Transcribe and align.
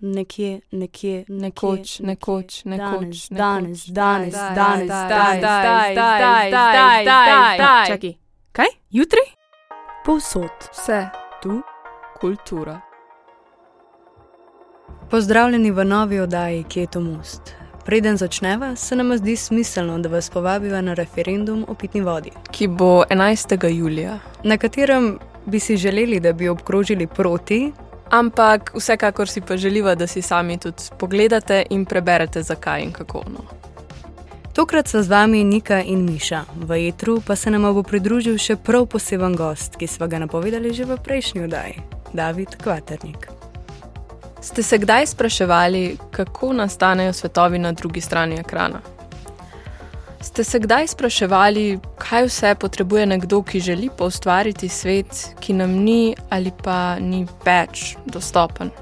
nekje, 0.00 0.60
nekje, 0.70 1.24
Nekoč, 1.28 2.00
nekoč, 2.00 2.64
nekoč, 2.64 3.28
danes, 3.30 3.86
danes, 3.86 3.86
danes, 3.86 4.34
zdaj, 4.34 4.54
danes, 4.54 4.86
zdaj, 4.86 5.40
danes, 5.40 5.40
zdaj, 5.40 5.94
danes, 5.94 6.50
zdaj, 6.50 6.50
danes, 6.50 7.02
zdaj, 7.02 7.58
danes. 7.58 7.88
Čakaj, 7.88 8.14
kaj? 8.52 8.66
Jutri? 8.90 9.20
Povsod. 10.04 10.50
Vse 10.72 11.08
tu, 11.42 11.60
kultura. 12.20 12.80
Pozdravljeni 15.10 15.70
v 15.70 15.84
novi 15.84 16.20
oddaji 16.20 16.64
Kjeto 16.64 17.00
Most. 17.00 17.54
Preden 17.84 18.16
začneva, 18.16 18.76
se 18.76 18.96
nam 18.96 19.16
zdi 19.16 19.36
smiselno, 19.36 19.98
da 19.98 20.08
vas 20.08 20.30
povabiva 20.30 20.80
na 20.80 20.94
referendum 20.94 21.64
o 21.68 21.74
pitni 21.74 22.00
vodi, 22.00 22.30
Ki 22.50 22.68
bo 22.68 23.04
11. 23.10 23.68
julija. 23.68 24.18
na 24.44 24.58
katerem 24.58 25.18
bi 25.46 25.60
si 25.60 25.76
želeli, 25.76 26.20
da 26.20 26.32
bi 26.32 26.48
obkrožili 26.48 27.06
proti, 27.06 27.72
Ampak 28.10 28.70
vsekakor 28.74 29.28
si 29.28 29.40
pa 29.40 29.56
želiva, 29.56 29.94
da 29.94 30.06
si 30.06 30.22
sami 30.22 30.58
tudi 30.58 30.82
pogledate 30.98 31.64
in 31.70 31.84
preberete, 31.84 32.42
zakaj 32.42 32.82
in 32.82 32.92
kako. 32.92 33.22
No. 33.28 33.44
Tokrat 34.54 34.88
so 34.88 35.02
z 35.02 35.08
vami 35.08 35.44
Nika 35.44 35.82
in 35.82 36.04
Miša, 36.04 36.44
v 36.56 36.88
etru 36.88 37.20
pa 37.26 37.36
se 37.36 37.50
nam 37.50 37.66
bo 37.74 37.82
pridružil 37.82 38.38
še 38.38 38.56
prav 38.56 38.86
poseben 38.86 39.36
gost, 39.36 39.76
ki 39.76 39.86
smo 39.86 40.08
ga 40.08 40.18
napovedali 40.18 40.72
že 40.72 40.84
v 40.88 40.96
prejšnji 40.96 41.44
oddaji, 41.44 41.82
David 42.12 42.56
Kvaternik. 42.62 43.28
Ste 44.40 44.62
se 44.62 44.78
kdaj 44.78 45.06
spraševali, 45.06 45.98
kako 46.10 46.52
nastanejo 46.52 47.12
svetovi 47.12 47.58
na 47.58 47.72
drugi 47.72 48.00
strani 48.00 48.40
ekrana? 48.40 48.80
Ste 50.26 50.44
se 50.44 50.58
kdaj 50.58 50.88
spraševali, 50.90 51.78
kaj 52.02 52.24
vse 52.26 52.54
potrebuje 52.58 53.04
nekdo, 53.06 53.42
ki 53.46 53.60
želi 53.60 53.90
poustvariti 53.98 54.68
svet, 54.68 55.36
ki 55.40 55.52
nam 55.52 55.70
ni 55.70 56.16
ali 56.30 56.50
pa 56.64 56.98
ni 56.98 57.22
več 57.46 57.94
dostopen? 58.10 58.74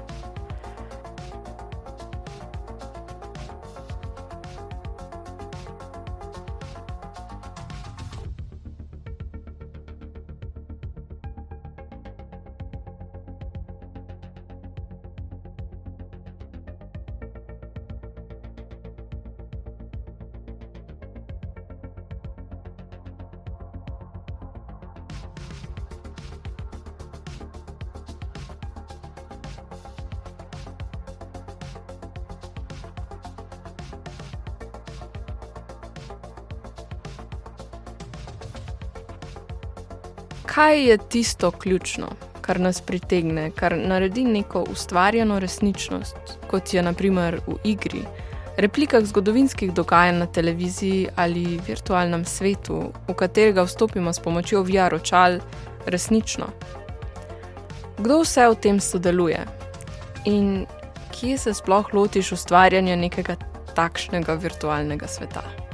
Kaj 40.45 40.89
je 40.89 40.97
tisto 40.97 41.51
ključno, 41.51 42.07
kar 42.41 42.59
nas 42.59 42.81
pritegne, 42.81 43.51
kar 43.51 43.77
naredi 43.77 44.23
neko 44.23 44.65
ustvarjeno 44.71 45.39
resničnost, 45.39 46.15
kot 46.47 46.73
je 46.73 46.81
naprimer 46.81 47.39
v 47.47 47.57
igri, 47.63 48.03
replikah 48.57 49.03
zgodovinskih 49.03 49.73
dogajanj 49.73 50.19
na 50.19 50.25
televiziji 50.25 51.07
ali 51.15 51.59
virtualnem 51.67 52.25
svetu, 52.25 52.91
v 53.07 53.13
katerega 53.13 53.65
vstopimo 53.65 54.13
s 54.13 54.19
pomočjo 54.19 54.63
VR-očal, 54.63 55.39
resnično? 55.85 56.47
Kdo 57.97 58.21
vse 58.21 58.47
v 58.49 58.55
tem 58.61 58.79
sodeluje 58.79 59.45
in 60.25 60.65
kje 61.11 61.37
se 61.37 61.53
sploh 61.53 61.93
lotiš 61.93 62.31
ustvarjanja 62.31 62.95
nekega 62.95 63.35
takšnega 63.75 64.33
virtualnega 64.33 65.07
sveta? 65.07 65.64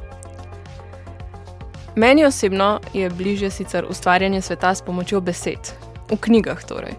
Meni 1.95 2.25
osebno 2.25 2.79
je 2.93 3.09
bližje 3.09 3.49
sicer 3.49 3.85
ustvarjanje 3.89 4.41
sveta 4.41 4.75
s 4.75 4.81
pomočjo 4.81 5.21
besed, 5.21 5.59
v 6.11 6.17
knjigah 6.21 6.63
torej. 6.63 6.93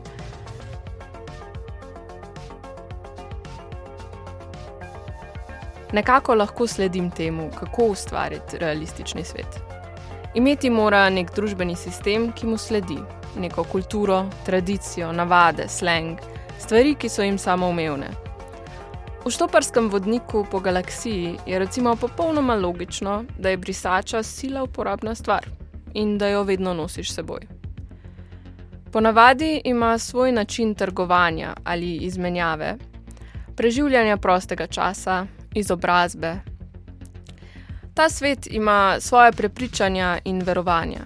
Nekako 5.93 6.35
lahko 6.35 6.67
sledim 6.67 7.11
temu, 7.11 7.51
kako 7.59 7.85
ustvariti 7.85 8.59
realistični 8.59 9.25
svet. 9.25 9.61
Imeti 10.35 10.71
mora 10.71 11.11
nek 11.11 11.35
družbeni 11.35 11.77
sistem, 11.77 12.33
ki 12.33 12.47
mu 12.47 12.59
sledi, 12.59 12.99
neko 13.37 13.65
kulturo, 13.65 14.25
tradicijo, 14.45 15.13
navade, 15.13 15.69
sleng, 15.69 16.19
stvari, 16.59 16.95
ki 16.95 17.09
so 17.09 17.23
jim 17.23 17.39
samoumevne. 17.39 18.32
V 19.23 19.31
štoparskem 19.31 19.87
vodniku 19.87 20.43
po 20.51 20.59
galaksiji 20.61 21.39
je 21.47 21.59
recimo 21.59 21.97
popolnoma 21.97 22.55
logično, 22.55 23.25
da 23.39 23.49
je 23.49 23.57
brisača 23.57 24.23
sila 24.23 24.63
uporabna 24.63 25.15
stvar 25.15 25.47
in 25.95 26.19
da 26.19 26.29
jo 26.29 26.43
vedno 26.43 26.75
nosiš 26.75 27.11
s 27.11 27.15
seboj. 27.15 27.47
Ponavadi 28.93 29.61
ima 29.65 29.99
svoj 29.99 30.33
način 30.33 30.75
trgovanja 30.75 31.55
ali 31.65 31.97
izmenjave, 31.97 32.77
preživljanja 33.57 34.17
prostega 34.17 34.67
časa, 34.67 35.27
izobrazbe. 35.55 36.37
Ta 37.95 38.09
svet 38.09 38.47
ima 38.51 38.97
svoje 39.01 39.33
prepričanja 39.33 40.19
in 40.25 40.43
verovanja. 40.43 41.01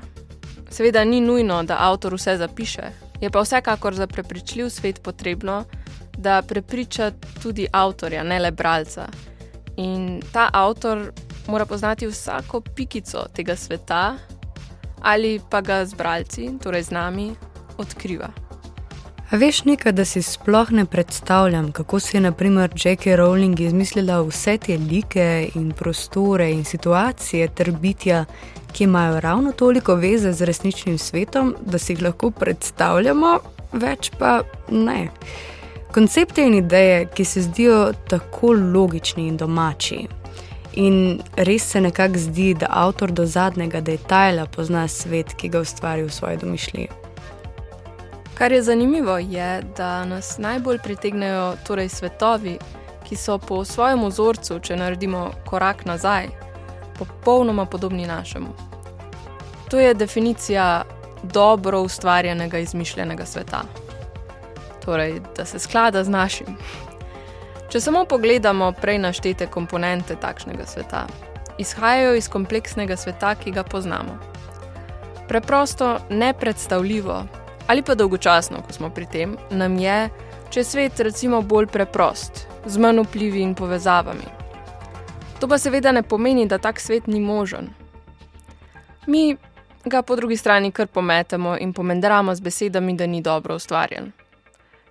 Seveda 0.70 1.04
ni 1.04 1.20
nujno, 1.20 1.62
da 1.62 1.76
avtor 1.80 2.14
vse 2.14 2.36
zapiše, 2.36 2.82
je 3.20 3.30
pa 3.30 3.40
vsekakor 3.40 3.94
za 3.94 4.06
prepričljiv 4.06 4.68
svet 4.68 5.02
potrebno, 5.02 5.64
da 6.16 6.42
prepriča 6.42 7.10
tudi 7.42 7.66
avtorja, 7.72 8.22
ne 8.22 8.38
le 8.38 8.50
bralca. 8.50 9.06
In 9.76 10.22
ta 10.32 10.48
avtor 10.52 11.12
mora 11.46 11.66
poznati 11.66 12.06
vsako 12.06 12.60
pikico 12.60 13.26
tega 13.32 13.56
sveta, 13.56 14.16
ali 15.00 15.40
pa 15.50 15.60
ga 15.60 15.84
z 15.84 15.94
bralci, 15.94 16.50
torej 16.62 16.82
z 16.82 16.90
nami, 16.90 17.34
odkriva. 17.78 18.28
A 19.30 19.36
veš 19.36 19.64
nekaj, 19.64 19.92
da 19.92 20.04
si 20.04 20.22
sploh 20.22 20.70
ne 20.70 20.84
predstavljam, 20.86 21.72
kako 21.72 22.00
si 22.00 22.16
je 22.16 22.20
naprimer 22.20 22.70
J.K. 22.84 23.16
Rowling 23.18 23.60
izmislila 23.60 24.20
vse 24.22 24.58
te 24.58 24.76
like 24.78 25.48
in 25.54 25.72
prostore 25.72 26.50
in 26.50 26.64
situacije 26.64 27.48
ter 27.48 27.72
bitja, 27.72 28.24
ki 28.72 28.84
imajo 28.84 29.20
ravno 29.20 29.52
toliko 29.52 29.94
veze 29.94 30.32
z 30.32 30.44
resničnim 30.44 30.98
svetom, 30.98 31.56
da 31.60 31.78
si 31.78 31.92
jih 31.92 32.02
lahko 32.02 32.30
predstavljamo, 32.30 33.38
več 33.72 34.10
pa 34.18 34.42
ne. 34.70 35.08
Koncepte 35.96 36.42
in 36.42 36.54
ideje, 36.54 37.06
ki 37.14 37.24
se 37.24 37.40
zdijo 37.40 37.92
tako 38.08 38.52
logični 38.52 39.28
in 39.28 39.36
domači. 39.36 40.08
In 40.72 41.20
res 41.36 41.70
se 41.70 41.80
nekako 41.80 42.18
zdi, 42.18 42.54
da 42.54 42.66
avtor 42.70 43.10
do 43.10 43.24
zadnjega 43.26 43.80
detajla 43.80 44.44
pozna 44.46 44.88
svet, 44.88 45.32
ki 45.34 45.48
ga 45.48 45.60
ustvari 45.60 46.02
v 46.02 46.10
svoji 46.12 46.36
domišljiji. 46.36 46.88
Kar 48.34 48.52
je 48.52 48.62
zanimivo, 48.62 49.16
je, 49.18 49.62
da 49.76 50.04
nas 50.04 50.38
najbolj 50.38 50.78
pritegnejo 50.84 51.56
torej 51.66 51.88
svetovi, 51.88 52.58
ki 53.08 53.16
so 53.16 53.38
po 53.38 53.64
svojem 53.64 54.04
vzorcu, 54.04 54.60
če 54.60 54.76
naredimo 54.76 55.30
korak 55.48 55.86
nazaj, 55.88 56.28
popolnoma 56.98 57.64
podobni 57.64 58.06
našemu. 58.06 58.52
To 59.70 59.80
je 59.80 59.94
definicija 59.94 60.84
dobro 61.22 61.80
ustvarjenega, 61.80 62.58
izmišljenega 62.58 63.26
sveta. 63.26 63.64
Torej, 64.86 65.20
da 65.36 65.44
se 65.44 65.58
sklada 65.58 66.04
z 66.04 66.08
našim. 66.08 66.56
Če 67.68 67.80
samo 67.80 68.04
pogledamo 68.06 68.70
prej 68.72 69.00
naštete 69.02 69.48
komponente 69.50 70.14
takšnega 70.14 70.66
sveta, 70.66 71.06
izhajajo 71.58 72.14
iz 72.14 72.28
kompleksnega 72.30 72.96
sveta, 72.96 73.34
ki 73.34 73.50
ga 73.50 73.64
poznamo. 73.66 74.14
Preprosto, 75.28 75.98
nepredstavljivo 76.10 77.24
ali 77.66 77.82
pa 77.82 77.94
dolgočasno, 77.94 78.62
ko 78.62 78.72
smo 78.72 78.90
pri 78.90 79.06
tem, 79.06 79.36
nam 79.50 79.78
je, 79.78 80.10
če 80.50 80.60
je 80.60 80.64
svet 80.64 81.00
recimo 81.00 81.42
bolj 81.42 81.66
preprost, 81.66 82.46
z 82.66 82.78
manj 82.78 83.02
vplivi 83.02 83.42
in 83.42 83.54
povezavami. 83.58 84.28
To 85.40 85.48
pa 85.48 85.58
seveda 85.58 85.92
ne 85.92 86.02
pomeni, 86.02 86.46
da 86.46 86.58
tak 86.58 86.80
svet 86.80 87.06
ni 87.06 87.20
možen. 87.20 87.72
Mi 89.06 89.36
ga 89.84 90.02
po 90.02 90.16
drugi 90.16 90.36
strani 90.36 90.70
kar 90.72 90.86
pometemo 90.86 91.56
in 91.58 91.72
pomendramo 91.72 92.34
z 92.34 92.40
besedami, 92.40 92.94
da 92.96 93.06
ni 93.06 93.22
dobro 93.22 93.56
ustvarjen. 93.56 94.12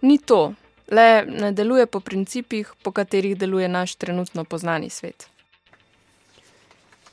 Ni 0.06 0.18
to, 0.18 0.54
le 0.92 1.26
ne 1.26 1.52
deluje 1.52 1.86
po 1.86 2.00
principih, 2.00 2.74
po 2.84 2.92
katerih 2.92 3.38
deluje 3.38 3.68
naš 3.68 3.96
trenutno 3.96 4.44
poznani 4.44 4.90
svet. 4.90 5.28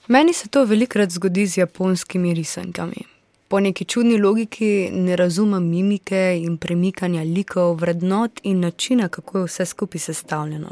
Meni 0.08 0.32
se 0.32 0.48
to 0.48 0.64
velikokrat 0.64 1.10
zgodi 1.10 1.46
z 1.46 1.58
japonskimi 1.58 2.34
risankami. 2.34 3.06
Po 3.48 3.60
neki 3.60 3.84
čudni 3.84 4.18
logiki 4.18 4.90
ne 4.92 5.16
razumem 5.16 5.70
mimike 5.70 6.36
in 6.40 6.56
premikanja 6.56 7.22
likov, 7.22 7.74
vrednot 7.80 8.40
in 8.42 8.60
načina, 8.60 9.08
kako 9.08 9.38
je 9.38 9.44
vse 9.44 9.66
skupaj 9.66 9.98
sestavljeno. 9.98 10.70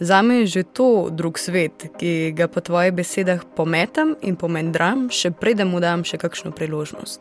Zame 0.00 0.34
je 0.34 0.46
že 0.46 0.62
to 0.62 1.08
drug 1.10 1.38
svet, 1.38 1.86
ki 1.98 2.32
ga 2.36 2.48
po 2.48 2.60
tvojih 2.60 2.92
besedah 2.92 3.44
pometam 3.56 4.16
in 4.22 4.36
pomendram, 4.36 5.08
še 5.10 5.30
preden 5.30 5.68
mu 5.68 5.80
dam 5.80 6.04
še 6.04 6.18
kakšno 6.18 6.52
priložnost. 6.52 7.20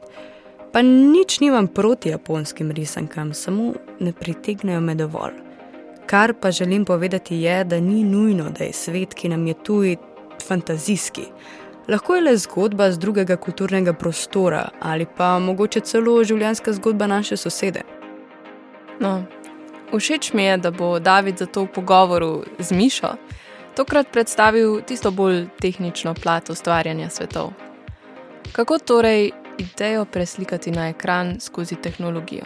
Pa 0.78 0.82
nič 0.86 1.40
nimam 1.42 1.68
proti 1.68 2.10
japonskim 2.10 2.72
risankam, 2.72 3.34
samo 3.34 3.74
ne 4.00 4.12
pritegnejo 4.14 4.82
me 4.82 4.94
dovolj. 4.96 5.34
Kar 6.06 6.34
pa 6.34 6.52
želim 6.52 6.86
povedati 6.86 7.36
je, 7.36 7.64
da 7.64 7.80
ni 7.80 8.04
nujno, 8.04 8.50
da 8.50 8.64
je 8.64 8.74
svet, 8.74 9.14
ki 9.14 9.30
nam 9.30 9.48
je 9.48 9.54
tuj, 9.54 9.96
fantazijski. 10.48 11.22
Lahko 11.88 12.16
je 12.16 12.22
le 12.22 12.38
zgodba 12.38 12.92
z 12.92 13.00
drugega 13.00 13.38
kulturnega 13.38 13.94
prostora 13.94 14.70
ali 14.80 15.08
pa 15.18 15.40
mogoče 15.40 15.80
celo 15.80 16.24
življenjska 16.24 16.74
zgodba 16.74 17.08
naše 17.08 17.38
sosede. 17.38 17.82
No, 19.00 19.24
všeč 19.92 20.34
mi 20.34 20.44
je, 20.44 20.58
da 20.58 20.72
bo 20.72 21.00
David 21.00 21.38
za 21.38 21.46
to 21.46 21.66
v 21.66 21.74
pogovoru 21.74 22.44
z 22.60 22.72
Mišo 22.72 23.16
tokrat 23.76 24.14
predstavil 24.14 24.82
tisto 24.86 25.12
bolj 25.12 25.48
tehnično 25.58 26.14
plat 26.14 26.50
ustvarjanja 26.50 27.10
svetov. 27.10 27.54
Kako 28.54 28.78
torej 28.78 29.32
idejo 29.58 30.06
preslikati 30.06 30.72
na 30.72 30.90
ekran 30.90 31.40
skozi 31.40 31.76
tehnologijo? 31.76 32.46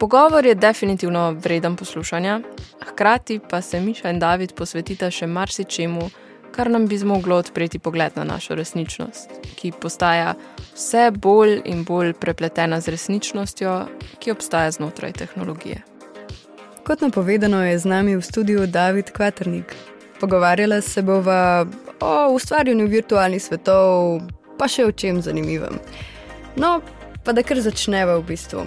Pogovor 0.00 0.46
je 0.46 0.54
definitivno 0.54 1.30
vreden 1.30 1.76
poslušanja, 1.76 2.40
hkrati 2.80 3.40
pa 3.50 3.60
se 3.60 3.80
Miša 3.80 4.10
in 4.10 4.18
David 4.18 4.54
posvetita 4.54 5.10
še 5.10 5.26
marsičemu, 5.26 6.10
kar 6.52 6.70
nam 6.70 6.86
bi 6.86 6.98
zmoglo 6.98 7.36
odpreti 7.36 7.78
pogled 7.78 8.16
na 8.16 8.24
našo 8.24 8.54
resničnost, 8.54 9.30
ki 9.56 9.72
postaja 9.80 10.34
vse 10.72 11.10
bolj 11.10 11.60
in 11.64 11.84
bolj 11.84 12.12
prepletena 12.12 12.80
z 12.80 12.96
resničnostjo, 12.96 13.76
ki 14.18 14.32
obstaja 14.32 14.70
znotraj 14.70 15.12
tehnologije. 15.12 15.82
Kot 16.84 17.00
napovedano, 17.00 17.60
je 17.64 17.78
z 17.78 17.84
nami 17.84 18.16
v 18.16 18.22
studiu 18.22 18.66
David 18.66 19.12
Kvaternik. 19.12 19.76
Pogovarjala 20.20 20.80
se 20.80 21.02
bova 21.02 21.66
o 22.00 22.32
ustvarjanju 22.32 22.86
virtualnih 22.86 23.42
svetov, 23.42 24.20
pa 24.60 24.68
še 24.68 24.84
o 24.84 24.92
čem 24.92 25.22
zanimivem. 25.24 25.80
No, 26.60 26.80
pa 27.24 27.32
da 27.32 27.44
kar 27.46 27.60
začneva 27.64 28.18
v 28.20 28.26
bistvu. 28.28 28.66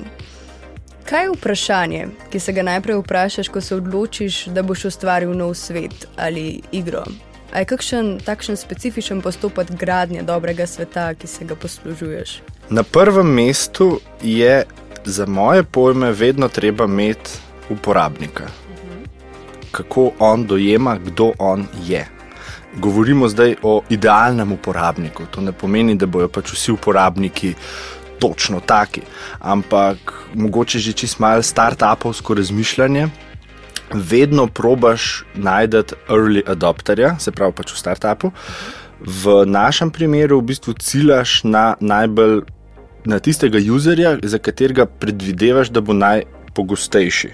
Kaj 1.05 1.27
je 1.27 1.33
vprašanje, 1.35 2.07
ki 2.31 2.39
se 2.39 2.53
ga 2.55 2.63
najprej 2.65 3.01
vprašaš, 3.03 3.51
ko 3.53 3.61
se 3.61 3.75
odločiš, 3.75 4.37
da 4.55 4.63
boš 4.65 4.87
ustvaril 4.89 5.35
nov 5.37 5.53
svet 5.59 6.07
ali 6.17 6.63
igro? 6.71 7.03
A 7.53 7.61
je 7.61 7.69
kakšen 7.69 8.15
takšen 8.25 8.57
specifičen 8.57 9.21
postopek 9.21 9.75
gradnje 9.77 10.23
dobrega 10.25 10.65
sveta, 10.65 11.11
ki 11.13 11.27
se 11.27 11.45
ga 11.45 11.55
poslužuješ? 11.59 12.39
Na 12.73 12.83
prvem 12.83 13.27
mestu 13.27 13.99
je 14.23 14.63
za 15.05 15.25
moje 15.25 15.63
pojme 15.63 16.11
vedno 16.11 16.47
treba 16.47 16.87
imeti 16.89 17.37
uporabnika. 17.69 18.47
Kako 19.71 20.11
on 20.19 20.47
dojema, 20.47 20.97
kdo 20.97 21.33
on 21.39 21.67
je. 21.85 22.07
Govorimo 22.77 23.27
zdaj 23.29 23.55
o 23.61 23.81
idealnem 23.89 24.51
uporabniku. 24.51 25.25
To 25.31 25.41
ne 25.41 25.51
pomeni, 25.51 25.95
da 25.95 26.05
bodo 26.05 26.27
pač 26.27 26.53
vsi 26.53 26.71
uporabniki 26.71 27.53
točno 28.19 28.59
taki, 28.59 29.01
ampak 29.39 30.13
mogoče 30.33 30.79
že 30.79 30.93
čist 30.93 31.19
malo 31.19 31.43
start-upovsko 31.43 32.33
razmišljanje. 32.33 33.07
Vedno 33.93 34.47
probaš 34.47 35.23
najti 35.35 35.95
early 36.09 36.41
adopterja, 36.47 37.15
se 37.19 37.31
pravi 37.31 37.53
pač 37.53 37.73
v 37.73 37.77
start-upu. 37.77 38.31
V 39.03 39.45
našem 39.45 39.91
primeru 39.91 40.39
v 40.39 40.53
bistvu 40.53 40.73
ciljaš 40.79 41.43
na 41.43 41.75
najbolj 41.79 42.41
na 43.05 43.19
tistega 43.19 43.59
userja, 43.75 44.17
za 44.23 44.39
katerega 44.39 44.85
predvidevaš, 44.85 45.69
da 45.69 45.81
bo 45.81 45.93
najpogostejši. 45.93 47.33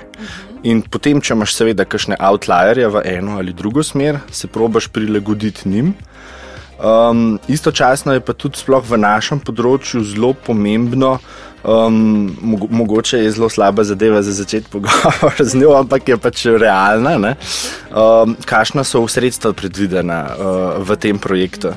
In 0.68 0.82
potem, 0.84 1.22
če 1.24 1.38
imaš 1.38 1.54
seveda 1.56 1.86
kakšne 1.88 2.18
outlierje 2.20 2.90
v 2.92 3.04
eno 3.08 3.38
ali 3.40 3.56
drugo 3.56 3.84
smer, 3.84 4.20
se 4.32 4.48
probaš 4.48 4.90
prilagoditi 4.92 5.70
njim. 5.70 5.94
Um, 6.80 7.40
istočasno 7.48 8.14
je 8.14 8.24
pa 8.24 8.34
tudi 8.34 8.60
sploh 8.60 8.84
v 8.88 8.98
našem 9.00 9.42
področju 9.44 10.00
zelo 10.08 10.32
pomembno, 10.32 11.18
um, 11.68 12.32
mogoče 12.72 13.20
je 13.20 13.34
zelo 13.36 13.50
slaba 13.52 13.84
zadeva 13.84 14.22
za 14.24 14.32
začeti 14.36 14.72
pogovor 14.74 15.36
z 15.40 15.60
njo, 15.60 15.74
ampak 15.80 16.08
je 16.08 16.18
pač 16.18 16.46
realna. 16.48 17.36
Um, 17.92 18.36
Kakšna 18.48 18.88
so 18.88 19.04
sredstva 19.12 19.52
predvidena 19.52 20.20
uh, 20.32 20.80
v 20.84 20.96
tem 20.96 21.20
projektu? 21.20 21.76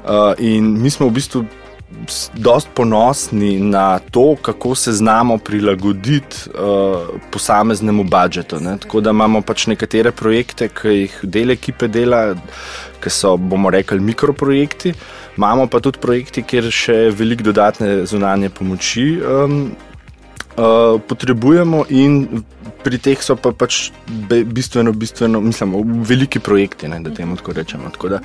Uh, 0.00 0.34
in 0.38 0.78
mi 0.78 0.90
smo 0.90 1.10
v 1.10 1.18
bistvu 1.18 1.42
dost 2.34 2.68
ponosni 2.74 3.58
na 3.60 3.98
to, 3.98 4.36
kako 4.42 4.74
se 4.74 4.92
znamo 4.92 5.38
prilagoditi 5.38 6.36
uh, 6.50 7.08
posameznemu 7.30 8.04
budžetu. 8.04 8.60
Ne? 8.60 8.78
Tako 8.78 9.00
da 9.00 9.10
imamo 9.10 9.42
pač 9.42 9.66
nekatere 9.66 10.12
projekte, 10.12 10.68
ki 10.68 10.88
jih 10.88 11.18
del 11.22 11.50
ekipe 11.50 11.88
dela, 11.88 12.34
ki 13.00 13.10
so, 13.10 13.36
bomo 13.36 13.70
rekli, 13.70 14.00
mikroprojekti. 14.00 14.94
Imamo 15.36 15.66
pa 15.66 15.80
tudi 15.80 15.98
projekte, 15.98 16.42
kjer 16.42 16.70
še 16.70 16.98
veliko 17.16 17.46
dodatne 17.50 18.04
zunanje 18.06 18.50
pomoči 18.50 19.06
um, 19.20 19.62
uh, 20.60 21.00
potrebujemo, 21.08 21.84
in 21.88 22.44
pri 22.84 23.00
teh 23.00 23.20
so 23.22 23.36
pa 23.36 23.52
pač 23.56 23.90
bistveno, 24.28 24.92
bistveno, 24.92 25.40
mislim, 25.40 25.76
veliki 26.06 26.40
projekti, 26.40 26.88
ne, 26.88 27.00
da 27.04 27.12
temu 27.14 27.36
tako 27.40 27.56
rečemo. 27.56 27.90
Tako 27.92 28.14
da, 28.16 28.20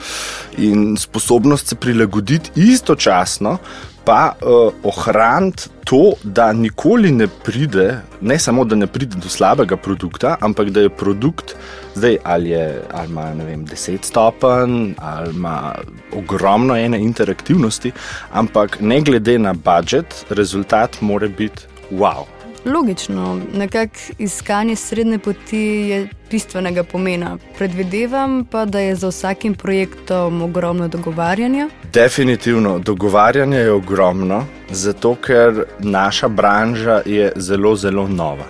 in 0.57 0.95
sposobnost 0.99 1.67
se 1.67 1.75
prilagoditi 1.75 2.55
istočasno. 2.55 3.57
Pa 4.05 4.35
uh, 4.37 4.69
ohraniti 4.85 5.71
to, 5.83 6.13
da 6.23 6.51
nikoli 6.53 7.09
ne 7.11 7.25
pride, 7.27 8.01
ne 8.21 8.37
samo 8.39 8.61
da 8.65 8.77
ne 8.77 8.85
pride 8.87 9.17
do 9.17 9.29
slabega 9.29 9.77
produkta, 9.77 10.35
ampak 10.45 10.69
da 10.69 10.83
je 10.85 10.91
produkt 10.93 11.55
zdaj 11.95 12.17
ali, 12.23 12.49
je, 12.49 12.83
ali 12.93 13.09
ima 13.09 13.31
vem, 13.31 13.65
10 13.65 14.05
stopenj, 14.05 14.93
ali 14.97 15.33
ima 15.33 15.73
ogromno 16.13 16.77
ene 16.77 17.01
interaktivnosti, 17.01 17.91
ampak 18.31 18.77
ne 18.81 19.01
glede 19.01 19.39
na 19.39 19.53
budžet, 19.53 20.25
rezultat 20.29 21.01
mora 21.01 21.27
biti 21.27 21.65
wow. 21.91 22.25
Logično, 22.65 23.41
nekako 23.53 23.95
iskanje 24.17 24.75
srednje 24.75 25.19
poti 25.19 25.57
je 25.57 26.07
bistvenega 26.31 26.83
pomena. 26.83 27.37
Predvidevam 27.57 28.45
pa, 28.51 28.65
da 28.65 28.79
je 28.79 28.95
za 28.95 29.07
vsakim 29.07 29.53
projektom 29.53 30.41
ogromno 30.41 30.87
dogovarjanja. 30.87 31.69
Definitivno, 31.93 32.79
dogovarjanje 32.79 33.57
je 33.57 33.71
ogromno, 33.71 34.45
zato 34.71 35.15
ker 35.15 35.63
naša 35.79 36.27
branža 36.27 37.01
je 37.05 37.31
zelo, 37.35 37.75
zelo 37.75 38.07
nova. 38.07 38.45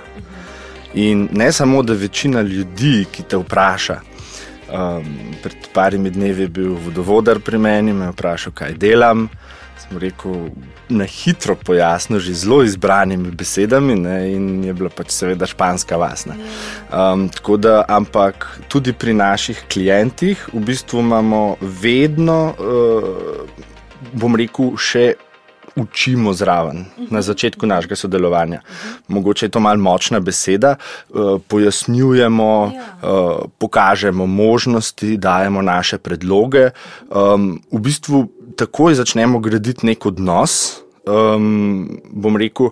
In 0.93 1.27
ne 1.31 1.51
samo, 1.51 1.83
da 1.83 1.93
večina 1.93 2.41
ljudi, 2.41 3.05
ki 3.11 3.23
te 3.23 3.37
vpraša, 3.37 3.99
um, 4.71 5.05
pred 5.43 5.55
parimi 5.73 6.09
dnevi 6.09 6.41
je 6.41 6.47
bil 6.47 6.77
vodovodar 6.85 7.39
pri 7.39 7.57
meni, 7.57 7.93
me 7.93 8.05
je 8.05 8.11
vprašal, 8.11 8.53
kaj 8.53 8.73
delam 8.73 9.27
sem 9.85 9.97
rekel, 9.97 10.49
na 10.89 11.05
hitro 11.05 11.55
pojasnil, 11.55 12.19
že 12.19 12.33
zelo 12.33 12.63
izbranimi 12.63 13.31
besedami, 13.31 13.95
ne, 13.95 14.17
in 14.33 14.63
je 14.63 14.73
bila 14.73 14.89
pač 14.89 15.13
seveda 15.13 15.45
španska 15.45 15.97
vasna. 15.97 16.35
Um, 16.89 17.29
da, 17.57 17.85
ampak 17.87 18.47
tudi 18.67 18.93
pri 18.93 19.13
naših 19.13 19.65
klientih 19.69 20.49
v 20.53 20.59
bistvu 20.59 20.99
imamo 20.99 21.57
vedno, 21.61 22.55
uh, 22.57 23.45
bom 24.13 24.35
rekel, 24.35 24.75
še. 24.77 25.15
Učimo 25.75 26.33
zraven 26.33 26.85
na 27.11 27.21
začetku 27.21 27.65
našega 27.65 27.95
sodelovanja. 27.95 28.61
Mogoče 29.07 29.45
je 29.45 29.49
to 29.49 29.59
malo 29.59 29.77
močna 29.77 30.19
beseda, 30.19 30.75
pojasnjujemo, 31.47 32.71
pokažemo 33.57 34.25
možnosti, 34.25 35.17
dajemo 35.17 35.61
naše 35.61 35.97
predloge. 35.97 36.69
V 37.71 37.79
bistvu 37.79 38.27
takoj 38.55 38.95
začnemo 38.95 39.39
graditi 39.39 39.85
nek 39.85 40.05
odnos, 40.05 40.79
um, 41.03 41.99
bom 42.11 42.37
rekel, 42.37 42.71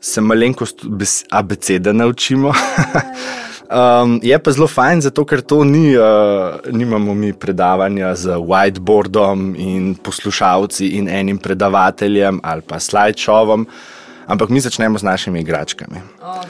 se 0.00 0.20
malenkost 0.20 0.84
abecede 1.30 1.92
naučimo. 1.92 2.52
Um, 3.72 4.20
je 4.22 4.38
pa 4.38 4.52
zelo 4.52 4.66
fajn, 4.68 5.00
zato 5.00 5.24
ker 5.24 5.40
to 5.40 5.64
ni, 5.64 5.96
uh, 5.96 6.60
nimamo 6.72 7.14
mi 7.14 7.32
predavanja 7.32 8.14
z 8.14 8.36
whiteboardom 8.36 9.54
in 9.56 9.94
poslušalci 9.94 10.88
in 10.98 11.08
enim 11.08 11.38
predavateljem 11.38 12.40
ali 12.42 12.62
pa 12.62 12.80
slideshovom, 12.80 13.66
ampak 14.26 14.48
mi 14.48 14.60
začnemo 14.60 14.98
z 14.98 15.02
našimi 15.02 15.40
igračkami. 15.40 16.02
Oh, 16.20 16.44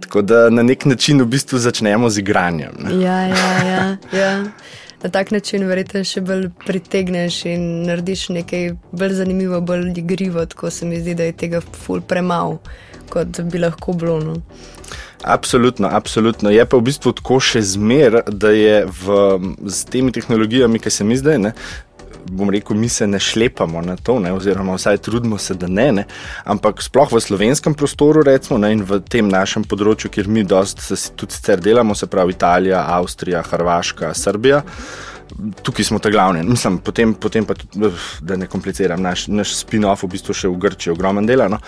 Tako 0.00 0.22
da 0.22 0.50
na 0.50 0.62
nek 0.62 0.84
način 0.84 1.22
v 1.22 1.26
bistvu 1.26 1.58
začnemo 1.58 2.10
z 2.10 2.18
igranjem. 2.18 2.74
Ja, 2.90 3.20
ja, 3.20 3.52
ja, 3.66 3.96
ja 4.12 4.34
na 5.04 5.10
tak 5.10 5.30
način 5.30 5.66
verjetno 5.68 6.00
še 6.08 6.22
bolj 6.24 6.46
pritegneš 6.64 7.42
in 7.50 7.64
narediš 7.84 8.28
nekaj 8.32 8.70
bolj 8.96 9.18
zanimivo, 9.18 9.60
bolj 9.60 9.90
igrivo. 10.00 10.46
Tako 10.48 10.70
se 10.72 10.88
mi 10.88 11.00
zdi, 11.00 11.12
da 11.14 11.26
je 11.28 11.34
tega 11.42 11.60
ful 11.60 12.00
premalo, 12.00 12.56
kot 13.12 13.42
bi 13.52 13.60
lahko 13.60 13.92
bilo. 14.00 14.16
No. 14.24 14.38
Absolutno, 15.24 15.88
absolutno. 15.88 16.50
Je 16.52 16.64
pa 16.68 16.76
v 16.76 16.84
bistvu 16.90 17.14
tako 17.16 17.40
še 17.40 17.62
zmer, 17.64 18.20
da 18.28 18.52
je 18.52 18.84
v, 18.84 19.18
z 19.64 19.88
temi 19.88 20.12
tehnologijami, 20.12 20.82
ki 20.82 20.92
se 20.92 21.04
mi 21.04 21.16
zdaj 21.16 21.40
ne 21.48 21.54
bom 22.30 22.50
rekel, 22.50 22.76
mi 22.76 22.88
se 22.88 23.06
ne 23.06 23.20
šlepamo 23.20 23.82
na 23.82 23.96
to, 23.96 24.18
ne, 24.20 24.32
oziroma 24.32 24.74
vsaj 24.74 24.98
trudimo 24.98 25.38
se, 25.38 25.54
da 25.54 25.68
ne, 25.68 25.92
ne. 25.92 26.04
Ampak 26.44 26.82
sploh 26.82 27.12
v 27.12 27.20
slovenskem 27.20 27.74
prostoru, 27.74 28.22
recimo, 28.22 28.58
ne, 28.58 28.72
in 28.72 28.84
v 28.84 29.00
tem 29.08 29.28
našem 29.28 29.64
področju, 29.68 30.10
kjer 30.10 30.28
mi 30.28 30.44
dosta 30.48 30.96
tudi 31.16 31.36
sicer 31.36 31.60
delamo, 31.60 31.94
se 31.94 32.08
pravi 32.10 32.36
Italija, 32.36 32.84
Avstrija, 32.96 33.42
Hrvaška, 33.50 34.14
Srbija. 34.14 34.62
Tukaj 35.64 35.88
smo 35.88 35.98
te 35.98 36.12
glavne. 36.12 36.44
Mislim, 36.46 36.78
potem, 36.84 37.14
potem 37.18 37.46
pa 37.48 37.56
tudi, 37.58 37.90
da 38.22 38.36
ne 38.38 38.48
kompliciram, 38.50 39.00
naš, 39.02 39.26
naš 39.32 39.56
spin-off 39.62 40.04
v 40.04 40.14
bistvu 40.14 40.36
še 40.36 40.52
v 40.52 40.60
Grčiji, 40.66 40.92
ogromen 40.94 41.26
dela. 41.28 41.48
No. 41.50 41.60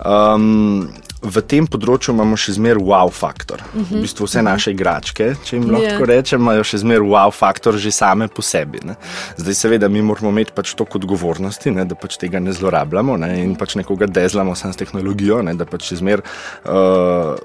Um, 0.00 0.88
v 1.22 1.42
tem 1.46 1.66
področju 1.70 2.12
imamo 2.14 2.36
še 2.38 2.56
zmeraj 2.56 2.82
wow 2.82 3.10
faktor. 3.14 3.62
Uh 3.72 3.80
-huh. 3.80 3.98
V 3.98 4.02
bistvu 4.02 4.26
vse 4.26 4.42
naše 4.42 4.70
igračke, 4.74 5.34
če 5.44 5.56
jim 5.56 5.70
lahko 5.70 6.02
yeah. 6.02 6.08
rečem, 6.08 6.40
imajo 6.40 6.64
še 6.64 6.78
zmeraj 6.82 7.08
wow 7.08 7.30
faktor 7.30 7.78
že 7.78 7.90
same 7.90 8.28
po 8.28 8.42
sebi. 8.42 8.80
Ne. 8.84 8.96
Zdaj, 9.36 9.54
seveda, 9.54 9.88
mi 9.88 10.02
moramo 10.02 10.30
imeti 10.30 10.52
pač 10.54 10.74
toliko 10.74 10.98
odgovornosti, 10.98 11.70
ne, 11.70 11.84
da 11.84 11.94
pač 11.94 12.16
tega 12.16 12.40
ne 12.40 12.52
zlorabljamo 12.52 13.16
ne, 13.16 13.42
in 13.44 13.54
pač 13.56 13.74
nekoga 13.74 14.06
dezlamo 14.06 14.54
samo 14.54 14.72
s 14.72 14.76
tehnologijo, 14.76 15.42
ne, 15.42 15.54
da 15.54 15.64
pač 15.64 15.88
še 15.92 15.96
zmeraj 15.96 16.24
uh, 16.64 17.36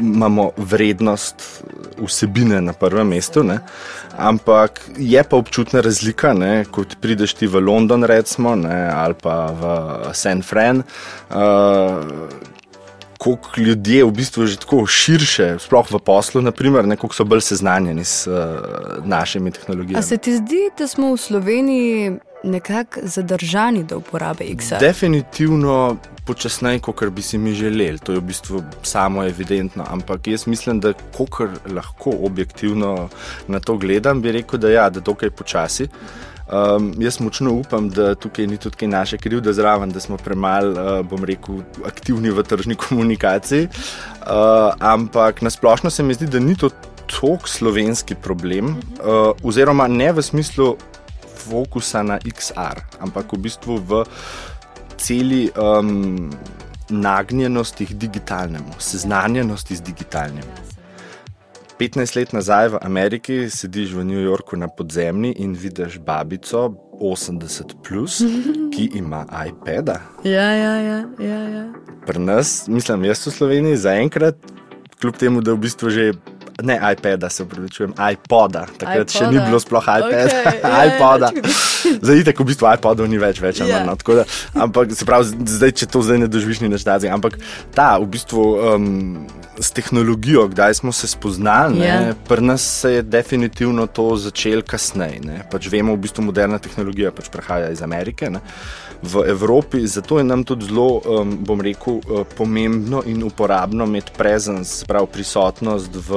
imamo 0.00 0.50
vrednost 0.56 1.62
vsebine 1.98 2.60
na 2.60 2.72
prvem 2.72 3.08
mestu. 3.08 3.42
Ne. 3.42 3.60
Ampak 4.16 4.80
je 4.96 5.22
pa 5.24 5.36
občutna 5.36 5.80
razlika, 5.80 6.32
ne, 6.34 6.64
kot 6.70 6.96
prideš 7.00 7.34
ti 7.34 7.46
v 7.46 7.60
London, 7.60 8.04
recimo, 8.04 8.56
ne, 8.56 8.88
ali 8.90 9.14
pa 9.14 9.52
v 9.52 10.14
San 10.14 10.42
Fran. 10.42 10.82
Uh, 11.30 12.56
Koliko 13.18 13.60
ljudi 13.60 13.96
je 13.96 14.04
v 14.04 14.12
bistvu 14.14 14.46
že 14.46 14.56
tako 14.62 14.86
širše, 14.86 15.56
sploh 15.58 15.90
v 15.90 15.98
poslu, 15.98 16.42
naprimer, 16.42 16.86
ne, 16.86 16.96
koliko 16.96 17.14
so 17.14 17.24
bolj 17.26 17.40
seznanjeni 17.40 18.04
s 18.04 18.26
uh, 18.26 18.34
našimi 19.04 19.50
tehnologijami. 19.50 19.98
A 19.98 20.02
se 20.02 20.18
ti 20.18 20.36
zdi, 20.36 20.70
da 20.78 20.86
smo 20.86 21.12
v 21.12 21.18
Sloveniji 21.18 22.12
nekako 22.44 23.00
zadržani 23.02 23.82
do 23.84 23.98
uporabe 23.98 24.44
XR? 24.44 24.78
Definitivno 24.80 25.96
počasneje, 26.26 26.80
kot 26.84 27.04
bi 27.10 27.22
si 27.22 27.38
mi 27.38 27.54
želeli. 27.54 27.98
To 27.98 28.12
je 28.12 28.20
v 28.20 28.28
bistvu 28.28 28.62
samo 28.82 29.24
evidentno. 29.24 29.84
Ampak 29.88 30.28
jaz 30.28 30.46
mislim, 30.46 30.80
da 30.80 30.92
kar 31.36 31.48
lahko 31.74 32.12
objektivno 32.22 33.08
na 33.48 33.60
to 33.60 33.76
gledam, 33.76 34.22
bi 34.22 34.32
rekel, 34.32 34.60
da 34.60 34.70
ja, 34.70 34.90
dokaj 34.90 35.30
počasi. 35.30 35.88
Um, 36.48 36.94
jaz 36.98 37.20
močno 37.20 37.52
upam, 37.52 37.90
da 37.92 38.14
tukaj 38.14 38.46
ni 38.46 38.56
tudi 38.56 38.86
naše 38.86 39.18
krivde 39.18 39.52
zraven, 39.52 39.90
da 39.90 40.00
smo 40.00 40.16
premalo, 40.16 40.70
uh, 40.72 41.06
bom 41.06 41.24
rekel, 41.24 41.60
aktivni 41.86 42.30
v 42.30 42.42
tržni 42.42 42.74
komunikaciji. 42.88 43.68
Uh, 43.68 44.72
ampak 44.80 45.42
nasplošno 45.42 45.90
se 45.90 46.02
mi 46.02 46.14
zdi, 46.14 46.26
da 46.26 46.38
ni 46.38 46.56
to 46.56 46.70
tok 47.06 47.48
slovenski 47.48 48.14
problem, 48.14 48.76
uh, 48.76 49.32
oziroma 49.42 49.88
ne 49.88 50.12
v 50.12 50.22
smislu 50.22 50.76
fokusa 51.48 52.02
na 52.02 52.18
XR, 52.24 52.80
ampak 53.00 53.32
v 53.32 53.42
bistvu 53.44 53.78
v 53.84 54.04
celi 54.96 55.48
um, 55.52 56.30
nagnjenosti 56.90 57.86
k 57.86 57.92
digitalnemu, 57.92 58.72
seznanjenosti 58.78 59.76
z 59.76 59.80
digitalnim. 59.80 60.67
15 61.78 62.16
let 62.16 62.32
nazaj 62.32 62.68
v 62.68 62.78
Ameriki 62.82 63.34
sediš 63.50 63.92
v 63.94 64.02
New 64.04 64.18
Yorku 64.18 64.56
na 64.58 64.66
podzemni 64.66 65.30
in 65.38 65.54
vidiš 65.54 66.00
babico 66.02 66.74
80, 66.98 67.78
plus, 67.86 68.18
ki 68.74 68.90
ima 68.98 69.22
iPad. 69.46 69.88
-a. 69.88 69.98
Ja, 70.24 70.50
ja, 70.54 70.74
ja. 70.76 70.98
ja, 71.18 71.40
ja. 71.48 71.64
Pri 72.06 72.18
nas, 72.18 72.66
mislim, 72.68 73.04
jaz 73.04 73.26
v 73.26 73.30
Sloveniji 73.30 73.76
zaenkrat, 73.76 74.34
kljub 75.00 75.16
temu, 75.16 75.40
da 75.40 75.52
v 75.52 75.58
bistvu 75.58 75.90
že 75.90 76.12
ne 76.62 76.80
iPada, 76.92 77.28
se 77.30 77.42
upravičujem, 77.42 77.92
iPoda. 78.12 78.66
Takrat 78.78 79.10
iPoda. 79.10 79.18
še 79.18 79.30
ni 79.30 79.38
bilo 79.38 79.60
sploh 79.62 79.82
iPada, 79.82 80.24
okay, 80.26 80.58
ja, 80.64 80.80
iPoda. 80.90 81.30
Zdaj, 82.02 82.24
tako 82.26 82.42
v 82.42 82.50
bistvu 82.50 82.70
iPodov 82.74 83.10
ni 83.10 83.20
več, 83.22 83.38
več 83.42 83.60
yeah. 83.62 83.86
manj. 83.86 84.02
No, 84.02 84.16
da, 84.18 84.24
ampak, 84.66 84.94
se 84.98 85.06
pravi, 85.06 85.38
zdaj, 85.54 85.74
če 85.82 85.90
to 85.92 86.02
zdaj 86.02 86.24
ne 86.24 86.30
doživiš, 86.30 86.62
ni 86.64 86.72
več 86.72 86.86
tako. 86.86 87.12
Ampak 87.14 87.38
ta, 87.76 87.92
v 88.02 88.10
bistvu, 88.10 88.46
um, 88.74 88.90
s 89.58 89.70
tehnologijo, 89.74 90.48
kdaj 90.50 90.80
smo 90.82 90.94
se 90.94 91.10
spoznali, 91.10 91.84
yeah. 91.84 92.10
Ja. 92.10 92.18
pri 92.26 92.42
nas 92.50 92.66
se 92.82 92.98
je 92.98 93.06
definitivno 93.06 93.86
to 93.86 94.10
začelo 94.18 94.66
kasneje. 94.66 95.44
Pač 95.52 95.70
vemo, 95.70 95.94
v 95.94 96.06
bistvu, 96.08 96.26
moderna 96.26 96.58
tehnologija 96.62 97.14
pač 97.14 97.30
prihaja 97.30 97.70
iz 97.74 97.86
Amerike. 97.86 98.34
Ne? 98.34 98.42
v 99.02 99.22
Evropi. 99.26 99.86
Zato 99.86 100.18
je 100.18 100.24
nam 100.24 100.44
tudi 100.44 100.66
zelo, 100.66 101.00
um, 101.06 101.38
bom 101.44 101.60
rekel, 101.60 102.00
uh, 102.02 102.26
pomembno 102.36 103.02
in 103.06 103.22
uporabno 103.22 103.84
imeti 103.84 104.12
prezenc, 104.16 104.84
prav 104.84 105.06
prisotnost 105.06 105.94
v, 105.94 106.10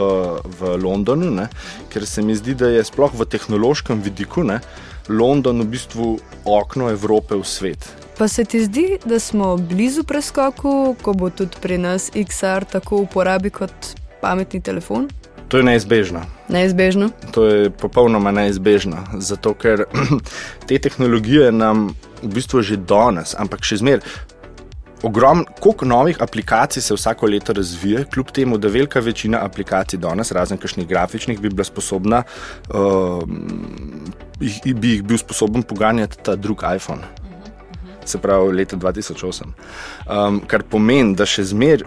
v 0.59 0.75
Londonu, 0.81 1.31
ne? 1.31 1.47
ker 1.91 2.05
se 2.07 2.21
mi 2.21 2.35
zdi, 2.35 2.55
da 2.55 2.69
je 2.71 2.83
sploh 2.83 3.13
v 3.13 3.27
tehnološkem 3.27 4.01
vidiku 4.01 4.43
ne? 4.43 4.59
London 5.09 5.61
v 5.61 5.71
bistvu 5.73 6.19
okno 6.45 6.89
Evrope 6.89 7.35
v 7.35 7.45
svet. 7.45 7.89
Pa 8.17 8.27
se 8.27 8.45
ti 8.45 8.61
zdi, 8.65 8.99
da 9.05 9.19
smo 9.19 9.55
blizu 9.57 10.03
preskoku, 10.03 10.95
ko 11.01 11.13
bo 11.13 11.29
tudi 11.29 11.57
pri 11.61 11.77
nas 11.77 12.11
XR 12.13 12.65
tako 12.69 13.01
uporabi 13.07 13.49
kot 13.49 13.95
pametni 14.21 14.61
telefon? 14.61 15.09
To 15.51 15.57
je 15.57 15.63
neizbežno. 15.63 16.21
Neizbežno. 16.47 17.09
To 17.35 17.45
je 17.45 17.69
popolnoma 17.69 18.31
neizbežno. 18.31 19.03
Zato, 19.19 19.51
ker 19.53 19.83
te 20.67 20.77
tehnologije 20.79 21.51
nam 21.51 21.89
v 22.21 22.29
bistvu 22.31 22.61
že 22.61 22.77
danes, 22.77 23.35
ampak 23.35 23.65
še 23.65 23.81
zmeraj. 23.81 24.05
Ogromno, 25.03 25.45
koliko 25.59 25.85
novih 25.85 26.21
aplikacij 26.21 26.81
se 26.81 26.93
vsako 26.93 27.25
leto 27.25 27.53
razvije, 27.53 28.05
kljub 28.13 28.31
temu, 28.31 28.57
da 28.57 28.67
velika 28.67 28.99
večina 28.99 29.39
aplikacij 29.45 29.99
danes, 29.99 30.31
razen 30.31 30.57
kakšnih 30.57 30.87
grafičnih, 30.87 31.39
bi 31.41 31.49
bila 31.49 31.63
sposobna, 31.63 32.23
uh, 32.69 33.23
bi 34.75 34.93
jih 34.93 35.03
bil 35.03 35.17
sposoben 35.17 35.63
poganjati 35.63 36.17
ta 36.23 36.35
drug 36.35 36.63
iPhone 36.75 37.21
se 38.05 38.17
pravi 38.17 38.53
leta 38.53 38.77
2008. 38.77 39.43
Um, 40.09 40.41
kar 40.47 40.63
pomeni, 40.63 41.15
da 41.15 41.25
še 41.29 41.45
zmeraj, 41.51 41.85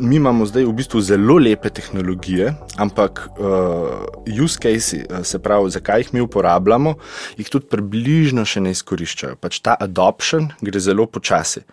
mi 0.00 0.16
imamo 0.16 0.46
zdaj 0.48 0.64
v 0.68 0.74
bistvu 0.78 1.02
zelo 1.04 1.36
lepe 1.42 1.70
tehnologije, 1.74 2.52
ampak 2.80 3.26
uh, 3.34 4.06
use 4.30 4.58
cases, 4.62 5.04
uh, 5.08 5.24
se 5.26 5.40
pravi, 5.42 5.72
zakaj 5.74 6.04
jih 6.04 6.14
mi 6.14 6.24
uporabljamo, 6.24 6.94
jih 7.40 7.50
tudi 7.52 7.70
približno 7.70 8.46
še 8.46 8.62
ne 8.64 8.74
izkoriščajo. 8.76 9.40
Pač 9.42 9.60
ta 9.64 9.76
adoption 9.80 10.50
gre 10.62 10.82
zelo 10.82 11.08
počasi. 11.10 11.64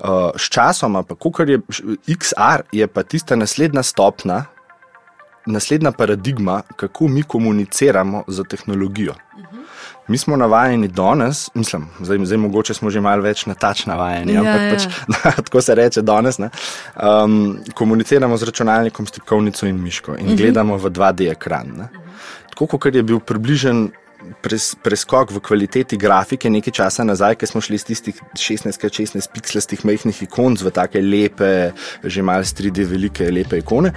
Uh, 0.00 0.30
Sčasoma, 0.36 1.02
pa 1.02 1.14
kar 1.32 1.50
je 1.50 1.60
XR, 2.08 2.64
je 2.72 2.86
pa 2.86 3.02
tista 3.02 3.36
naslednja 3.36 3.82
stopna. 3.82 4.44
Naslednja 5.46 5.92
paradigma, 5.92 6.62
kako 6.76 7.08
mi 7.08 7.22
komuniciramo 7.22 8.24
z 8.28 8.44
tehnologijo. 8.48 9.12
Uh 9.12 9.44
-huh. 9.44 9.60
Mi 10.08 10.18
smo 10.18 10.36
navajeni 10.36 10.88
danes, 10.88 11.50
mislim, 11.54 11.86
zdaj, 12.00 12.18
zdaj 12.24 12.38
mogoče 12.38 12.74
smo 12.74 12.90
že 12.90 13.00
malo 13.00 13.22
več 13.22 13.46
na 13.46 13.54
tač 13.54 13.86
navajeni, 13.86 14.32
ja, 14.32 14.40
ampak 14.40 14.62
ja. 14.62 14.70
Pač, 14.70 14.86
da, 15.12 15.30
tako 15.42 15.60
se 15.60 15.74
reče 15.74 16.02
danes. 16.02 16.38
Um, 16.38 17.58
komuniciramo 17.74 18.36
z 18.36 18.42
računalnikom, 18.42 19.06
s 19.06 19.10
tipkovnico 19.10 19.66
in 19.66 19.82
miško 19.82 20.12
in 20.12 20.16
uh 20.16 20.22
mhm. 20.22 20.32
-huh. 20.32 20.36
gledamo 20.36 20.76
v 20.76 20.90
2D 20.90 21.30
ekran. 21.30 21.66
Ne? 21.76 21.88
Tako 22.50 22.66
kot 22.66 22.94
je 22.94 23.02
bil 23.02 23.20
približen. 23.20 23.90
Pres, 24.42 24.76
preskok 24.78 25.32
v 25.34 25.40
kvaliteti 25.42 25.98
grafike 25.98 26.50
nekaj 26.50 26.76
časa 26.76 27.04
nazaj, 27.04 27.34
ko 27.40 27.48
smo 27.50 27.60
šli 27.64 27.80
iz 27.80 27.84
tistih 27.88 28.18
16x16 28.38 29.30
pixelastih 29.34 29.82
majhnih 29.84 30.22
ikon 30.26 30.54
v 30.60 30.70
take 30.70 31.02
lepe, 31.02 31.72
že 32.04 32.22
malo 32.22 32.46
3D 32.46 32.86
velike, 32.86 33.26
lepe 33.34 33.58
ikone, 33.58 33.90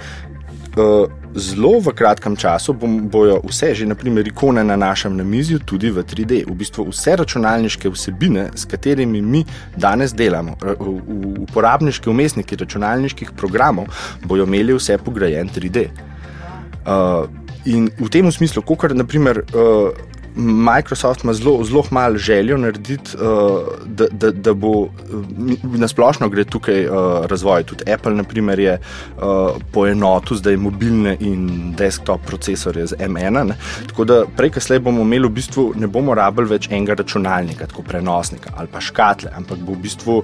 zelo 1.34 1.78
v 1.80 1.92
kratkem 1.94 2.36
času 2.36 2.74
bojo 3.10 3.40
vse, 3.46 3.74
že 3.74 3.86
naprimer 3.86 4.26
ikone 4.28 4.64
na 4.64 4.76
našem 4.76 5.16
namizju, 5.16 5.58
tudi 5.58 5.90
v 5.90 6.02
3D. 6.02 6.44
V 6.46 6.54
bistvu 6.54 6.88
vse 6.90 7.16
računalniške 7.16 7.90
vsebine, 7.90 8.50
s 8.54 8.64
katerimi 8.64 9.22
mi 9.22 9.44
danes 9.76 10.14
delamo, 10.14 10.56
uporabniški 11.46 12.10
umestniki 12.10 12.56
računalniških 12.56 13.32
programov, 13.36 13.86
bojo 14.24 14.46
imeli 14.46 14.74
vse 14.74 14.98
pograjen 14.98 15.48
3D. 15.48 15.88
Uh, 16.84 17.30
in 17.64 17.88
v 17.98 18.10
tem 18.10 18.32
smislu, 18.32 18.62
kot 18.62 18.92
naprimer. 18.92 19.44
Uh, 19.54 19.94
Microsoft 20.36 21.24
ima 21.24 21.32
zelo, 21.32 21.84
malo 21.90 22.18
željo 22.18 22.58
narediti, 22.58 23.16
uh, 23.16 23.60
da, 23.86 24.06
da, 24.10 24.30
da 24.30 24.54
bo 24.54 24.68
uh, 24.68 24.88
nasplošno 25.62 26.28
gre 26.28 26.44
tukaj 26.44 26.86
uh, 26.86 27.26
razvoj. 27.26 27.62
Tudi 27.64 27.92
Apple, 27.92 28.14
naprimer, 28.14 28.58
je 28.58 28.78
uh, 28.78 29.22
poenotil 29.72 30.36
zdaj 30.36 30.56
mobilne 30.56 31.16
in 31.20 31.74
desktop 31.76 32.26
procesorje 32.26 32.86
z 32.86 32.96
M1. 32.98 33.44
Ne? 33.44 33.56
Tako 33.86 34.04
da 34.04 34.24
prej, 34.36 34.50
kasneje 34.50 34.80
bomo 34.80 35.02
imeli 35.02 35.28
v 35.28 35.36
bistvu, 35.38 35.72
ne 35.76 35.86
bomo 35.86 36.14
rabili 36.14 36.50
več 36.56 36.68
enega 36.70 36.94
računalnika, 36.94 37.66
tako 37.66 37.82
prenosnika 37.82 38.50
ali 38.56 38.68
pa 38.72 38.80
škatle, 38.80 39.30
ampak 39.36 39.58
bo 39.58 39.72
v 39.72 39.82
bistvu 39.86 40.22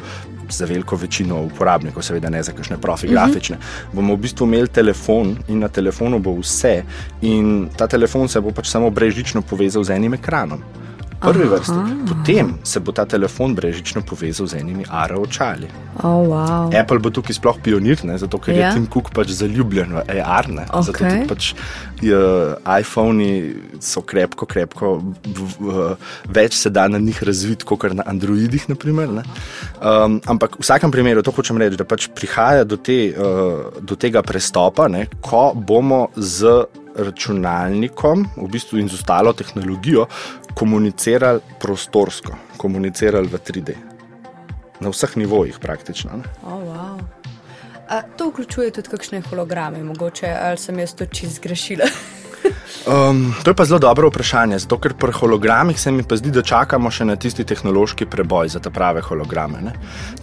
za 0.52 0.64
veliko 0.66 0.96
večino 0.96 1.42
uporabnikov, 1.42 2.02
seveda 2.02 2.30
ne 2.30 2.42
za 2.42 2.52
kakšne 2.52 2.78
profi 2.80 3.06
uh 3.06 3.12
mhm. 3.12 3.18
-huh. 3.18 3.26
grafične, 3.26 3.56
bomo 3.92 4.14
v 4.14 4.16
bistvu 4.16 4.46
imeli 4.46 4.68
telefon 4.68 5.36
in 5.48 5.58
na 5.58 5.68
telefonu 5.68 6.18
bo 6.18 6.34
vse, 6.40 6.82
in 7.22 7.68
ta 7.76 7.86
telefon 7.86 8.28
se 8.28 8.40
bo 8.40 8.50
pač 8.50 8.68
samo 8.68 8.90
brežično 8.90 9.42
povezal 9.42 9.84
z 9.84 9.90
enim 9.90 10.14
ekranom 10.14 10.62
prvi 11.20 11.44
Aha. 11.44 11.54
vrsti. 11.54 11.80
Potem 12.08 12.54
se 12.64 12.80
bo 12.80 12.92
ta 12.92 13.04
telefon 13.04 13.54
brežično 13.54 14.02
povezal 14.02 14.46
z 14.46 14.60
enimi 14.60 14.84
AR 14.88 15.14
očali. 15.20 15.68
Oh, 16.02 16.24
wow. 16.24 16.72
Apple 16.80 16.98
bo 16.98 17.10
tukaj 17.12 17.36
sploh 17.36 17.60
pionir, 17.62 18.00
ne? 18.08 18.16
zato 18.18 18.38
ker 18.40 18.56
ja. 18.56 18.70
je 18.70 18.80
Tim 18.80 18.86
Cook 18.88 19.12
pač 19.14 19.34
zaljubljen 19.36 19.92
v 19.98 20.04
AR. 20.20 20.48
Okay. 20.48 20.82
Zato 20.86 20.98
tudi 21.04 21.28
pač, 21.28 21.52
iPhoni 22.80 23.32
so 23.84 24.00
krepko, 24.00 24.48
krepko, 24.48 24.96
v, 25.26 25.48
v, 25.60 25.86
več 26.32 26.56
se 26.56 26.72
da 26.72 26.88
na 26.88 26.98
njih 27.02 27.20
razviti, 27.26 27.68
kot 27.68 27.84
na 27.92 28.06
Androidih. 28.08 28.68
Naprimer, 28.72 29.12
um, 29.12 30.20
ampak 30.30 30.56
v 30.56 30.64
vsakem 30.64 30.92
primeru 30.94 31.24
to 31.26 31.34
hočem 31.34 31.60
reči, 31.60 31.76
da 31.80 31.84
pač 31.88 32.08
prihaja 32.14 32.64
do, 32.64 32.80
te, 32.80 33.10
uh, 33.12 33.80
do 33.84 33.98
tega 33.98 34.24
prestopa, 34.24 34.88
ne? 34.88 35.06
ko 35.20 35.50
bomo 35.54 36.08
z 36.16 36.64
računalnikom, 36.96 38.24
v 38.36 38.48
bistvu 38.50 38.80
in 38.80 38.88
z 38.90 38.98
ostalo 38.98 39.32
tehnologijo, 39.36 40.06
komunicirali 40.60 41.40
prostorsko, 41.58 42.36
komunicirali 42.60 43.28
v 43.32 43.40
3D. 43.40 43.76
Na 44.80 44.92
vseh 44.92 45.16
nivojih, 45.16 45.56
praktično. 45.60 46.20
Oh, 46.44 46.60
wow. 46.60 47.00
A 47.88 48.02
to 48.16 48.28
vključuje 48.28 48.70
tudi 48.70 48.92
kakšne 48.92 49.22
holograme, 49.30 49.82
mogoče 49.84 50.28
ali 50.28 50.58
sem 50.60 50.78
jaz 50.78 50.94
to 50.94 51.06
čist 51.06 51.40
zgrešila? 51.40 51.88
Um, 52.88 53.34
to 53.44 53.50
je 53.50 53.54
pa 53.54 53.64
zelo 53.64 53.78
dobro 53.78 54.08
vprašanje, 54.08 54.58
zato 54.58 54.78
ker 54.80 54.94
pri 54.96 55.12
hologramih 55.12 55.80
se 55.80 55.90
mi 55.92 56.02
pa 56.02 56.16
zdi, 56.16 56.30
da 56.32 56.42
čakamo 56.42 56.90
še 56.90 57.04
na 57.04 57.16
tisti 57.16 57.44
tehnološki 57.44 58.06
preboj 58.08 58.48
za 58.48 58.62
te 58.64 58.70
prave 58.72 59.02
holograme. 59.04 59.60
Ne? 59.60 59.74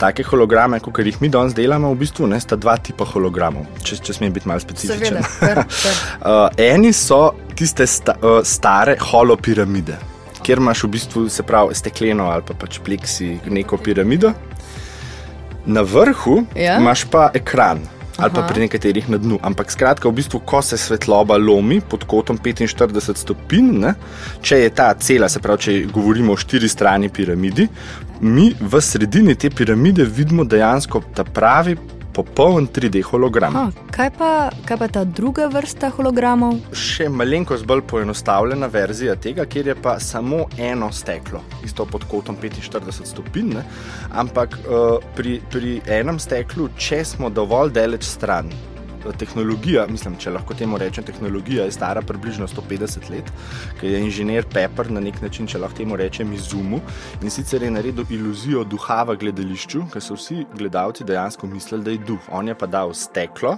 Take 0.02 0.26
holograme, 0.26 0.80
kot 0.82 0.98
jih 1.06 1.22
mi 1.22 1.30
danes 1.30 1.54
delamo, 1.54 1.94
v 1.94 2.02
bistvu 2.02 2.28
ne 2.28 2.40
sta 2.42 2.58
dva 2.58 2.78
tipa 2.82 3.06
hologramov, 3.06 3.70
če, 3.86 4.02
če 4.02 4.18
smem 4.18 4.34
biti 4.34 4.50
malo 4.50 4.64
specifičen. 4.64 5.22
uh, 5.22 6.50
eni 6.58 6.94
so 6.94 7.22
tiste 7.56 7.86
sta, 7.88 8.18
uh, 8.26 8.42
stare 8.42 8.98
holopiramide, 9.06 10.02
kjer 10.48 10.64
imaš 10.64 10.84
v 10.84 10.88
bistvu 10.96 11.30
se 11.30 11.44
pravi 11.44 11.76
stekleno 11.76 12.30
ali 12.32 12.44
pa 12.48 12.56
pač 12.56 12.80
pleksi 12.80 13.34
neko 13.52 13.78
piramido. 13.78 14.32
Na 15.66 15.82
vrhu 15.84 16.46
ja? 16.56 16.78
imaš 16.80 17.04
pa 17.12 17.26
ekran, 17.36 17.82
ali 18.18 18.32
pa 18.34 18.46
pri 18.48 18.64
nekaterih 18.64 19.10
na 19.12 19.20
dnu. 19.20 19.40
Ampak 19.44 19.72
skratka, 19.72 20.08
v 20.08 20.22
bistvu, 20.22 20.40
ko 20.48 20.62
se 20.64 20.80
svetloba 20.80 21.36
lomi 21.38 21.82
pod 21.82 22.06
kotom 22.08 22.40
45 22.40 23.20
stopinj, 23.20 23.74
ne, 23.84 23.92
če 24.42 24.62
je 24.62 24.70
ta 24.72 24.94
cela, 24.96 25.28
se 25.28 25.44
pravi, 25.44 25.64
če 25.66 25.76
govorimo 25.92 26.32
o 26.32 26.40
štiri 26.40 26.72
strani 26.72 27.12
piramidi, 27.12 27.68
mi 28.24 28.54
v 28.56 28.82
sredini 28.82 29.36
te 29.36 29.52
piramide 29.52 30.08
vidimo 30.08 30.48
dejansko 30.48 31.04
ta 31.14 31.28
pravi 31.28 31.76
popoln 32.18 32.68
3D 32.74 33.04
hologram. 33.06 33.54
Ha, 33.54 33.66
kaj, 33.94 34.10
pa, 34.18 34.30
kaj 34.66 34.78
pa 34.82 34.88
ta 34.90 35.04
druga 35.06 35.46
vrsta 35.54 35.92
hologramov? 35.94 36.58
Še 36.74 37.10
malenkost 37.14 37.68
bolj 37.70 37.84
poenostavljena 37.92 38.70
verzija 38.74 39.18
tega, 39.22 39.46
kjer 39.46 39.74
je 39.74 39.76
pa 39.82 39.98
samo 40.02 40.46
eno 40.58 40.90
steklo, 40.94 41.44
isto 41.66 41.86
pod 41.86 42.08
kotom 42.10 42.40
45 42.42 43.06
stopinj, 43.12 43.60
ampak 44.18 44.58
uh, 44.64 44.98
pri, 45.18 45.38
pri 45.54 45.78
enem 46.00 46.18
steklu, 46.22 46.72
če 46.78 47.04
smo 47.06 47.30
dovolj 47.34 47.76
daleč 47.78 48.10
stran 48.10 48.50
tehnologija, 49.20 49.86
mislim, 49.90 50.18
če 50.20 50.34
lahko 50.36 50.56
temu 50.58 50.78
rečem, 50.78 51.06
tehnologija 51.08 51.66
je 51.66 51.76
stara 51.76 52.02
približno 52.02 52.48
150 52.48 53.10
let, 53.12 53.32
ker 53.80 53.92
je 53.92 54.02
inženir 54.04 54.48
Pepper 54.54 54.92
na 54.92 55.04
nek 55.04 55.22
način, 55.22 55.48
če 55.48 55.62
lahko 55.62 55.82
temu 55.82 55.98
rečem, 56.00 56.34
izumil 56.34 56.82
in 57.22 57.34
sicer 57.34 57.64
je 57.64 57.72
naredil 57.72 58.06
iluzijo 58.10 58.64
duha 58.64 59.04
v 59.08 59.18
gledališču, 59.24 59.88
ker 59.94 60.04
so 60.04 60.18
vsi 60.18 60.46
gledalci 60.58 61.08
dejansko 61.08 61.48
mislili, 61.48 61.84
da 61.84 61.96
je 61.96 62.06
duh. 62.12 62.30
On 62.32 62.48
je 62.48 62.56
pa 62.58 62.68
dal 62.68 62.94
steklo, 62.94 63.58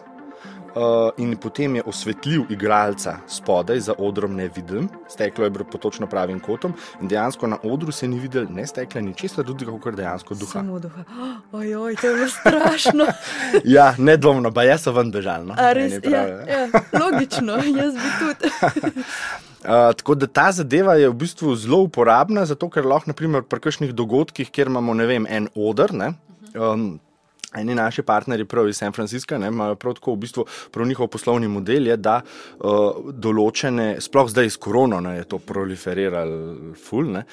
Uh, 0.69 1.09
in 1.17 1.33
potem 1.37 1.75
je 1.75 1.83
osvetlil 1.85 2.43
igralca 2.49 3.15
spodaj 3.27 3.79
za 3.79 3.93
odrom, 3.97 4.35
ne 4.35 4.49
vidim, 4.55 4.89
steklo 5.09 5.43
je 5.43 5.49
bilo 5.49 5.65
po 5.65 5.77
točno 5.77 6.07
pravim 6.07 6.39
kotom, 6.39 6.73
in 7.01 7.07
dejansko 7.07 7.47
na 7.47 7.57
odru 7.63 7.91
se 7.91 8.07
ni 8.07 8.19
videl 8.19 8.45
ne 8.49 8.67
stekla, 8.67 9.01
ni 9.01 9.13
česar 9.13 9.45
drugega, 9.45 9.73
kot 9.81 9.95
dejansko 9.95 10.35
duha. 10.35 10.51
Samo 10.51 10.79
duha. 10.79 11.03
Ojoj, 11.59 11.95
to 11.95 12.07
je 12.07 12.29
strašno. 12.29 13.05
ja, 13.75 13.95
nedvomno, 13.97 14.51
pa 14.51 14.63
jaz 14.63 14.85
sem 14.85 14.93
ven 14.93 15.11
bežal. 15.11 15.49
No? 15.49 15.57
Res, 15.57 15.97
ja, 16.05 16.23
ja, 16.45 16.61
logično, 16.93 17.57
jaz 17.65 17.97
bi 17.97 18.13
tudi. 18.21 18.53
Uh, 19.65 19.89
tako 19.99 20.15
da 20.15 20.27
ta 20.27 20.51
zadeva 20.51 20.99
je 21.01 21.09
v 21.09 21.17
bistvu 21.25 21.55
zelo 21.57 21.81
uporabna, 21.89 22.45
zato 22.45 22.69
ker 22.69 22.85
lahko, 22.85 23.09
naprimer, 23.09 23.41
pri 23.41 23.65
kakšnih 23.65 23.97
dogodkih, 23.97 24.53
kjer 24.53 24.69
imamo 24.69 24.93
vem, 24.93 25.25
en 25.29 25.49
odr, 25.57 25.97
ne, 25.97 26.13
um, 26.53 26.99
Eni 27.57 27.73
naši 27.75 28.03
partnerji, 28.05 28.45
prav 28.45 28.67
iz 28.69 28.77
San 28.77 28.93
Francisca, 28.93 29.37
ne, 29.41 29.47
imajo 29.49 29.75
prav 29.75 29.95
tako 29.97 30.13
v 30.13 30.21
bistvu 30.25 30.45
njihov 30.85 31.07
poslovni 31.07 31.47
model, 31.47 31.87
je, 31.89 31.95
da 31.97 32.19
uh, 32.21 33.09
določene, 33.09 33.95
sploh 34.01 34.29
zdaj 34.29 34.51
s 34.53 34.59
korono, 34.61 34.99
ne, 35.01 35.15
je 35.17 35.25
to 35.31 35.39
proliferiralo, 35.41 36.75
ful, 36.77 37.09
ne, 37.15 37.23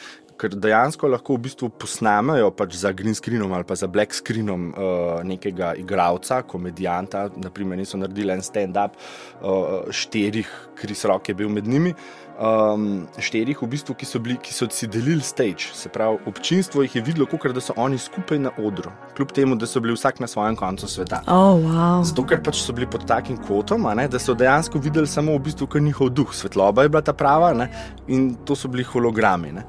ker 0.40 0.56
dejansko 0.56 1.08
lahko 1.08 1.36
v 1.36 1.44
bistvu 1.46 1.68
posnamejo 1.80 2.50
pač 2.56 2.76
za 2.80 2.92
green 2.96 3.16
screenom 3.16 3.52
ali 3.56 3.64
pa 3.68 3.76
za 3.76 3.88
black 3.88 4.16
screenom 4.16 4.68
uh, 4.72 5.20
nekega 5.24 5.74
igralca, 5.80 6.42
komedijanta, 6.48 7.26
naprimer, 7.40 7.80
niso 7.80 8.00
naredili 8.00 8.32
en 8.32 8.44
stand-up, 8.44 8.96
uh, 9.40 9.90
štirih, 9.92 10.48
Kris 10.76 11.04
Rock 11.08 11.28
je 11.28 11.36
bil 11.36 11.52
med 11.52 11.68
njimi. 11.68 11.94
Um, 12.36 13.06
štirih, 13.16 13.56
v 13.56 13.66
bistvu, 13.72 13.94
ki 13.96 14.04
so, 14.04 14.20
bili, 14.20 14.34
ki 14.36 14.52
so 14.52 14.66
si 14.68 14.84
delili 14.92 15.24
stage, 15.24 15.70
se 15.72 15.88
pravi, 15.88 16.18
občinstvo 16.28 16.82
jih 16.84 16.96
je 16.98 17.02
videlo, 17.02 17.24
kot 17.24 17.54
da 17.56 17.62
so 17.64 17.72
oni 17.80 17.96
skupaj 17.96 18.38
na 18.38 18.50
odru, 18.60 18.92
kljub 19.16 19.32
temu, 19.32 19.56
da 19.56 19.64
so 19.64 19.80
bili 19.80 19.94
vsak 19.96 20.20
na 20.20 20.28
svojem 20.28 20.56
koncu 20.56 20.84
sveta. 20.84 21.22
Oh, 21.32 21.56
wow. 21.64 22.04
Zato, 22.04 22.26
ker 22.28 22.42
pač 22.44 22.60
so 22.60 22.74
bili 22.76 22.90
pod 22.92 23.06
takim 23.08 23.38
kotom, 23.40 23.88
ne, 23.96 24.04
da 24.12 24.20
so 24.20 24.34
dejansko 24.36 24.82
videli 24.84 25.08
samo 25.08 25.32
v 25.32 25.46
bistvu, 25.48 25.80
njihov 25.80 26.12
duh, 26.12 26.34
svetloba 26.36 26.84
je 26.84 26.92
bila 26.92 27.02
ta 27.02 27.16
prava 27.16 27.54
ne, 27.56 27.70
in 28.06 28.34
to 28.44 28.52
so 28.52 28.68
bili 28.68 28.84
hologrami. 28.84 29.54
Ne. 29.56 29.64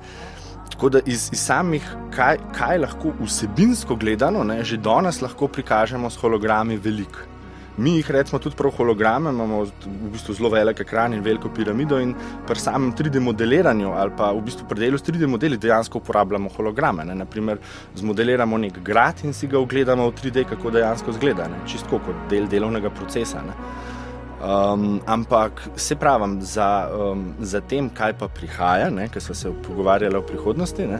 Tako 0.67 0.89
da 0.89 0.99
iz, 1.05 1.29
iz 1.31 1.39
samih, 1.39 1.87
kaj, 2.11 2.37
kaj 2.51 2.83
lahko 2.83 3.15
vsebinsko 3.23 3.95
gledano, 3.95 4.43
ne, 4.43 4.59
že 4.67 4.75
danes 4.75 5.21
lahko 5.23 5.47
prikažemo 5.47 6.11
s 6.11 6.19
hologrami 6.19 6.75
veliko. 6.75 7.36
Mi 7.77 7.95
jih 7.95 8.11
rečemo 8.11 8.39
tudi 8.41 8.55
prav 8.57 8.71
holograme, 8.73 9.29
imamo 9.29 9.59
v 9.63 10.11
bistvu 10.11 10.33
zelo 10.33 10.49
velik 10.49 10.79
ekran 10.81 11.13
in 11.13 11.21
veliko 11.21 11.49
piramido, 11.53 11.99
in 12.01 12.15
pri 12.47 12.59
samem 12.59 12.93
3D 12.97 13.21
modeliranju 13.21 13.91
ali 13.93 14.15
pa 14.17 14.31
v 14.33 14.41
bistvu 14.47 14.65
pri 14.69 14.79
delu 14.79 14.97
s 14.97 15.05
3D 15.05 15.27
modeli 15.29 15.57
dejansko 15.61 16.01
uporabljamo 16.01 16.49
holograme. 16.55 17.05
Ne. 17.05 17.15
Naprimer, 17.15 17.59
zmodeliramo 17.95 18.57
nek 18.57 18.81
grad 18.83 19.21
in 19.23 19.33
si 19.33 19.47
ga 19.47 19.59
ogledamo 19.59 20.09
v 20.09 20.15
3D, 20.21 20.47
kako 20.49 20.73
dejansko 20.73 21.13
izgleda, 21.13 21.49
čisto 21.69 22.01
kot 22.01 22.25
del 22.29 22.49
delovnega 22.49 22.89
procesa. 22.89 23.45
Ne. 23.45 23.53
Um, 24.37 25.01
ampak 25.05 25.61
se 25.75 25.95
pravim, 25.95 26.41
za, 26.41 26.89
um, 26.93 27.33
za 27.39 27.61
tem, 27.61 27.89
kaj 27.89 28.13
pa 28.19 28.27
prihaja, 28.27 28.91
ker 29.09 29.21
smo 29.21 29.35
se 29.35 29.53
pogovarjali 29.67 30.17
o 30.17 30.21
prihodnosti, 30.21 30.85
ne, 30.85 30.99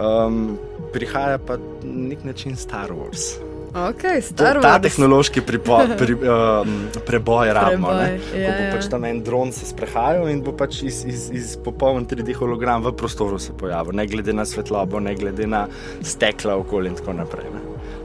um, 0.00 0.56
prihaja 0.92 1.38
pa 1.38 1.58
nek 1.84 2.24
način 2.24 2.56
Star 2.56 2.88
Wars. 2.88 3.36
Okay, 3.70 4.18
Wars. 4.18 4.62
Ta 4.62 4.78
tehnološki 4.82 5.40
pripo, 5.46 5.78
pri, 5.98 6.14
um, 6.26 6.72
preboj 7.06 7.52
rabimo. 7.54 7.92
Ja, 7.94 8.08
ko 8.18 8.34
bo 8.34 8.64
ja. 8.66 8.70
pač 8.74 8.88
tam 8.90 9.04
en 9.06 9.20
dron 9.22 9.52
se 9.54 9.68
sprehajal 9.68 10.26
in 10.32 10.42
bo 10.42 10.54
pač 10.58 10.82
iz, 10.82 11.04
iz, 11.06 11.28
iz 11.30 11.52
popoln 11.62 12.08
3D 12.10 12.34
hologram 12.34 12.82
v 12.82 12.92
prostoru 12.98 13.38
se 13.38 13.54
pojavil, 13.54 13.94
ne 13.94 14.08
glede 14.10 14.34
na 14.34 14.46
svetlobo, 14.48 14.98
ne 15.00 15.14
glede 15.14 15.46
na 15.46 15.66
stekla 16.02 16.58
okolje 16.58 16.90
in 16.90 16.98
tako 16.98 17.14
naprej. 17.20 17.46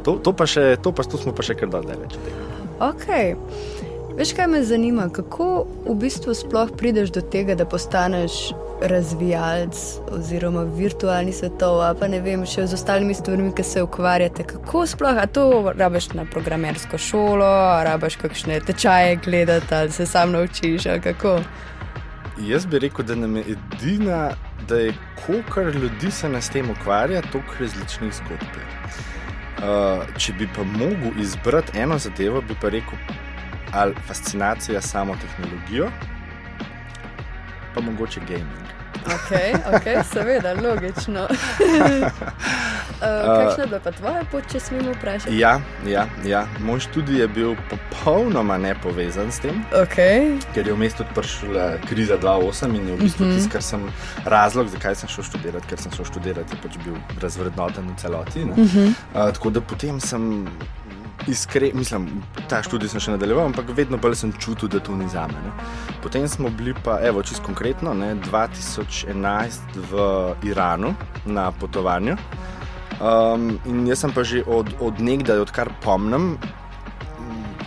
To, 0.05 0.19
to, 0.21 0.35
pa 0.37 0.45
še, 0.45 0.75
to, 0.85 0.93
pa, 0.93 1.01
to 1.01 1.17
smo 1.17 1.33
pa 1.33 1.45
še 1.45 1.57
kar 1.57 1.73
daleč 1.73 2.13
od 2.13 2.21
tega. 2.29 2.45
Okay. 2.91 3.33
Veš, 4.15 4.35
kaj 4.37 4.47
me 4.47 4.61
zanima, 4.63 5.09
kako 5.09 5.65
v 5.87 5.97
bistvu 6.05 6.37
sploh 6.37 6.69
prideš 6.77 7.09
do 7.17 7.25
tega, 7.25 7.57
da 7.57 7.65
postaneš 7.67 8.53
razvijalec 8.81 9.99
oziroma 10.11 10.63
virtualni 10.63 11.33
svetov, 11.33 11.79
pa 11.99 12.07
ne 12.07 12.19
vem, 12.21 12.45
še 12.45 12.67
z 12.67 12.77
ostalimi 12.77 13.13
stvarmi, 13.15 13.51
ki 13.55 13.63
se 13.63 13.83
ukvarjate. 13.83 14.43
Kako 14.43 14.85
sploh, 14.87 15.19
a 15.21 15.27
to 15.27 15.73
rabiš 15.77 16.11
na 16.17 16.25
programersko 16.25 16.97
šolo, 16.97 17.51
rabiš 17.87 18.19
kakšne 18.21 18.59
tečaje 18.67 19.15
gledati, 19.23 19.73
ali 19.75 19.91
se 19.91 20.05
sam 20.05 20.31
naučiš, 20.35 20.85
ali 20.85 21.01
kako? 21.01 21.39
Jaz 22.43 22.65
bi 22.65 22.79
rekel, 22.83 23.05
da 23.05 23.15
nam 23.15 23.37
je 23.37 23.55
edina, 23.55 24.31
da 24.67 24.79
je 24.79 24.93
kolikor 25.25 25.75
ljudi 25.75 26.11
se 26.11 26.29
nas 26.29 26.49
tem 26.49 26.69
ukvarja, 26.69 27.21
toliko 27.31 27.59
različnih 27.59 28.13
zgodb. 28.13 28.59
Uh, 29.55 30.03
če 30.19 30.33
bi 30.35 30.49
pa 30.55 30.63
mogel 30.63 31.15
izbrati 31.21 31.79
eno 31.79 31.97
zadevo, 31.97 32.41
bi 32.41 32.57
pa 32.61 32.69
rekel, 32.69 32.99
ali 33.71 33.95
fascinacija 34.07 34.81
samo 34.81 35.15
tehnologijo, 35.21 35.87
pa 37.75 37.81
mogoče 37.81 38.19
gaming. 38.19 38.75
Ok, 39.05 39.31
okay 39.73 40.03
seveda, 40.13 40.53
logično. 40.53 41.21
uh, 41.23 42.07
kakšna 43.37 43.63
je 43.63 43.67
bila 43.67 43.79
pa 43.83 43.91
tvoja 43.91 44.23
pot, 44.31 44.43
če 44.51 44.59
smemo 44.59 44.95
vprašati? 44.95 45.37
Ja, 45.37 45.59
ja, 45.87 46.07
ja, 46.25 46.45
moj 46.59 46.79
študij 46.87 47.21
je 47.21 47.27
bil 47.27 47.53
popolnoma 47.69 48.57
nepovezan 48.57 49.31
s 49.31 49.43
tem. 49.43 49.61
Okay. 49.83 50.39
Ker 50.55 50.67
je 50.67 50.73
v 50.73 50.79
mestu 50.79 51.05
prišla 51.13 51.67
kriza 51.85 52.17
2008 52.17 52.75
in 52.79 52.87
je 52.87 52.95
v 52.95 52.99
bistvu 53.03 53.25
uh 53.25 53.31
-huh. 53.31 53.51
tisti 53.51 53.77
razlog, 54.25 54.67
zakaj 54.67 54.95
sem 54.95 55.09
šel 55.09 55.23
študirati, 55.23 55.67
ker 55.67 55.81
sem 55.81 55.91
šel 55.91 56.05
študirati, 56.05 56.55
je 56.55 56.61
pač 56.63 56.77
bil 56.85 56.95
razvrednoten 57.21 57.89
v 57.89 57.95
celoti. 58.01 58.43
Uh 58.43 58.57
-huh. 58.57 58.87
uh, 58.87 59.33
tako 59.33 59.49
da 59.49 59.61
potem 59.61 59.99
sem 59.99 60.47
iskren, 61.27 61.71
mislim, 61.73 62.07
ta 62.49 62.61
študij 62.63 62.89
sem 62.91 63.01
še 63.01 63.15
nadaljeval, 63.15 63.49
ampak 63.49 63.71
vedno 63.77 63.97
bolj 64.01 64.17
sem 64.19 64.33
čutil, 64.39 64.69
da 64.69 64.79
to 64.79 64.95
ni 64.95 65.07
za 65.09 65.25
me. 65.27 65.39
Ne. 65.45 65.53
Potem 66.03 66.27
smo 66.29 66.49
bili 66.49 66.75
pa, 66.83 66.99
evo, 67.03 67.23
čist 67.23 67.43
konkretno, 67.45 67.93
ne, 67.93 68.13
2011 68.27 69.79
v 69.91 70.03
Iranu 70.49 70.93
na 71.25 71.51
potovanju. 71.51 72.17
Um, 72.95 73.57
in 73.67 73.83
jaz 73.89 74.05
sem 74.05 74.13
pa 74.15 74.23
že 74.23 74.45
od, 74.47 74.69
od 74.79 75.01
nekdaj, 75.03 75.41
odkar 75.43 75.71
pomnim, 75.83 76.37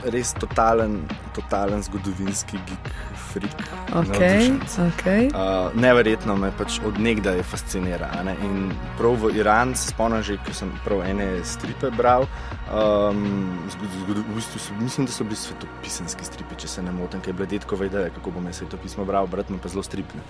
res 0.08 0.32
totalen, 0.38 1.02
totalen 1.36 1.82
zgodovinski 1.84 2.60
geek, 2.68 2.92
freak. 3.28 3.66
Okay, 3.88 4.52
okay. 4.78 5.30
uh, 5.32 5.72
neverjetno 5.72 6.36
me 6.36 6.50
pač 6.58 6.76
odnegdaj 6.84 7.40
fascinira. 7.48 8.10
Ne? 8.24 8.36
In 8.44 8.68
prav 8.98 9.16
v 9.22 9.32
Iran 9.40 9.72
se 9.74 9.92
spomnim, 9.94 10.22
že 10.22 10.36
ko 10.44 10.52
sem 10.52 10.72
prav 10.84 11.00
ene 11.08 11.40
stripe 11.44 11.90
bral. 11.96 12.28
Um, 12.68 13.56
zgod, 13.72 13.88
zgod, 14.04 14.18
v 14.28 14.34
bistvu 14.36 14.60
so, 14.60 14.74
mislim, 14.76 15.06
da 15.08 15.12
so 15.12 15.24
bili 15.24 15.40
svetopisanski 15.40 16.24
stripi, 16.24 16.58
če 16.60 16.68
se 16.68 16.82
ne 16.84 16.92
motim, 16.92 17.22
ker 17.24 17.32
je 17.32 17.38
bila 17.38 17.48
detkova 17.48 17.86
ideja, 17.88 18.10
kako 18.12 18.34
bom 18.36 18.44
jaz 18.50 18.60
svetopismo 18.60 19.06
bral, 19.08 19.24
brat 19.30 19.48
me 19.48 19.56
pa 19.56 19.72
zelo 19.72 19.84
stripne. 19.86 20.20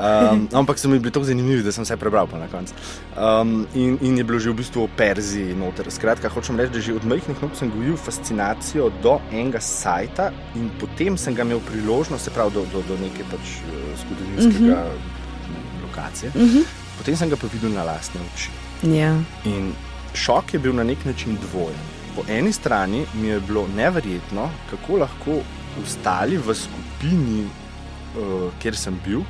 Um, 0.00 0.46
ampak 0.56 0.80
so 0.80 0.88
mi 0.88 0.98
bili 0.98 1.12
tako 1.12 1.28
zanimivi, 1.28 1.60
da 1.66 1.72
sem 1.72 1.84
vse 1.84 1.98
prebral 2.00 2.30
na 2.32 2.48
koncu. 2.48 2.72
Um, 3.12 3.66
in, 3.74 3.98
in 4.00 4.16
je 4.16 4.24
bilo 4.24 4.40
že 4.40 4.54
v 4.54 4.56
bistvu 4.62 4.86
v 4.86 4.96
Perziji 4.96 5.58
noter. 5.58 5.90
Skratka, 5.92 6.32
hočem 6.32 6.56
reči, 6.56 6.72
da 6.72 6.80
že 6.80 6.96
od 6.96 7.04
majhnih 7.04 7.42
nog 7.44 7.52
sem 7.58 7.68
gojil 7.68 8.00
fascinacijo 8.00 8.88
do 9.04 9.18
enega 9.28 9.60
sajta 9.60 10.30
in 10.56 10.70
potem 10.80 11.20
sem 11.20 11.36
ga 11.36 11.44
imel 11.44 11.60
priložnost, 11.68 12.24
se 12.24 12.32
pravi, 12.32 12.56
do, 12.56 12.64
do, 12.72 12.82
do 12.88 12.98
neke 13.02 13.24
pač 13.30 13.58
zgodovinskega 14.02 14.82
uh 14.82 14.92
-huh. 14.92 15.82
lokacije. 15.82 16.32
Uh 16.34 16.42
-huh. 16.42 16.64
Potem 16.98 17.16
sem 17.16 17.30
ga 17.30 17.36
pa 17.36 17.46
videl 17.52 17.72
na 17.72 17.84
lastne 17.84 18.20
oči. 18.34 18.50
Ja. 18.82 19.16
In 19.44 19.72
šok 20.14 20.54
je 20.54 20.58
bil 20.58 20.74
na 20.74 20.84
nek 20.84 21.04
način 21.04 21.38
dvojen. 21.40 21.80
Po 22.16 22.24
eni 22.28 22.52
strani 22.52 23.06
mi 23.14 23.28
je 23.28 23.40
bilo 23.40 23.68
neverjetno, 23.76 24.50
kako 24.70 24.96
lahko 24.96 25.40
ostali 25.82 26.36
v 26.36 26.54
skupini, 26.54 27.44
uh, 27.44 28.52
kjer 28.62 28.76
sem 28.76 29.00
bil, 29.06 29.22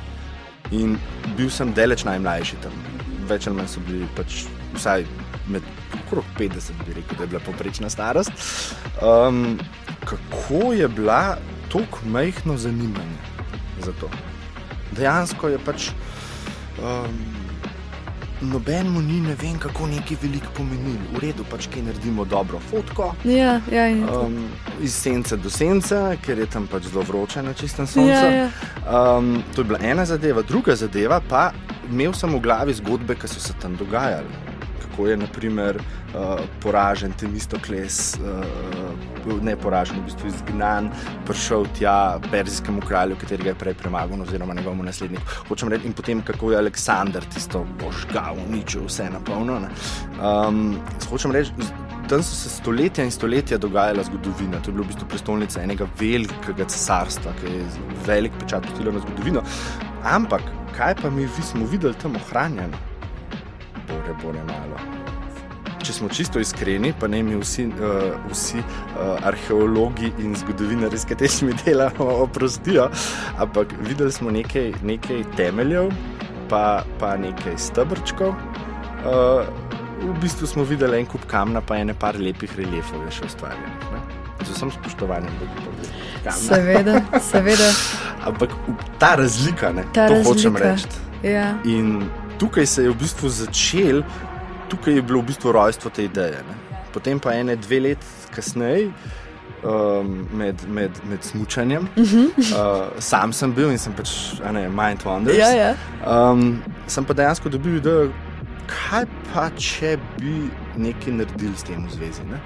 in 0.71 0.97
bil 1.37 1.49
sem 1.49 1.73
deleč 1.73 2.03
najmlajši 2.03 2.59
tam. 2.63 2.75
Več 3.29 3.47
ali 3.47 3.55
manj 3.55 3.67
so 3.67 3.83
bili 3.87 4.07
pač 4.15 4.43
vsaj 4.75 5.05
med 5.47 5.63
okrog 6.01 6.25
50, 6.39 6.85
bi 6.85 6.93
rekel, 6.99 7.17
da 7.17 7.23
je 7.23 7.27
bila 7.27 7.43
poprečna 7.45 7.89
starost. 7.89 8.31
Um, 9.01 9.59
kako 10.05 10.73
je 10.73 10.87
bila 10.87 11.37
tako 11.71 11.99
majhno 12.05 12.57
zanimanje 12.57 13.30
za 13.81 13.93
to? 13.99 14.09
Dejansko 14.95 15.51
je 15.51 15.59
pač. 15.65 15.91
Um, 16.81 17.41
Nobenemu 18.41 19.01
ni 19.05 19.19
ne 19.21 19.35
vem, 19.37 19.59
kako 19.61 19.85
neki 19.87 20.15
velik 20.21 20.47
pomenil. 20.57 20.97
V 21.13 21.19
redu, 21.21 21.43
pač 21.45 21.67
kaj 21.69 21.83
naredimo 21.85 22.25
dobro 22.25 22.57
fotko. 22.71 23.11
Ja, 23.23 23.59
ja, 23.69 23.85
um, 23.93 24.49
iz 24.81 24.95
sence 24.97 25.37
do 25.37 25.49
sence, 25.53 25.99
ker 26.25 26.41
je 26.41 26.47
tam 26.49 26.65
pač 26.65 26.89
zelo 26.89 27.05
vroče 27.05 27.43
na 27.45 27.53
čistem 27.53 27.85
soncu. 27.85 28.09
Ja, 28.09 28.31
ja. 28.33 28.47
um, 28.89 29.43
to 29.53 29.61
je 29.61 29.69
bila 29.69 29.79
ena 29.85 30.05
zadeva, 30.09 30.41
druga 30.41 30.73
zadeva 30.75 31.21
pa 31.29 31.51
imel 31.91 32.17
sem 32.17 32.33
v 32.33 32.41
glavi 32.41 32.73
zgodbe, 32.73 33.13
ki 33.13 33.29
so 33.29 33.37
se 33.37 33.53
tam 33.61 33.77
dogajale 33.77 34.50
kako 35.01 35.07
je 35.09 35.17
naprimer, 35.17 35.77
uh, 35.77 36.39
poražen 36.61 37.11
Temistokles, 37.17 38.19
uh, 38.21 39.41
ne 39.41 39.55
poražen, 39.55 39.97
v 39.97 40.05
bistvu 40.05 40.27
izgnan, 40.27 40.91
prišel 41.25 41.65
tja 41.77 42.19
perzijskemu 42.31 42.81
kralju, 42.81 43.15
katerega 43.17 43.49
je 43.49 43.55
prej 43.55 43.73
premagal, 43.73 44.21
oziroma 44.21 44.53
njegovemu 44.53 44.83
nasledniku. 44.83 45.23
Hočem 45.47 45.69
reči, 45.69 45.87
in 45.87 45.93
potem 45.93 46.21
kako 46.21 46.51
je 46.51 46.57
Aleksandr 46.57 47.25
tisto 47.33 47.65
požgal, 47.79 48.37
uničil 48.47 48.85
vse 48.85 49.09
na 49.09 49.19
polno. 49.25 49.57
Um, 50.21 50.77
hočem 51.09 51.31
reči. 51.31 51.51
Tam 52.09 52.21
so 52.21 52.35
se 52.35 52.49
stoletja 52.49 53.05
in 53.05 53.11
stoletja 53.11 53.57
dogajala 53.57 54.03
zgodovina. 54.03 54.59
To 54.61 54.69
je 54.69 54.75
bila 54.75 54.85
v 54.85 54.91
bistvu 54.91 55.07
prestolnica 55.07 55.63
enega 55.63 55.87
velikega 55.99 56.67
cesarstva, 56.67 57.33
ki 57.39 57.57
je 57.57 57.65
velik 58.05 58.37
pečat 58.39 58.67
pustila 58.67 58.93
na 58.93 59.01
zgodovino. 59.01 59.41
Ampak 60.03 60.45
kaj 60.77 60.95
pa 61.01 61.09
mi 61.09 61.27
smo 61.41 61.65
videli 61.65 61.95
tam 62.01 62.15
ohranjeno? 62.21 62.90
Bore, 63.87 64.13
bore 64.23 64.43
malo 64.43 65.09
če 65.83 65.93
smo 65.93 66.09
čisto 66.09 66.39
iskreni, 66.39 66.93
pa 66.99 67.07
ne 67.11 67.21
mi 67.25 67.35
vsi, 67.39 67.65
uh, 67.73 68.13
vsi 68.31 68.61
uh, 68.61 69.25
arheologi 69.27 70.11
in 70.21 70.35
zgodovinari, 70.37 70.97
s 70.97 71.07
katerimi 71.09 71.55
delamo, 71.65 72.07
oprostijo, 72.25 72.89
ampak 73.41 73.73
videli 73.87 74.11
smo 74.11 74.31
nekaj, 74.31 74.71
nekaj 74.83 75.25
temeljev, 75.37 75.91
pa, 76.49 76.83
pa 76.99 77.15
nekaj 77.17 77.57
stebrčkov. 77.57 78.35
Uh, 79.01 79.43
v 80.01 80.15
bistvu 80.21 80.47
smo 80.49 80.65
videli 80.65 81.01
en 81.01 81.09
kup 81.09 81.25
kamna, 81.29 81.61
pa 81.61 81.77
ene 81.81 81.93
par 81.97 82.17
lepih 82.19 82.53
reliefov, 82.57 83.05
še 83.13 83.27
ustvarjenih. 83.29 83.91
Z 84.41 84.55
vsem 84.55 84.71
spoštovanjem, 84.73 85.33
da 85.37 85.49
bi 85.49 85.65
to 85.65 85.75
videl. 85.77 85.99
Seveda, 86.37 86.97
seveda. 87.21 87.69
Ampak 88.29 88.53
ta 89.01 89.15
razlika, 89.17 89.73
ne, 89.73 89.85
ta 89.93 90.07
to 90.09 90.17
razlika. 90.17 90.29
hočem 90.29 90.57
reči. 90.61 90.89
Ja. 91.21 91.53
In 91.69 92.01
tukaj 92.41 92.65
se 92.65 92.83
je 92.87 92.89
v 92.89 92.97
bistvu 92.97 93.29
začel 93.29 94.01
tukaj 94.71 94.93
je 94.93 95.01
bilo 95.01 95.21
v 95.21 95.31
bistvu 95.31 95.51
rojstvo 95.51 95.91
te 95.91 96.05
ideje. 96.07 96.43
Ne. 96.47 96.55
Potem 96.93 97.19
pa 97.19 97.35
ene 97.35 97.55
dve 97.59 97.79
leti 97.79 98.07
kasneje, 98.35 98.91
um, 99.63 100.27
med, 100.33 100.63
med, 100.67 100.99
med 101.09 101.23
smutkanjem, 101.23 101.87
uh 101.95 102.03
-huh. 102.03 102.27
uh, 102.27 102.99
sam 102.99 103.33
sem 103.33 103.53
bil 103.53 103.71
in 103.71 103.77
sem 103.77 103.93
pač, 103.93 104.09
ne, 104.53 104.69
mind 104.69 105.03
wonder. 105.05 105.35
Ja, 105.39 105.49
ja. 105.49 105.75
um, 106.31 106.63
sem 106.87 107.05
pa 107.05 107.13
dejansko 107.13 107.49
dobil 107.49 107.75
idejo, 107.75 108.11
kaj 108.67 109.05
pa 109.33 109.49
če 109.57 109.97
bi 110.19 110.49
nekaj 110.77 111.13
naredili 111.13 111.57
s 111.57 111.63
tem 111.63 111.85
v 111.87 111.91
zvezi. 111.91 112.23
Ne. 112.23 112.39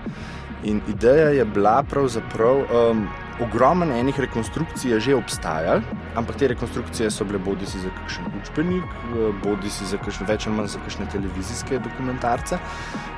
In 0.64 0.82
ideja 0.88 1.30
je 1.30 1.46
bila 1.46 1.84
pravzaprav. 1.84 2.58
Um, 2.58 3.08
Ogromen 3.40 3.92
enih 3.92 4.20
rekonstrukcij 4.20 4.92
je 4.92 5.00
že 5.00 5.16
obstajal, 5.16 5.82
ampak 6.16 6.38
te 6.40 6.48
rekonstrukcije 6.48 7.10
so 7.12 7.26
bile 7.28 7.40
bodi 7.40 7.66
si 7.68 7.80
za 7.80 7.90
kakšen 7.92 8.30
učbenik, 8.40 8.86
bodi 9.44 9.70
si 9.70 9.86
za 9.86 9.98
kakšne 10.00 10.28
več 10.30 10.48
ali 10.48 10.56
manj 10.56 10.70
za 10.72 10.80
kakšne 10.80 11.08
televizijske 11.12 11.80
dokumentarce. 11.84 12.60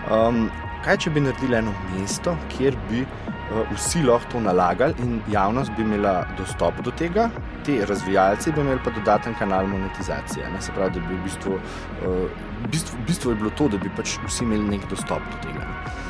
Um, 0.10 0.48
kaj 0.86 0.98
če 1.04 1.14
bi 1.14 1.22
naredili 1.22 1.60
eno 1.60 1.76
mesto, 1.92 2.34
kjer 2.56 2.80
bi 2.90 3.04
uh, 3.06 3.62
vsi 3.76 4.02
lahko 4.08 4.32
to 4.34 4.42
nalagali 4.42 4.98
in 5.06 5.22
javnost 5.30 5.76
bi 5.78 5.86
imela 5.86 6.26
dostop 6.40 6.82
do 6.82 6.92
tega, 6.98 7.30
ti 7.68 7.78
razvijalci 7.86 8.56
bi 8.58 8.66
imeli 8.66 8.82
pa 8.82 8.96
dodaten 8.98 9.38
kanal 9.38 9.70
monetizacije. 9.70 10.50
Ne? 10.50 10.62
Se 10.66 10.74
pravi, 10.74 10.98
da 10.98 11.06
bi 11.06 11.14
v 11.14 11.24
bistvu, 11.30 11.62
uh, 11.62 12.44
bistvo, 12.74 13.06
bistvo 13.06 13.38
je 13.38 13.42
bilo 13.46 13.54
to, 13.54 13.70
da 13.70 13.78
bi 13.78 13.94
pač 13.94 14.18
vsi 14.26 14.50
imeli 14.50 14.78
nek 14.78 14.90
dostop 14.90 15.22
do 15.30 15.46
tega. 15.46 15.62
Ne? 15.62 16.07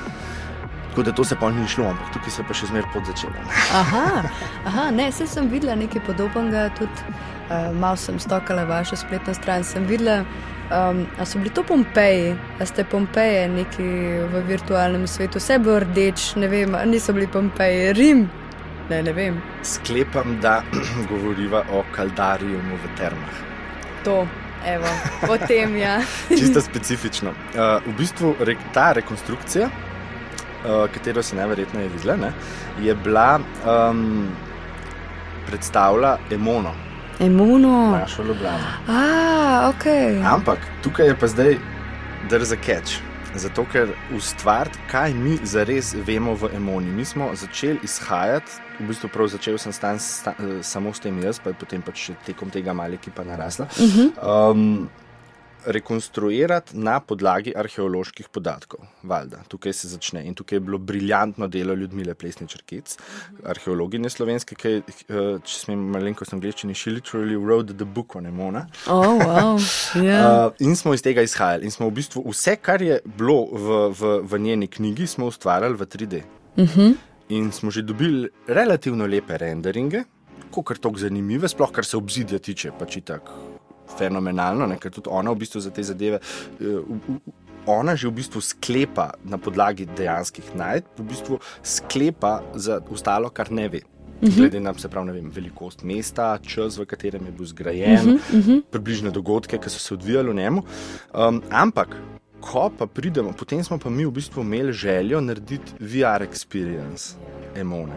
Tako 0.98 1.06
da 1.06 1.12
to 1.12 1.24
se 1.24 1.36
pa 1.40 1.52
ni 1.52 1.68
šlo, 1.68 1.86
ampak 1.86 2.14
tukaj 2.14 2.32
se 2.34 2.44
pa 2.48 2.56
še 2.58 2.68
zmeraj 2.72 2.88
pod 2.90 3.06
začelo. 3.06 3.42
Aha, 3.78 4.24
aha, 4.66 4.86
ne, 4.92 5.12
se 5.14 5.28
sem 5.30 5.46
videla 5.52 5.76
nekaj 5.78 6.02
podobnega, 6.08 6.72
tudi 6.74 7.04
uh, 7.06 7.68
malo 7.78 8.00
sem 8.02 8.18
stokala 8.18 8.64
vašo 8.66 8.98
spletno 8.98 9.36
stran. 9.38 9.62
Sem 9.62 9.86
videla, 9.86 10.24
um, 10.74 11.04
a 11.22 11.30
so 11.30 11.38
bili 11.38 11.54
to 11.54 11.62
Pompeji, 11.62 12.34
a 12.34 12.66
ste 12.66 12.82
Pompeje 12.82 13.46
neki 13.60 13.86
v 14.34 14.44
virtualnem 14.50 15.06
svetu, 15.06 15.38
vse 15.38 15.62
bo 15.62 15.78
rdeč, 15.86 16.32
ne 16.42 16.50
vem, 16.50 16.74
niso 16.90 17.14
bili 17.14 17.30
Pompeji, 17.30 17.94
Rim. 17.94 18.26
Ne, 18.90 19.04
ne 19.06 19.14
vem. 19.14 19.38
Sklepam, 19.62 20.40
da 20.42 20.64
govoriva 21.14 21.62
o 21.78 21.86
Kaldariju 21.94 22.58
v 22.74 22.96
termah. 22.98 23.44
To, 24.10 24.24
evo, 24.66 25.00
potem 25.30 25.78
ja. 25.78 26.00
Čisto 26.42 26.66
specifično. 26.66 27.38
Uh, 27.54 27.86
v 27.86 28.00
bistvu 28.02 28.34
re, 28.42 28.58
ta 28.74 28.96
rekonstrukcija 28.98 29.86
uh, 30.66 30.90
katero 30.94 31.24
si 31.24 31.36
najverjetneje 31.36 31.90
videla, 31.90 32.32
je 32.82 32.96
bila 32.96 33.40
um, 33.40 34.28
predstavlja 35.48 36.18
Emono. 36.32 36.74
Emono. 37.20 37.92
Našo 37.92 38.24
Ljubljano. 38.24 38.68
Ah, 38.88 39.74
okay. 39.74 40.34
Ampak 40.34 40.60
tukaj 40.84 41.08
je 41.08 41.16
pa 41.20 41.28
zdaj 41.28 41.58
drza 42.30 42.56
catch. 42.66 43.02
Zato, 43.36 43.66
ker 43.72 43.90
ustvarjati, 44.16 44.80
kaj 44.92 45.14
mi 45.14 45.38
zares 45.44 45.94
vemo 46.08 46.34
v 46.34 46.50
Emoni. 46.56 46.92
Mi 46.92 47.06
smo 47.06 47.30
začeli 47.36 47.80
izhajati, 47.84 48.52
v 48.80 48.88
bistvu 48.88 49.10
prav 49.14 49.28
začel 49.28 49.58
sem 49.58 49.74
stan, 49.74 50.00
sta, 50.00 50.34
samo 50.62 50.94
s 50.94 51.00
tem 51.00 51.20
jaz, 51.24 51.40
pa 51.40 51.50
je 51.50 51.60
potem 51.60 51.82
pač 51.82 52.10
tekom 52.26 52.50
tega 52.50 52.74
maliki 52.74 53.12
pa 53.12 53.24
narasla. 53.24 53.66
Uh 53.66 53.86
-huh. 53.86 54.52
um, 54.52 54.90
rekonstruirati 55.68 56.78
na 56.78 57.00
podlagi 57.00 57.54
arheoloških 57.56 58.30
podatkov. 58.32 58.80
Valjda. 59.04 59.42
Tukaj 59.48 59.74
se 59.74 59.88
začne 59.88 60.24
in 60.28 60.36
tukaj 60.36 60.56
je 60.56 60.60
bilo 60.60 60.78
briljantno 60.78 61.48
delo 61.48 61.74
Ljudmile 61.74 62.14
Plesničarkic, 62.16 62.98
arheologinje 63.44 64.10
slovenske, 64.10 64.56
ki 64.56 64.70
je, 64.70 64.78
eh, 64.80 65.18
če 65.44 65.60
smem 65.60 65.84
malenkost 65.92 66.34
angliščini, 66.34 66.76
she 66.76 66.92
literally 66.92 67.36
wrote 67.36 67.76
the 67.76 67.86
book 67.86 68.16
on 68.16 68.26
Emona. 68.26 68.66
Oh, 68.88 69.20
wow. 69.20 69.60
yeah. 69.96 70.28
uh, 70.48 70.54
in 70.60 70.76
smo 70.76 70.94
iz 70.94 71.04
tega 71.04 71.22
izhajali 71.22 71.68
in 71.68 71.72
smo 71.72 71.90
v 71.90 71.98
bistvu 72.00 72.24
vse, 72.30 72.56
kar 72.62 72.82
je 72.82 73.02
bilo 73.18 73.46
v, 73.52 73.82
v, 73.92 74.16
v 74.24 74.40
njeni 74.40 74.68
knjigi, 74.68 75.08
smo 75.08 75.28
ustvarjali 75.28 75.76
v 75.76 75.86
3D. 75.86 76.24
Uh 76.56 76.76
-huh. 76.76 76.96
In 77.30 77.52
smo 77.52 77.72
že 77.72 77.82
dobili 77.82 78.30
relativno 78.48 79.06
lepe 79.06 79.38
renderinge, 79.38 80.04
kar 80.66 80.78
tako 80.78 80.98
zanimive, 80.98 81.48
sploh 81.48 81.72
kar 81.72 81.86
se 81.86 81.98
obzidja 81.98 82.40
tiče, 82.40 82.72
pač 82.80 82.98
tako 83.06 83.57
fenomenalno, 83.98 84.68
ne, 84.68 84.78
ker 84.82 84.92
tudi 84.92 85.12
ona 85.12 85.32
v 85.32 85.44
bistvu 85.44 85.62
za 85.64 85.72
te 85.72 85.84
zadeve. 85.84 86.22
Uh, 86.60 87.20
Ona 87.68 87.98
že 88.00 88.08
v 88.08 88.24
bistvu 88.24 88.40
sklepa 88.40 89.20
na 89.28 89.36
podlagi 89.36 89.84
dejanskih 89.92 90.56
najdb, 90.56 90.88
v 90.88 91.04
bistvu 91.04 91.36
sklepa 91.60 92.40
za 92.56 92.80
ostalo, 92.88 93.28
kar 93.28 93.52
ne 93.52 93.68
ve. 93.68 93.82
Mhm. 94.24 94.32
Glede 94.32 94.60
na 94.60 94.72
pravi, 94.72 95.12
vem, 95.12 95.28
velikost 95.30 95.84
mesta, 95.84 96.40
čas, 96.40 96.78
v 96.80 96.86
katerem 96.86 97.26
je 97.26 97.32
bil 97.32 97.46
zgrajen, 97.46 98.00
uh 98.00 98.16
-huh, 98.16 98.40
uh 98.40 98.46
-huh. 98.46 98.62
približne 98.72 99.12
dogodke, 99.12 99.58
ki 99.58 99.70
so 99.70 99.80
se 99.80 99.94
odvijali 99.94 100.30
v 100.30 100.36
njemu. 100.36 100.64
Um, 101.14 101.44
ampak, 101.52 101.98
ko 102.40 102.72
pa 102.78 102.88
pridemo, 102.88 103.34
potem 103.34 103.64
smo 103.64 103.78
pa 103.78 103.90
mi 103.90 104.06
v 104.06 104.12
bistvu 104.12 104.42
imeli 104.42 104.74
željo 104.74 105.22
narediti 105.22 105.72
VR 105.80 106.24
experience, 106.24 107.16
emone 107.56 107.94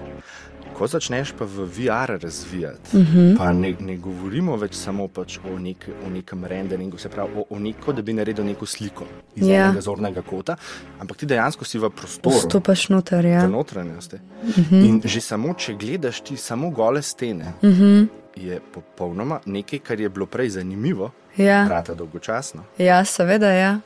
ko 0.78 0.86
začneš 0.86 1.32
pa 1.38 1.44
v 1.44 1.66
VR 1.66 2.18
razvijati, 2.22 2.96
uh 2.96 3.02
-huh. 3.02 3.36
pa 3.38 3.52
ne, 3.52 3.74
ne 3.80 3.96
govorimo 3.96 4.56
več 4.56 4.74
samo 4.74 5.08
pač 5.08 5.38
o, 5.54 5.58
nek, 5.58 5.88
o 6.06 6.10
nekem 6.10 6.44
renderingu, 6.44 6.98
se 6.98 7.08
pravi 7.08 7.30
o, 7.36 7.44
o 7.50 7.58
neko, 7.58 7.92
da 7.92 8.02
bi 8.02 8.12
naredil 8.12 8.44
neko 8.44 8.66
sliko 8.66 9.04
iz 9.36 9.48
Ja. 9.48 9.64
enega 9.64 9.80
zornega 9.80 10.22
kota, 10.22 10.56
ampak 10.98 11.16
ti 11.16 11.26
dejansko 11.26 11.64
si 11.64 11.78
v 11.78 11.90
prostoru. 11.90 12.36
Vstopaš 12.36 12.88
noter, 12.88 13.24
ja. 13.24 13.46
v 13.46 13.50
notranjosti. 13.50 14.16
Uh 14.16 14.48
-huh. 14.58 14.88
In 14.88 15.02
že 15.04 15.20
samo, 15.20 15.54
če 15.54 15.74
gledaš 15.74 16.20
ti 16.20 16.36
samo 16.36 16.70
gole 16.70 17.02
stene, 17.02 17.52
uh 17.62 17.70
-huh. 17.70 18.06
je 18.36 18.60
popolnoma 18.74 19.40
nekaj, 19.46 19.78
kar 19.78 20.00
je 20.00 20.08
bilo 20.08 20.26
prej 20.26 20.48
zanimivo, 20.48 21.10
Ja, 21.36 21.68
rata 21.68 21.94
dolgočasno. 21.94 22.64
ja 22.78 23.04
seveda, 23.04 23.50
ja. 23.50 23.80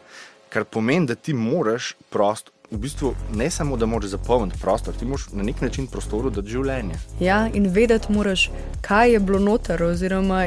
Kar 0.49 0.65
pomeni, 0.65 1.07
da 1.07 1.15
ti 1.15 1.35
moraš 1.35 1.97
prost, 2.11 2.51
v 2.75 2.79
bistvu 2.79 3.15
ne 3.35 3.51
samo, 3.51 3.77
da 3.77 3.87
moraš 3.87 4.11
zapolniti 4.11 4.59
prostor, 4.61 4.95
ti 4.95 5.05
moraš 5.05 5.27
na 5.33 5.43
nek 5.43 5.61
način 5.61 5.87
prostoru 5.87 6.31
dati 6.31 6.49
življenje. 6.49 6.95
ja. 7.21 7.49
In 7.55 7.67
vedeti 7.67 8.13
moraš, 8.13 8.51
kaj 8.81 9.13
je 9.13 9.21
bilo 9.21 9.39
noter, 9.39 9.83
oziroma 9.83 10.45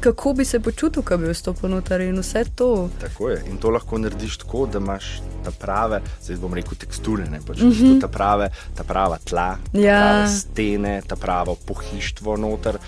kako 0.00 0.32
bi 0.32 0.44
se 0.44 0.60
počutil, 0.60 1.02
ko 1.02 1.16
bi 1.18 1.30
vstopil 1.32 1.70
noter 1.70 2.00
in 2.00 2.18
vse 2.18 2.44
to. 2.54 2.88
Tako 3.00 3.28
je. 3.30 3.42
In 3.50 3.56
to 3.56 3.70
lahko 3.70 3.98
narediš 3.98 4.36
tako, 4.38 4.66
da 4.66 4.78
imaš 4.78 5.20
ta 5.44 5.50
prave, 5.50 6.00
zdaj 6.22 6.36
bom 6.36 6.54
rekel, 6.54 6.74
teksture, 6.78 7.24
ne 7.30 7.40
pač 7.46 7.60
uh 7.62 7.68
-huh. 7.68 8.00
ta, 8.00 8.08
prave, 8.08 8.50
ta 8.74 8.84
prava 8.84 9.18
tla, 9.24 9.56
ta 9.72 9.78
Ja. 9.78 10.00
prave 10.00 10.28
stene, 10.28 11.02
ta 11.06 11.16
pravo 11.16 11.56
pohištvo 11.66 12.36
noter. 12.36 12.78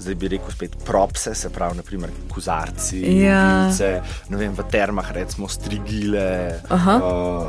Zdaj 0.00 0.14
bi 0.14 0.28
rekel 0.28 0.50
spet 0.50 0.76
propse, 0.84 1.34
se 1.34 1.50
pravi, 1.50 1.76
naprimer 1.76 2.10
kozarci, 2.28 3.02
Ja. 3.18 3.42
vilce, 3.60 3.90
ne 4.28 4.36
vem, 4.36 4.52
v 4.52 4.64
termah 4.64 5.10
recimo 5.12 5.48
strigile, 5.48 6.24
Aha. 6.68 6.94
uh, 6.96 7.48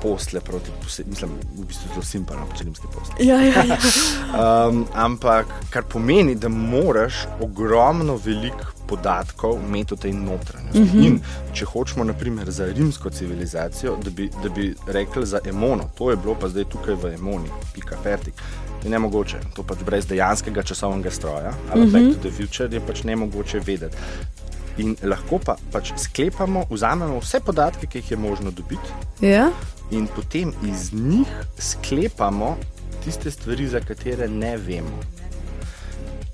posle 0.00 0.40
proti, 0.40 0.70
pose- 0.82 1.04
mislim, 1.06 1.30
v 1.54 1.66
bistvu 1.66 1.88
zelo 1.90 2.02
simpano, 2.02 2.46
če 2.56 2.64
rimske 2.64 2.88
posle. 2.88 3.14
Ja, 3.20 3.36
ja, 3.38 3.64
ja. 3.64 3.76
Um, 4.32 4.86
ampak 4.94 5.46
kar 5.70 5.82
pomeni, 5.84 6.34
da 6.34 6.48
moraš 6.48 7.14
ogromno 7.40 8.16
velik 8.16 8.56
podatkov 8.86 9.58
imeti 9.58 9.94
v 9.94 9.98
tej 9.98 10.12
notranjosti. 10.14 10.80
Uh 10.80 10.88
-huh. 10.88 11.06
In 11.06 11.20
če 11.52 11.64
hočemo, 11.64 12.04
naprimer, 12.04 12.50
za 12.50 12.66
rimsko 12.66 13.10
civilizacijo, 13.10 13.96
da 13.96 14.10
bi, 14.10 14.30
da 14.42 14.48
bi 14.48 14.74
rekli 14.86 15.26
za 15.26 15.40
Emono, 15.44 15.90
to 15.94 16.10
je 16.10 16.16
bilo 16.16 16.34
pa 16.34 16.48
zdaj 16.48 16.64
tukaj 16.64 16.94
v 16.94 17.14
Emoni, 17.14 17.48
pika 17.74 17.96
fertik. 18.02 18.34
Je 18.84 18.90
ne 18.90 18.98
mogoče, 18.98 19.38
to 19.54 19.62
pač 19.62 19.84
brez 19.86 20.06
dejanskega 20.06 20.62
časovnega 20.62 21.10
stroja, 21.10 21.52
ali 21.72 21.82
uh 21.82 21.88
-huh. 21.88 21.92
Back 21.92 22.22
to 22.22 22.28
the 22.28 22.36
Future 22.36 22.68
je 22.74 22.80
pač 22.80 23.02
ne 23.02 23.16
mogoče 23.16 23.60
vedeti. 23.60 23.96
In 24.76 24.96
lahko 25.02 25.38
pa 25.38 25.56
pač 25.72 25.92
sklepamo, 25.96 26.64
vzamemo 26.70 27.18
vse 27.20 27.40
podatke, 27.40 27.86
ki 27.86 27.98
jih 27.98 28.10
je 28.10 28.16
možno 28.16 28.50
dobiti, 28.50 28.88
ja? 29.20 29.50
in 29.90 30.06
potem 30.06 30.52
iz 30.64 30.92
njih 30.92 31.28
sklepamo 31.58 32.56
tiste 33.04 33.30
stvari, 33.30 33.66
za 33.66 33.80
katere 33.80 34.28
ne 34.28 34.56
vemo. 34.56 34.98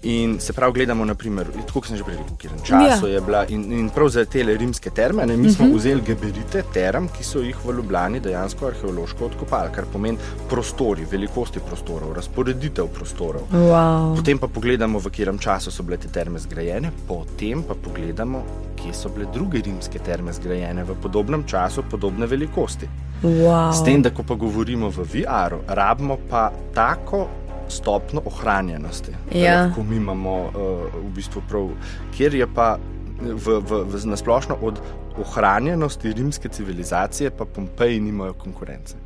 In 0.02 0.38
se 0.40 0.52
pravi, 0.52 0.72
gledamo, 0.72 1.04
naprimer, 1.04 1.46
tako 1.66 1.80
sem 1.86 1.96
že 1.96 2.04
prej 2.06 2.16
rekel, 2.16 2.36
katerem 2.36 2.58
času 2.62 3.06
Ja. 3.06 3.14
je 3.14 3.20
bila. 3.20 3.46
In, 3.50 3.72
in 3.72 3.88
prav 3.90 4.08
za 4.08 4.24
te 4.24 4.42
rimske 4.42 4.90
terme, 4.90 5.26
ne, 5.26 5.36
mi 5.36 5.50
smo 5.50 5.64
uh 5.66 5.72
-huh. 5.72 5.76
vzeli 5.76 6.02
geberite 6.06 6.62
term, 6.72 7.08
ki 7.08 7.24
so 7.24 7.40
jih 7.40 7.56
v 7.64 7.72
Ljubljani 7.72 8.20
dejansko 8.20 8.66
arheološko 8.66 9.24
odkopali, 9.24 9.70
kar 9.74 9.84
pomeni 9.92 10.18
prostori, 10.48 11.06
velikosti 11.10 11.60
prostorov, 11.60 12.12
razporeditev 12.12 12.86
prostorov. 12.86 13.42
Wow. 13.52 14.16
Potem 14.16 14.38
pa 14.38 14.46
pogledamo, 14.46 14.98
v 14.98 15.04
katerem 15.04 15.38
času 15.38 15.70
so 15.70 15.82
bile 15.82 15.96
te 15.96 16.08
terme 16.08 16.38
zgrajene, 16.38 16.90
potem 17.08 17.62
pa 17.62 17.74
pogledamo, 17.74 18.42
kje 18.76 18.94
so 18.94 19.08
bile 19.08 19.26
druge 19.34 19.60
rimske 19.60 19.98
terme 19.98 20.32
zgrajene 20.32 20.84
v 20.84 20.94
podobnem 21.02 21.44
času, 21.44 21.82
podobne 21.90 22.26
velikosti. 22.26 22.88
Wow. 23.22 23.72
S 23.72 23.84
tem, 23.84 24.02
da 24.02 24.10
ko 24.10 24.22
pa 24.22 24.34
govorimo 24.34 24.90
v 24.90 25.02
VR-u, 25.02 25.58
rabimo 25.66 26.18
pa 26.30 26.52
tako 26.74 27.26
stopno 27.68 28.22
ohranjenosti, 28.24 29.12
Ja. 29.34 29.62
lahko 29.62 29.82
mi 29.82 29.96
imamo 29.96 30.42
uh, 30.42 30.52
v 30.94 31.10
bistvu 31.14 31.42
prav, 31.48 31.68
kjer 32.16 32.34
je 32.34 32.46
pa 32.54 32.78
v, 33.20 33.58
v, 33.60 33.82
v 33.84 34.06
nasplošno 34.06 34.56
od 34.62 34.80
ohranjenosti 35.18 36.12
rimske 36.12 36.48
civilizacije, 36.48 37.30
pa 37.30 37.44
Pompeji 37.44 38.00
nimajo 38.00 38.32
konkurence. 38.32 38.96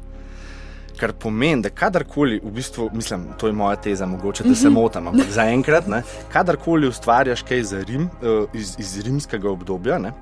Kar 1.00 1.12
pomeni, 1.12 1.62
da 1.62 1.70
kadarkoli, 1.70 2.40
v 2.44 2.50
bistvu, 2.52 2.90
mislim, 2.92 3.24
to 3.40 3.46
je 3.46 3.52
moja 3.52 3.76
teza, 3.76 4.06
mogoče 4.06 4.44
da 4.44 4.54
se 4.54 4.70
motim, 4.70 5.08
ampak 5.08 5.30
zaenkrat, 5.30 5.84
kadarkoli 6.32 6.88
ustvarjaš 6.88 7.42
kaj 7.42 7.62
za 7.62 7.82
Rim, 7.88 8.04
uh, 8.04 8.44
iz, 8.54 8.76
iz 8.78 9.00
rimskega 9.00 9.50
obdobja, 9.50 9.98
ne, 9.98 10.12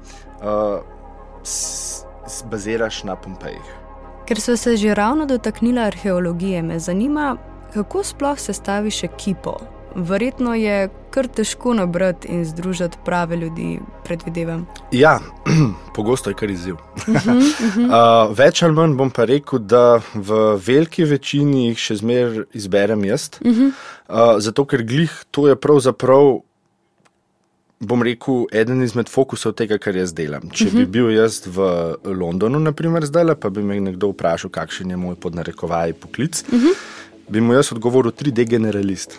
uh, 0.40 0.81
s, 1.42 2.05
s, 2.26 2.42
baziraš 2.50 3.03
na 3.05 3.16
Pompejih. 3.16 3.76
Ker 4.29 4.40
so 4.40 4.57
se 4.57 4.76
že 4.76 4.94
ravno 4.94 5.26
dotaknila 5.26 5.83
arheologije, 5.90 6.62
me 6.62 6.79
zanima, 6.79 7.37
kako 7.74 8.04
sploh 8.04 8.38
sestaviš 8.38 9.04
ekipo. 9.04 9.56
Verjetno 9.94 10.54
je 10.54 10.88
kar 11.11 11.26
težko 11.26 11.74
nabrati 11.74 12.28
in 12.28 12.44
združiti 12.44 12.98
prave 13.04 13.37
ljudi, 13.37 13.80
predvidevam. 14.04 14.66
Ja, 14.92 15.18
pogosto 15.96 16.30
je 16.30 16.35
kar 16.35 16.50
izziv. 16.50 16.74
uh, 17.06 18.30
več 18.37 18.62
ali 18.62 18.74
manj 18.74 18.94
bom 18.98 19.11
pa 19.11 19.26
rekel, 19.26 19.59
da 19.59 20.00
v 20.14 20.38
veliki 20.66 21.04
večini 21.04 21.66
jih 21.68 21.83
še 21.83 21.98
zmeraj 22.02 22.44
izberem 22.54 23.02
jaz. 23.09 23.33
Uh, 23.42 24.38
zato, 24.38 24.64
ker 24.64 24.87
glih 24.87 25.11
to 25.30 25.48
je 25.50 25.59
pravzaprav. 25.59 26.38
Bom 27.80 28.02
rekel, 28.04 28.44
eden 28.52 28.83
izmed 28.85 29.09
fokusov 29.09 29.54
tega, 29.56 29.78
kar 29.80 29.96
jaz 29.96 30.12
delam. 30.12 30.50
Če 30.52 30.66
uh 30.66 30.72
-huh. 30.72 30.76
bi 30.76 30.87
bil 30.87 31.11
jaz 31.16 31.40
v 31.46 31.96
Londonu, 32.04 32.61
naprimer, 32.61 33.06
zdaj, 33.09 33.35
pa 33.40 33.48
bi 33.48 33.62
me 33.62 33.80
nekdo 33.80 34.12
vprašal, 34.12 34.50
kakšen 34.52 34.90
je 34.90 34.96
moj 34.96 35.16
podnarekovaj 35.16 35.92
poklic, 35.92 36.44
uh 36.52 36.61
-huh. 36.61 36.76
Bi 37.31 37.40
mu 37.40 37.55
jaz 37.55 37.73
odgovoril 37.73 38.12
3D 38.12 38.45
generalist. 38.49 39.19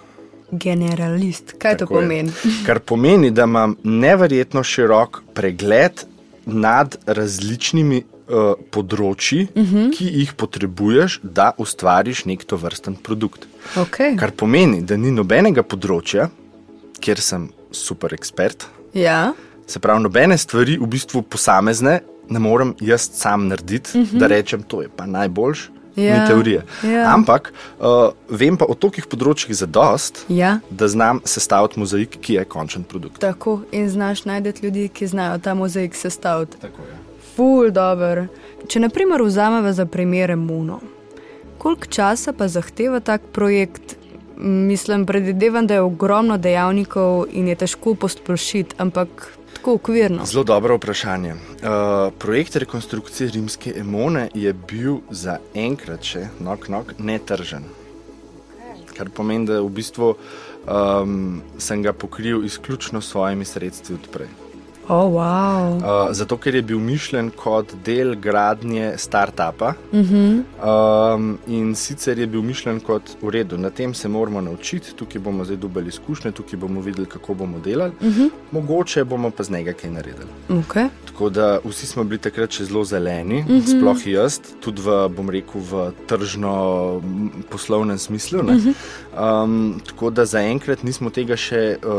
Generalist, 0.51 1.55
kaj 1.57 1.77
to 1.77 1.85
Tako 1.85 1.99
je. 1.99 2.01
pomeni? 2.01 2.31
Kar 2.67 2.79
pomeni, 2.79 3.31
da 3.31 3.43
imam 3.43 3.75
neverjetno 3.83 4.63
širok 4.63 5.21
pregled 5.33 6.03
nad 6.45 6.97
različnimi 7.05 8.01
uh, 8.01 8.53
področji, 8.71 9.47
uh 9.55 9.63
-huh. 9.63 9.87
ki 9.97 10.05
jih 10.05 10.33
potrebuješ, 10.33 11.19
da 11.23 11.51
ustvariš 11.57 12.25
nek 12.25 12.43
to 12.43 12.57
vrsten 12.57 12.95
produkt. 12.95 13.47
Okay. 13.75 14.17
Kar 14.19 14.31
pomeni, 14.31 14.81
da 14.81 14.97
ni 14.97 15.11
nobenega 15.11 15.63
področja, 15.63 16.29
kjer 16.99 17.19
sem 17.19 17.49
super 17.71 18.13
ekspert, 18.13 18.67
Ja, 18.93 19.33
se 19.67 19.79
pravi, 19.79 20.03
nobene 20.03 20.37
stvari, 20.37 20.77
v 20.77 20.87
bistvu 20.87 21.21
posamezne, 21.21 22.01
ne 22.29 22.39
morem 22.39 22.73
jaz 22.79 23.09
sam 23.13 23.47
narediti, 23.47 23.97
uh 23.97 24.07
-huh. 24.07 24.19
da 24.19 24.27
rečem, 24.27 24.63
to 24.63 24.81
je 24.81 24.89
pa 24.95 25.05
najboljš. 25.05 25.69
Ja, 25.95 26.21
Ni 26.21 26.27
teorije. 26.27 26.61
ja. 26.83 27.13
Ampak 27.13 27.53
uh, 27.79 27.85
vem 28.29 28.57
pa 28.57 28.65
o 28.65 28.73
tolikih 28.73 29.05
področjih 29.11 29.51
za 29.55 29.65
dost, 29.65 30.25
ja, 30.29 30.59
da 30.69 30.87
znam 30.87 31.19
sestaviti 31.25 31.79
mozaik, 31.79 32.17
ki 32.21 32.33
je 32.33 32.45
končen 32.45 32.83
produkt. 32.83 33.19
tako 33.19 33.61
in 33.71 33.89
znaš 33.89 34.25
najti 34.25 34.65
ljudi, 34.65 34.87
ki 34.87 35.07
znajo 35.07 35.37
ta 35.39 35.53
mozaik 35.53 35.95
sestaviti. 35.95 36.57
Tako 36.61 36.81
je. 36.81 36.95
Ful, 37.35 37.71
dober. 37.71 38.27
Če 38.67 38.79
naprimer 38.79 39.21
vzamemo 39.21 39.73
za 39.73 39.85
primer 39.85 40.35
Mono, 40.35 40.79
koliko 41.57 41.85
časa 41.85 42.33
pa 42.33 42.47
zahteva 42.47 42.99
tak 42.99 43.21
projekt? 43.31 43.97
Mislim, 44.37 45.05
predvidevam, 45.05 45.67
da 45.67 45.73
je 45.73 45.81
ogromno 45.81 46.37
dejavnikov 46.37 47.25
in 47.31 47.47
je 47.47 47.55
težko 47.55 47.93
posplošiti, 47.95 48.75
ampak 48.77 49.27
tako 49.61 49.73
okvirno. 49.73 50.25
Zelo 50.25 50.43
dobro 50.43 50.75
vprašanje. 50.75 51.33
Uh, 51.33 52.13
projekt 52.19 52.55
rekonstrukcije 52.55 53.29
rimske 53.29 53.73
emone 53.77 54.29
je 54.33 54.53
bil 54.53 54.97
za 55.09 55.37
enkrat 55.53 56.03
še 56.03 56.27
nok, 56.39 56.65
nok, 56.69 56.93
netržen. 56.97 57.67
Kar 58.97 59.09
pomeni, 59.13 59.45
da 59.45 59.61
v 59.61 59.69
bistvu 59.69 60.15
um, 60.65 61.41
sem 61.61 61.83
ga 61.85 61.93
pokril 61.93 62.45
izključno 62.45 63.01
s 63.01 63.13
svojimi 63.13 63.45
sredstvi 63.45 63.95
odprej. 64.01 64.33
Oh, 64.91 65.13
wow. 65.13 65.77
Uh, 65.77 66.11
zato, 66.11 66.35
ker 66.37 66.55
je 66.55 66.61
bil 66.67 66.79
mišljen 66.83 67.29
kot 67.39 67.69
del 67.85 68.11
gradnje 68.19 68.97
start-upa. 68.99 69.73
Uh 69.91 69.99
-huh. 69.99 70.41
Um, 71.15 71.37
in 71.47 71.75
sicer 71.75 72.19
je 72.19 72.27
bil 72.27 72.41
mišljen 72.41 72.79
kot 72.79 73.15
v 73.21 73.29
redu, 73.29 73.57
na 73.57 73.69
tem 73.69 73.93
se 73.93 74.07
moramo 74.07 74.41
naučiti, 74.41 74.93
tukaj 74.95 75.21
bomo 75.21 75.45
zdaj 75.45 75.57
dobili 75.57 75.87
izkušnje, 75.87 76.31
tukaj 76.31 76.59
bomo 76.59 76.81
videli, 76.81 77.07
kako 77.07 77.33
bomo 77.33 77.59
delali, 77.59 77.91
uh 78.01 78.07
-huh. 78.07 78.29
mogoče 78.51 79.03
bomo 79.03 79.31
pa 79.31 79.43
z 79.43 79.49
njega 79.51 79.73
kaj 79.73 79.89
naredili. 79.89 80.29
okay. 80.49 80.87
Tako 81.05 81.29
da 81.29 81.59
vsi 81.63 81.87
smo 81.87 82.03
bili 82.03 82.17
takrat 82.17 82.51
še 82.51 82.65
zelo 82.65 82.83
zeleni, 82.83 83.39
uh 83.39 83.45
-huh. 83.45 83.79
sploh 83.79 84.07
jaz, 84.07 84.39
tudi 84.59 84.81
v, 84.81 85.09
bom 85.09 85.29
rekel, 85.29 85.61
v 85.61 85.91
tržno-poslovnem 86.07 87.97
smislu. 87.97 88.39
Uh 88.39 88.45
-huh. 88.45 88.73
um, 89.43 89.81
tako 89.87 90.09
da 90.09 90.25
zaenkrat 90.25 90.83
nismo 90.83 91.09
tega 91.09 91.35
še 91.35 91.77
uh, 91.85 91.91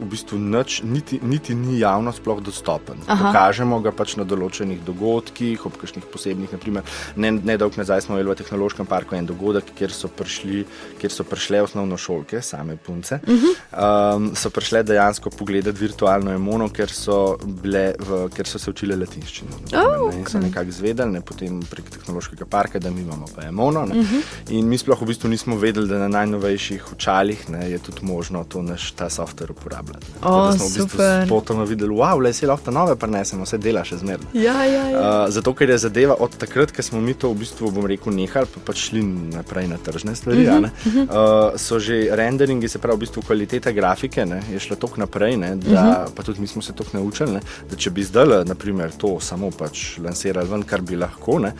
v 0.00 0.10
bistvu 0.10 0.38
nič, 0.38 0.82
niti, 0.82 1.20
niti 1.22 1.54
ni 1.54 1.78
javno 1.78 2.12
sploh 2.12 2.39
sploh 2.40 2.44
dostopen. 2.44 2.96
Aha. 3.06 3.30
Pokažemo 3.30 3.80
ga 3.80 3.92
pač 3.92 4.16
na 4.16 4.24
določenih 4.24 4.80
dogodkih, 4.84 5.66
ob 5.66 5.76
kakšnih 5.76 6.04
posebnih, 6.10 6.50
naprimer, 6.52 6.82
ne, 7.16 7.30
ne 7.32 7.56
dolg 7.56 7.76
nazaj 7.76 8.02
smo 8.06 8.16
imeli 8.16 8.30
v 8.30 8.38
tehnološkem 8.40 8.86
parku 8.86 9.16
en 9.16 9.26
dogodek, 9.26 9.74
kjer 9.76 9.92
so, 9.92 10.08
prišli, 10.08 10.64
kjer 11.00 11.12
so 11.12 11.24
prišle 11.24 11.62
osnovno 11.62 11.96
šolke, 11.96 12.42
same 12.42 12.76
punce, 12.76 13.20
uh 13.22 13.28
-huh. 13.28 14.16
um, 14.16 14.34
so 14.34 14.50
prišle 14.50 14.82
dejansko 14.82 15.30
pogledati 15.30 15.78
virtualno 15.78 16.32
emono, 16.32 16.68
ker 16.68 16.90
so, 16.90 17.36
bile 17.44 17.94
v, 17.98 18.28
ker 18.34 18.46
so 18.46 18.58
se 18.58 18.70
učile 18.70 18.96
latinščino. 18.96 19.50
Oh, 19.72 20.08
okay. 20.08 20.18
In 20.18 20.26
so 20.26 20.38
nekako 20.38 20.70
zvedeli, 20.70 21.12
ne, 21.12 21.20
potem 21.20 21.60
prek 21.70 21.90
tehnološkega 21.90 22.46
parka, 22.46 22.78
da 22.78 22.90
mi 22.90 23.00
imamo 23.00 23.26
pa 23.34 23.46
emono. 23.46 23.80
Uh 23.80 23.88
mhm. 23.88 24.00
-huh. 24.00 24.22
In 24.50 24.68
mi 24.68 24.78
sploh 24.78 25.02
v 25.02 25.06
bistvu 25.06 25.28
nismo 25.28 25.56
vedeli, 25.56 25.88
da 25.88 25.98
na 25.98 26.08
najnovejših 26.08 26.92
očalih 26.92 27.50
ne, 27.50 27.70
je 27.70 27.78
tudi 27.78 27.98
možno 28.02 28.44
to 28.44 28.62
naš 28.62 28.92
ta 28.92 29.10
softver 29.10 29.50
uporabljati. 29.50 30.06
Oh, 30.22 30.54
smo 30.56 30.66
v 30.66 30.74
bistvu 30.74 31.00
spotoma 31.26 31.64
videli, 31.64 31.94
wow, 31.94 32.19
le 32.20 32.32
si 32.32 32.46
lahko 32.46 32.70
nove 32.70 32.96
prenesemo, 32.96 33.44
vse 33.44 33.58
dela 33.58 33.84
še 33.86 34.00
zmerno. 34.00 34.30
Ja, 34.32 34.64
ja, 34.64 34.84
ja. 34.90 35.00
uh, 35.00 35.30
zato, 35.32 35.54
ker 35.54 35.70
je 35.70 35.78
zadeva 35.78 36.16
od 36.18 36.36
takrat, 36.40 36.72
ko 36.72 36.82
smo 36.82 37.00
mi 37.00 37.14
to 37.14 37.32
v 37.32 37.42
bistvu, 37.42 37.70
bom 37.74 37.86
rekel, 37.90 38.14
nehali, 38.16 38.50
pa 38.54 38.62
pač 38.70 38.86
šli 38.90 39.02
naprej 39.34 39.68
na 39.70 39.78
tržne 39.78 40.14
stvari. 40.16 40.46
Uh 40.46 40.54
-huh, 40.54 40.64
uh 40.64 40.94
-huh. 40.94 41.52
uh, 41.52 41.58
so 41.60 41.78
že 41.78 42.08
renderingi, 42.16 42.68
se 42.68 42.78
pravi, 42.78 42.96
v 42.96 43.00
bistvu 43.00 43.22
kvaliteta 43.22 43.72
grafike 43.72 44.26
ne, 44.26 44.42
je 44.52 44.60
šla 44.60 44.76
tako 44.76 45.00
naprej, 45.00 45.36
ne, 45.36 45.56
da, 45.56 45.70
uh 45.70 45.76
mhm. 45.76 45.90
-huh. 45.90 46.10
pa 46.14 46.22
tudi 46.22 46.40
mi 46.40 46.46
smo 46.46 46.62
se 46.62 46.72
tako 46.72 46.90
naučili, 46.92 47.32
ne, 47.32 47.40
da 47.70 47.76
če 47.76 47.90
bi 47.90 48.02
zdaj, 48.02 48.44
naprimer, 48.44 48.90
to 48.90 49.20
samo 49.20 49.50
pač 49.50 49.98
lansirali 49.98 50.48
ven, 50.48 50.62
kar 50.62 50.80
bi 50.80 50.96
lahko, 50.96 51.38
ne, 51.38 51.52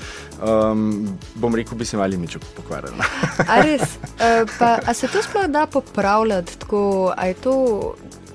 um, 0.42 1.18
bom 1.35 1.55
rekel, 1.55 1.79
bi 1.79 1.85
se 1.85 1.96
mali 1.96 2.16
miče 2.16 2.38
pokvarili. 2.57 2.94
a 3.49 3.62
res? 3.62 3.81
Uh, 3.83 4.49
pa, 4.59 4.79
a 4.87 4.94
se 4.94 5.09
to 5.09 5.23
sploh 5.23 5.46
da 5.46 5.66
popravljati? 5.66 6.59
Tako, 6.59 7.14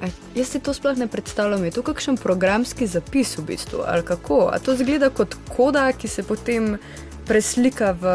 E, 0.02 0.10
jaz 0.36 0.48
si 0.48 0.60
to 0.60 0.74
sploh 0.74 0.98
ne 0.98 1.08
predstavljam. 1.08 1.66
Je 1.66 1.72
to 1.72 1.82
kakšen 1.82 2.18
programski 2.18 2.88
zapis 2.88 3.38
v 3.38 3.46
bistvu 3.48 3.84
ali 3.88 4.04
kako? 4.04 4.50
A 4.54 4.60
to 4.60 4.74
izgleda 4.74 5.10
kot 5.10 5.36
koda, 5.56 5.92
ki 5.92 6.08
se 6.08 6.24
potem 6.24 6.78
preslika 7.26 7.96
v 8.02 8.08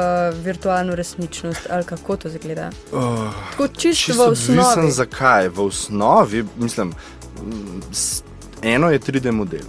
virtualno 0.44 0.94
resničnost 0.94 1.66
ali 1.70 1.84
kako 1.84 2.16
to 2.16 2.28
izgleda? 2.28 2.70
Uh, 2.92 3.32
tako 3.50 3.68
čisto 3.68 4.14
v 4.14 4.30
osnovi. 4.30 4.58
Mislim, 4.58 4.90
zakaj? 4.90 5.48
V 5.48 5.60
osnovi, 5.60 6.44
mislim, 6.56 6.92
eno 8.62 8.90
je 8.90 9.00
3D 9.00 9.32
model. 9.32 9.66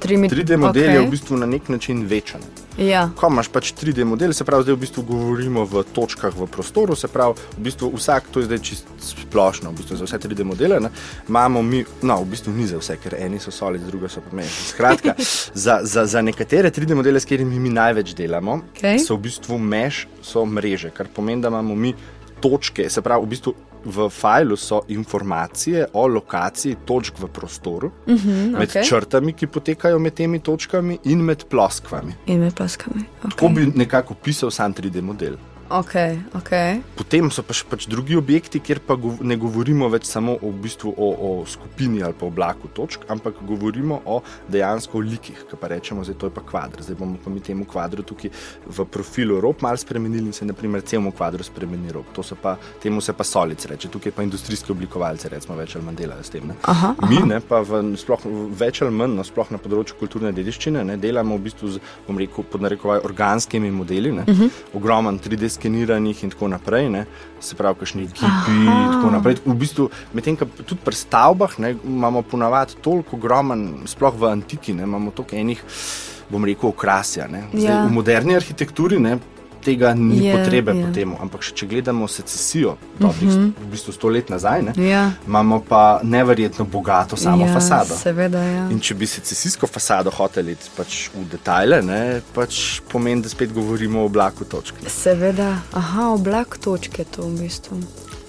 3D 0.00 0.56
model 0.56 0.88
okay. 0.88 0.94
je 0.94 1.00
v 1.00 1.10
bistvu 1.10 1.36
na 1.36 1.46
nek 1.46 1.68
način 1.68 2.06
večen. 2.06 2.40
Ja. 2.80 3.10
Ko 3.16 3.28
imaš 3.28 3.50
pač 3.52 3.74
3D 3.76 4.06
model, 4.08 4.32
se 4.32 4.44
pravi, 4.48 4.64
zdaj 4.64 4.74
v 4.74 4.80
bistvu 4.80 5.02
govorimo 5.04 5.66
v 5.68 5.82
točkah 5.92 6.32
v 6.32 6.46
prostoru, 6.48 6.96
se 6.96 7.10
pravi, 7.12 7.36
v 7.58 7.64
bistvu 7.66 7.90
vsak, 7.92 8.30
to 8.32 8.40
je 8.40 8.48
zdaj 8.48 8.60
čisto 8.64 8.96
splošno, 9.04 9.68
v 9.68 9.82
bistvu 9.82 9.98
za 10.00 10.08
vse 10.08 10.20
3D 10.24 10.46
modele, 10.48 10.80
ne, 10.80 10.88
imamo 11.28 11.60
mi, 11.62 11.84
no, 12.00 12.16
v 12.24 12.30
bistvu 12.32 12.54
ni 12.56 12.64
za 12.70 12.80
vse, 12.80 12.96
ker 13.02 13.18
eni 13.20 13.36
so 13.36 13.52
solid, 13.52 13.84
drugi 13.84 14.08
so 14.08 14.24
pa 14.24 14.32
meni. 14.32 14.48
Skratka, 14.48 15.12
za, 15.64 15.80
za, 15.84 16.06
za 16.08 16.24
nekatere 16.24 16.72
3D 16.72 16.96
modele, 16.96 17.20
s 17.20 17.28
katerimi 17.28 17.60
mi 17.60 17.68
največ 17.68 18.16
delamo, 18.16 18.62
okay. 18.72 18.96
so 18.96 19.20
v 19.20 19.28
bistvu 19.28 19.60
meš, 19.60 20.06
so 20.24 20.46
mreže, 20.48 20.88
kar 20.96 21.12
pomeni, 21.12 21.44
da 21.44 21.52
imamo 21.52 21.76
mi 21.76 21.92
točke, 22.40 22.88
se 22.88 23.04
pravi, 23.04 23.28
v 23.28 23.36
bistvu 23.36 23.54
v 23.84 24.08
filu 24.10 24.56
so 24.56 24.80
informacije 24.88 25.86
o 25.92 26.06
lokaciji 26.06 26.76
točk 26.84 27.18
v 27.18 27.28
prostoru, 27.28 27.90
uh 28.06 28.14
mhm, 28.14 28.28
-huh, 28.28 28.58
med 28.58 28.68
okay. 28.68 28.88
črtami, 28.88 29.32
ki 29.32 29.46
potekajo 29.46 29.98
med 29.98 30.14
temi 30.14 30.38
točkami, 30.38 30.98
in 31.04 31.22
med 31.24 31.44
ploskvami. 31.50 32.12
In 32.26 32.40
med 32.40 32.54
ploskvami. 32.54 33.04
Okay. 33.22 33.30
Tako 33.30 33.48
bi 33.48 33.72
nekako 33.74 34.14
pisal 34.14 34.50
sam 34.50 34.74
3D 34.74 35.00
model. 35.00 35.36
Okay, 35.70 36.18
okay. 36.34 36.82
Potem 36.98 37.30
so 37.30 37.44
pač, 37.46 37.62
pač 37.62 37.86
drugi 37.86 38.16
objekti, 38.18 38.58
kjer 38.58 38.80
pa 38.82 38.96
gov 38.98 39.20
ne 39.22 39.36
govorimo 39.38 39.86
več 39.86 40.08
samo 40.10 40.34
o, 40.34 40.50
v 40.50 40.66
bistvu 40.66 40.90
o, 40.90 41.08
o 41.14 41.28
skupini 41.46 42.02
ali 42.02 42.16
pa 42.18 42.26
oblaku 42.26 42.66
točk, 42.74 43.06
ampak 43.06 43.38
govorimo 43.46 44.00
o 44.02 44.18
dejansko 44.50 44.98
likih. 44.98 45.44
Kaj 45.46 45.60
pa 45.62 45.70
rečemo, 45.70 46.02
da 46.02 46.10
je 46.10 46.18
to 46.18 46.30
kvadr. 46.34 46.82
Zdaj 46.82 46.98
bomo 46.98 47.20
pa 47.22 47.30
mi 47.30 47.38
temu 47.38 47.62
kvadru 47.70 48.02
tukaj 48.02 48.32
v 48.66 48.86
profilu 48.90 49.38
rob 49.38 49.62
malo 49.62 49.78
spremenili 49.78 50.32
in 50.32 50.34
se 50.34 50.48
naprimer 50.48 50.82
celemu 50.82 51.12
kvadru 51.14 51.46
spremeni 51.46 51.94
rob. 51.94 52.10
Pa, 52.42 52.56
temu 52.82 52.98
se 53.00 53.14
pa 53.14 53.24
solic 53.24 53.62
reče, 53.70 53.92
tukaj 53.94 54.12
pa 54.16 54.26
industrijski 54.26 54.74
oblikovalci 54.74 55.30
recimo 55.30 55.54
več 55.54 55.76
ali 55.78 55.86
manj 55.86 56.02
delajo 56.02 56.26
s 56.26 56.34
tem. 56.34 56.50
Aha, 56.50 56.94
aha. 56.98 57.10
Mi 57.10 57.22
ne, 57.30 57.38
pa 57.38 57.62
v, 57.62 57.94
sploh, 58.00 58.26
več 58.58 58.82
ali 58.82 58.96
manj, 58.96 59.14
no, 59.20 59.26
sploh 59.26 59.54
na 59.54 59.62
področju 59.62 60.00
kulturne 60.02 60.34
dediščine, 60.34 60.82
ne, 60.90 60.98
delamo 60.98 61.38
v 61.38 61.46
bistvu 61.46 61.76
z, 61.76 61.86
bom 62.08 62.18
rekel, 62.18 62.42
pod 62.50 62.66
narekovaj 62.66 63.06
organskimi 63.06 63.70
modeli, 63.70 64.10
uh 64.10 64.26
mhm. 64.26 64.34
-huh. 64.42 64.74
ogromen 64.74 65.22
3D 65.22 65.59
skeniranih 65.60 66.24
in 66.24 66.32
tako 66.32 66.48
naprej, 66.48 66.88
ne? 66.90 67.04
se 67.40 67.56
pravi, 67.56 67.78
kakšni 67.80 68.06
gipi 68.08 68.56
in 68.56 68.94
tako 68.94 69.10
naprej. 69.12 69.40
V 69.44 69.56
bistvu, 69.56 69.88
medtem 70.16 70.36
ko 70.36 70.48
tudi 70.60 70.80
pri 70.84 70.96
stavbah 70.96 71.58
ne, 71.60 71.74
imamo 71.84 72.22
ponavadi 72.22 72.80
toliko 72.84 73.16
ogromen, 73.16 73.84
sploh 73.88 74.16
v 74.16 74.32
antiki, 74.32 74.74
ne, 74.76 74.88
imamo 74.88 75.12
toliko 75.16 75.36
enih, 75.36 75.62
bom 76.30 76.44
rekel, 76.44 76.72
okrasja. 76.72 77.28
Zdaj, 77.28 77.64
ja. 77.64 77.82
V 77.86 77.92
moderni 77.92 78.36
arhitekturi 78.36 79.00
ne, 79.00 79.18
tega 79.64 79.94
ni 79.94 80.26
je, 80.26 80.36
potrebe 80.36 80.72
je. 80.72 80.86
po 80.86 80.92
tem. 80.94 81.14
Ampak 81.20 81.44
če 81.54 81.66
gledamo 81.66 82.08
secesijo, 82.08 82.76
dobrih, 82.98 83.28
uh 83.28 83.36
-huh. 83.36 83.52
v 83.62 83.70
bistvu 83.70 83.92
sto 83.92 84.08
let 84.08 84.28
nazaj, 84.30 84.62
ne, 84.62 84.88
ja. 84.88 85.10
imamo 85.26 85.62
pa 85.68 86.00
neverjetno 86.02 86.64
bogato 86.64 87.16
samo 87.16 87.46
ja, 87.46 87.54
fasado. 87.54 87.96
Seveda, 87.96 88.42
ja. 88.42 88.68
In 88.70 88.80
če 88.80 88.94
bi 88.94 89.06
secesijsko 89.06 89.66
fasado 89.66 90.10
hoteli 90.10 90.56
pač 90.76 91.08
v 91.14 91.24
detajle, 91.30 91.82
ne, 91.82 92.20
pač 92.34 92.80
pomeni, 92.88 93.22
da 93.22 93.28
spet 93.28 93.52
govorimo 93.52 94.00
o 94.00 94.04
oblaku 94.04 94.44
točke. 94.44 94.90
Seveda, 94.90 95.58
aha, 95.72 96.08
oblak 96.08 96.58
točke 96.58 97.04
to 97.04 97.22
v 97.22 97.40
bistvu. 97.40 97.76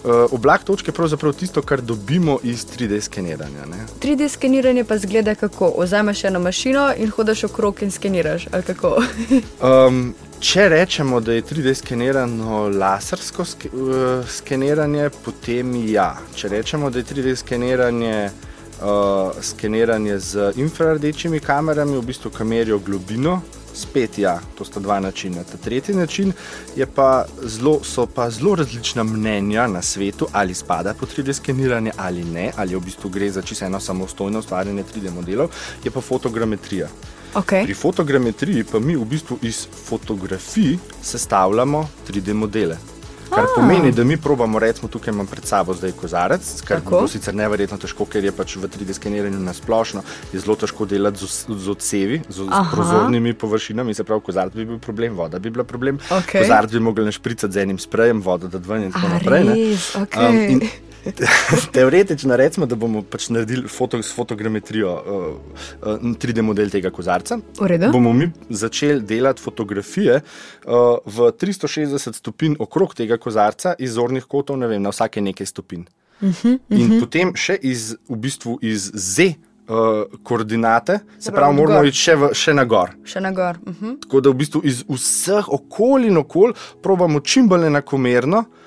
Uh, 0.04 0.34
oblak 0.34 0.64
točke 0.64 0.90
je 0.90 0.94
pravzaprav 0.94 1.34
tisto, 1.34 1.62
kar 1.62 1.82
dobimo 1.82 2.40
iz 2.44 2.66
3D 2.66 3.02
skeniranja. 3.02 3.66
Ne? 3.70 3.86
3D 4.02 4.30
skeniranje 4.30 4.84
pa 4.84 4.98
zgleda 4.98 5.36
kako? 5.36 5.74
Ozameš 5.76 6.24
eno 6.24 6.40
mašino 6.40 6.90
in 6.98 7.10
hodiš 7.10 7.44
okrog 7.44 7.84
in 7.84 7.92
skeniraš. 7.92 8.48
um, 8.48 10.16
Če 10.42 10.64
rečemo, 10.74 11.20
da 11.22 11.36
je 11.36 11.44
3D 11.46 11.76
skenirano 11.78 12.64
lasersko 12.74 13.44
ske, 13.46 13.70
uh, 13.78 14.24
skeniranje, 14.26 15.12
potem 15.22 15.76
ja. 15.86 16.16
Če 16.34 16.50
rečemo, 16.50 16.90
da 16.90 16.98
je 16.98 17.06
3D 17.12 17.36
skeniranje, 17.38 18.16
uh, 18.82 19.38
skeniranje 19.46 20.18
z 20.18 20.48
infrardečimi 20.64 21.44
kamerami, 21.46 21.94
v 22.00 22.08
bistvu 22.10 22.34
kamerijo 22.34 22.80
globino, 22.82 23.38
spet 23.78 24.18
ja, 24.18 24.34
to 24.58 24.66
sta 24.66 24.82
dva 24.82 24.98
načina. 25.00 25.46
Ta 25.46 25.62
tretji 25.62 25.94
način 25.96 26.34
pa 26.96 27.28
zelo, 27.46 27.78
so 27.86 28.08
pa 28.10 28.32
zelo 28.34 28.56
različna 28.58 29.04
mnenja 29.04 29.70
na 29.70 29.86
svetu, 29.86 30.26
ali 30.34 30.58
spada 30.58 30.98
pod 30.98 31.14
3D 31.14 31.38
skeniranje 31.38 31.94
ali 31.98 32.26
ne, 32.26 32.50
ali 32.58 32.76
v 32.76 32.82
bistvu 32.90 33.14
gre 33.14 33.30
za 33.32 33.46
čisto 33.46 33.70
eno 33.70 33.80
samostojno 33.80 34.40
ustvarjanje 34.40 34.90
3D 34.90 35.14
modelov, 35.14 35.54
je 35.84 35.92
pa 35.92 36.02
fotogrametrija. 36.02 36.90
Okay. 37.34 37.64
Pri 37.64 37.74
fotogrametriji 37.74 38.64
pa 38.64 38.80
mi 38.80 38.96
v 38.96 39.06
bistvu 39.06 39.38
iz 39.42 39.68
fotografij 39.86 40.78
sestavljamo 41.02 41.88
3D 42.08 42.34
modele. 42.34 42.78
Kar 43.32 43.44
ah. 43.44 43.54
pomeni, 43.56 43.92
da 43.92 44.04
mi 44.04 44.18
probamo, 44.18 44.60
recimo, 44.60 44.88
tukaj 44.88 45.14
imam 45.14 45.28
pred 45.28 45.46
sabo 45.46 45.74
zdaj 45.74 45.92
kozarec, 45.92 46.50
kar 46.68 46.82
je 46.84 47.08
sicer 47.08 47.36
neverjetno 47.36 47.78
težko, 47.80 48.06
ker 48.06 48.26
je 48.28 48.34
pač 48.36 48.58
v 48.60 48.68
3D 48.68 48.98
skeniranju 48.98 49.40
na 49.40 49.54
splošno 49.56 50.04
zelo 50.34 50.58
težko 50.60 50.86
delati 50.86 51.24
z, 51.24 51.48
z 51.48 51.72
odsevi, 51.72 52.20
z, 52.28 52.50
z 52.52 52.62
prozornimi 52.74 53.34
površinami. 53.34 53.96
Se 53.96 54.04
pravi, 54.04 54.26
kozarec 54.28 54.60
bi 54.60 54.68
bil 54.68 54.84
problem, 54.84 55.16
voda 55.16 55.40
bi 55.40 55.50
bila 55.50 55.64
problem. 55.64 56.04
Okay. 56.10 56.44
Kozarec 56.44 56.76
bi 56.76 56.84
mogli 56.84 57.08
našpricati 57.08 57.54
z 57.54 57.64
enim 57.64 57.80
sprejem, 57.80 58.20
voda 58.22 58.52
da 58.52 58.60
dva 58.60 58.84
in 58.84 58.92
tako 58.92 59.16
naprej. 59.16 59.78
Okay. 60.04 60.60
Um, 60.60 60.91
Teoretično 61.76 62.36
rečemo, 62.38 62.66
da 62.66 62.76
bomo 62.76 63.02
pač 63.02 63.30
naredili 63.30 63.68
foto, 63.70 64.02
s 64.04 64.14
fotogrametrijo 64.16 64.92
uh, 64.94 65.26
uh, 65.82 66.02
3D 66.22 66.42
model 66.46 66.70
tega 66.70 66.92
kozarca. 66.94 67.40
Bomo 67.92 68.14
mi 68.14 68.30
začeli 68.50 69.02
delati 69.02 69.42
fotografije 69.42 70.22
uh, 70.22 70.98
v 71.06 71.32
360 71.42 72.18
stopinj 72.18 72.56
okrog 72.60 72.96
tega 72.96 73.18
kozarca 73.18 73.76
iz 73.80 73.98
zornih 73.98 74.26
kotov, 74.26 74.60
ne 74.62 74.70
vem, 74.70 74.82
na 74.82 74.94
vsake 74.94 75.22
nekaj 75.22 75.46
stopinj. 75.46 75.86
Uh 76.22 76.30
-huh, 76.30 76.30
uh 76.30 76.36
-huh. 76.44 76.60
In 76.70 76.88
mhm. 76.88 77.00
potem 77.00 77.36
še 77.36 77.58
iz, 77.62 77.96
v 78.10 78.16
bistvu 78.16 78.60
iz 78.62 78.92
Z. 78.94 79.34
Uh, 79.72 79.78
koordinate, 80.24 81.00
se 81.20 81.32
pravi, 81.32 81.56
moramo 81.56 81.84
iti 81.84 81.98
še, 81.98 82.16
v, 82.16 82.30
še 82.34 82.54
na 82.54 82.66
gor. 82.66 82.90
Še 83.04 83.22
na 83.22 83.32
gor. 83.32 83.58
Uh 83.64 83.70
mhm. 83.70 83.86
-huh. 83.86 84.02
Tako 84.02 84.22
da 84.22 84.30
v 84.30 84.34
bistvu 84.34 84.62
iz 84.64 84.84
vseh 84.90 85.50
okolij 85.50 86.08
in 86.08 86.18
okolij 86.18 86.54
probujemo 86.82 87.20
čim 87.20 87.48
bolj 87.48 87.68
enakomerno 87.68 88.38
uh, 88.38 88.61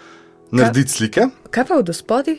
narediti 0.54 0.96
slike. 0.96 1.30
Kaj 1.50 1.68
pa 1.68 1.80
v 1.82 1.88
gospodi? 1.90 2.38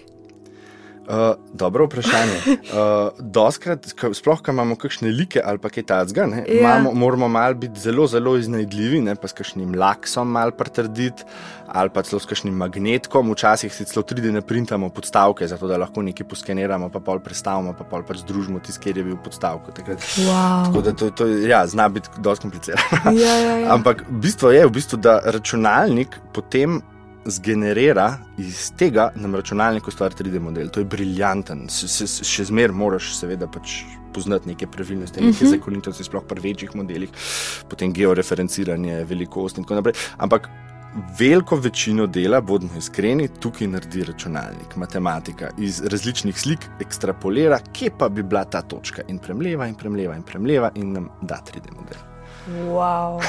Uh, 1.06 1.36
dobro 1.54 1.86
vprašanje. 1.86 2.38
Uh, 2.49 3.13
doskrat, 3.19 3.86
sploh, 4.13 4.39
ko 4.41 4.49
imamo 4.51 4.73
kakšne 4.73 5.12
like 5.13 5.38
ali 5.38 5.62
pa 5.62 5.69
kaj 5.69 5.84
takega, 5.86 6.25
ja. 6.49 6.80
moramo 6.82 7.28
mal 7.30 7.54
biti 7.54 7.80
zelo, 7.80 8.08
zelo 8.10 8.34
iznajdljivi, 8.41 9.04
ne, 9.06 9.13
pa 9.13 9.30
s 9.30 9.38
kakšnim 9.38 9.75
laksom 9.78 10.32
mal 10.34 10.49
pretrditi, 10.58 11.21
ali 11.67 11.93
pa 11.93 12.01
celo 12.01 12.17
s 12.19 12.25
kakšnim 12.25 12.58
magnetkom. 12.58 13.30
Včasih 13.36 13.69
si 13.73 13.86
celo 13.86 14.01
3D 14.01 14.34
ne 14.34 14.41
printamo 14.41 14.89
podstavke, 14.89 15.45
zato 15.47 15.69
da 15.69 15.78
lahko 15.78 16.01
nekaj 16.01 16.25
poskeniramo, 16.32 16.89
pa 16.89 17.04
pol 17.06 17.21
predstavimo, 17.21 17.75
pa 17.78 17.86
pol 17.86 18.01
pač 18.01 18.23
združimo 18.25 18.63
tisti, 18.65 18.88
kjer 18.88 19.04
je 19.04 19.06
bil 19.12 19.21
podstavek. 19.21 19.86
Wow. 20.25 20.65
Tako 20.65 20.86
da 20.89 20.95
to, 20.97 21.12
to 21.13 21.30
ja, 21.45 21.62
zna 21.69 21.86
biti 21.89 22.17
dosti 22.17 22.49
komplicirano. 22.49 23.13
Ja, 23.13 23.38
ja, 23.38 23.56
ja. 23.62 23.69
Ampak 23.78 24.08
bistvo 24.10 24.49
je, 24.49 24.65
v 24.65 24.73
bistvu, 24.73 24.97
da 25.06 25.19
računalnik 25.21 26.17
potem 26.34 26.82
zgenerira 27.25 28.17
iz 28.38 28.71
tega 28.77 29.11
na 29.15 29.38
računalniku 29.38 29.91
stvar 29.91 30.13
3D 30.13 30.39
model. 30.39 30.69
To 30.69 30.79
je 30.79 30.85
briljanten, 30.85 31.67
S- 31.69 32.01
s- 32.01 32.23
še 32.23 32.45
zmeraj 32.45 32.75
moraš 32.75 33.15
seveda 33.19 33.47
pač 33.47 33.81
poznati 34.13 34.47
neke 34.47 34.67
pravilnosti, 34.67 35.21
neke 35.21 35.31
uh 35.31 35.41
-huh. 35.41 35.57
zakonitosti, 35.57 36.03
sploh 36.03 36.23
pri 36.27 36.39
večjih 36.41 36.75
modelih, 36.75 37.09
potem 37.69 37.93
georeferenciranje, 37.93 39.03
velikost 39.05 39.57
in 39.57 39.63
tako 39.63 39.76
naprej. 39.76 39.93
Ampak 40.17 40.49
veliko 41.19 41.55
večino 41.55 42.07
dela, 42.07 42.41
bodimo 42.41 42.78
iskreni, 42.78 43.28
tukaj 43.39 43.67
naredi 43.67 44.03
računalnik, 44.03 44.76
matematika 44.76 45.49
iz 45.57 45.82
različnih 45.84 46.39
slik 46.39 46.59
ekstrapolira, 46.80 47.59
kje 47.73 47.91
pa 47.99 48.09
bi 48.09 48.23
bila 48.23 48.43
ta 48.45 48.61
točka 48.61 49.01
in 49.07 49.19
premleva 49.19 49.67
in 49.67 49.76
premleva 49.76 50.15
in 50.15 50.23
premleva 50.23 50.71
in 50.76 50.91
nam 50.93 51.09
da 51.21 51.41
3D 51.45 51.76
model. 51.76 52.14
Wow. 52.48 53.22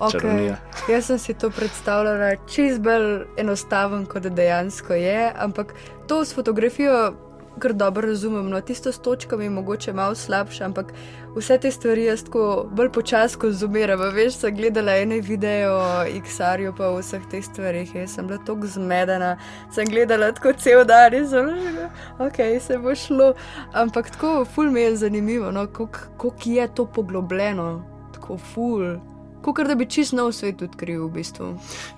Okay. 0.00 0.50
Jaz 0.90 1.06
sem 1.06 1.18
si 1.18 1.34
to 1.38 1.50
predstavljala 1.54 2.32
čist 2.50 2.80
bolj 2.82 3.28
enostaven, 3.38 4.02
kot 4.10 4.26
dejansko 4.26 4.94
je, 4.98 5.30
ampak 5.38 5.70
to 6.10 6.24
s 6.24 6.34
fotografijo 6.34 7.14
kar 7.58 7.72
dobro 7.72 8.08
razumem. 8.08 8.50
No, 8.50 8.60
tisto 8.60 8.92
s 8.92 8.98
točkami 8.98 9.44
je 9.44 9.50
mogoče 9.50 9.92
malo 9.92 10.14
slabše, 10.14 10.64
ampak 10.64 10.92
vse 11.36 11.58
te 11.58 11.70
stvari 11.70 12.04
jaz 12.04 12.24
tako 12.24 12.66
bolj 12.70 12.90
počasi 12.92 13.38
konzumiram. 13.38 14.00
Veš, 14.14 14.34
sem 14.34 14.56
gledala 14.56 14.96
ene 14.96 15.20
videe 15.20 15.70
o 15.70 16.04
X-arju, 16.24 16.74
pa 16.76 16.88
o 16.90 16.98
vseh 16.98 17.22
teh 17.30 17.44
stvarih. 17.44 17.94
Jaz 17.94 18.14
sem 18.14 18.26
bila 18.26 18.38
tako 18.46 18.66
zmedena, 18.66 19.36
sem 19.74 19.86
gledala 19.86 20.32
tako 20.32 20.52
cel 20.58 20.84
dan 20.84 21.14
in 21.14 21.28
sem 21.28 21.48
rekla, 21.48 21.88
ok, 22.18 22.42
se 22.60 22.78
bo 22.78 22.94
šlo. 22.94 23.32
Ampak 23.72 24.10
tako, 24.10 24.44
ful 24.44 24.70
mi 24.70 24.80
je 24.80 24.96
zanimivo, 24.96 25.50
no, 25.50 25.66
koliko 25.66 26.32
je 26.44 26.68
to 26.74 26.86
poglobljeno, 26.86 27.93
tako 28.24 28.38
ful. 28.38 28.96
Kot 29.42 29.66
da 29.68 29.74
bi 29.74 29.84
čist 29.86 30.12
nov 30.16 30.32
svet 30.32 30.62
odkril 30.64 31.04
v 31.04 31.10
bistvu. 31.20 31.50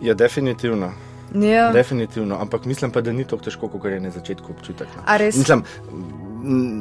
Ja, 0.03 0.15
definitivno. 0.15 0.91
Ja. 1.35 1.71
Definitivno, 1.73 2.39
ampak 2.41 2.65
mislim 2.65 2.91
pa, 2.91 3.01
da 3.01 3.13
ni 3.13 3.25
tako 3.25 3.45
težko, 3.45 3.69
kot 3.69 3.85
je 3.85 4.01
na 4.01 4.11
začetku 4.11 4.53
občutek. 4.53 4.89
No. 4.97 5.03
A 5.07 5.17
res? 5.17 5.37
Mislim, 5.39 5.63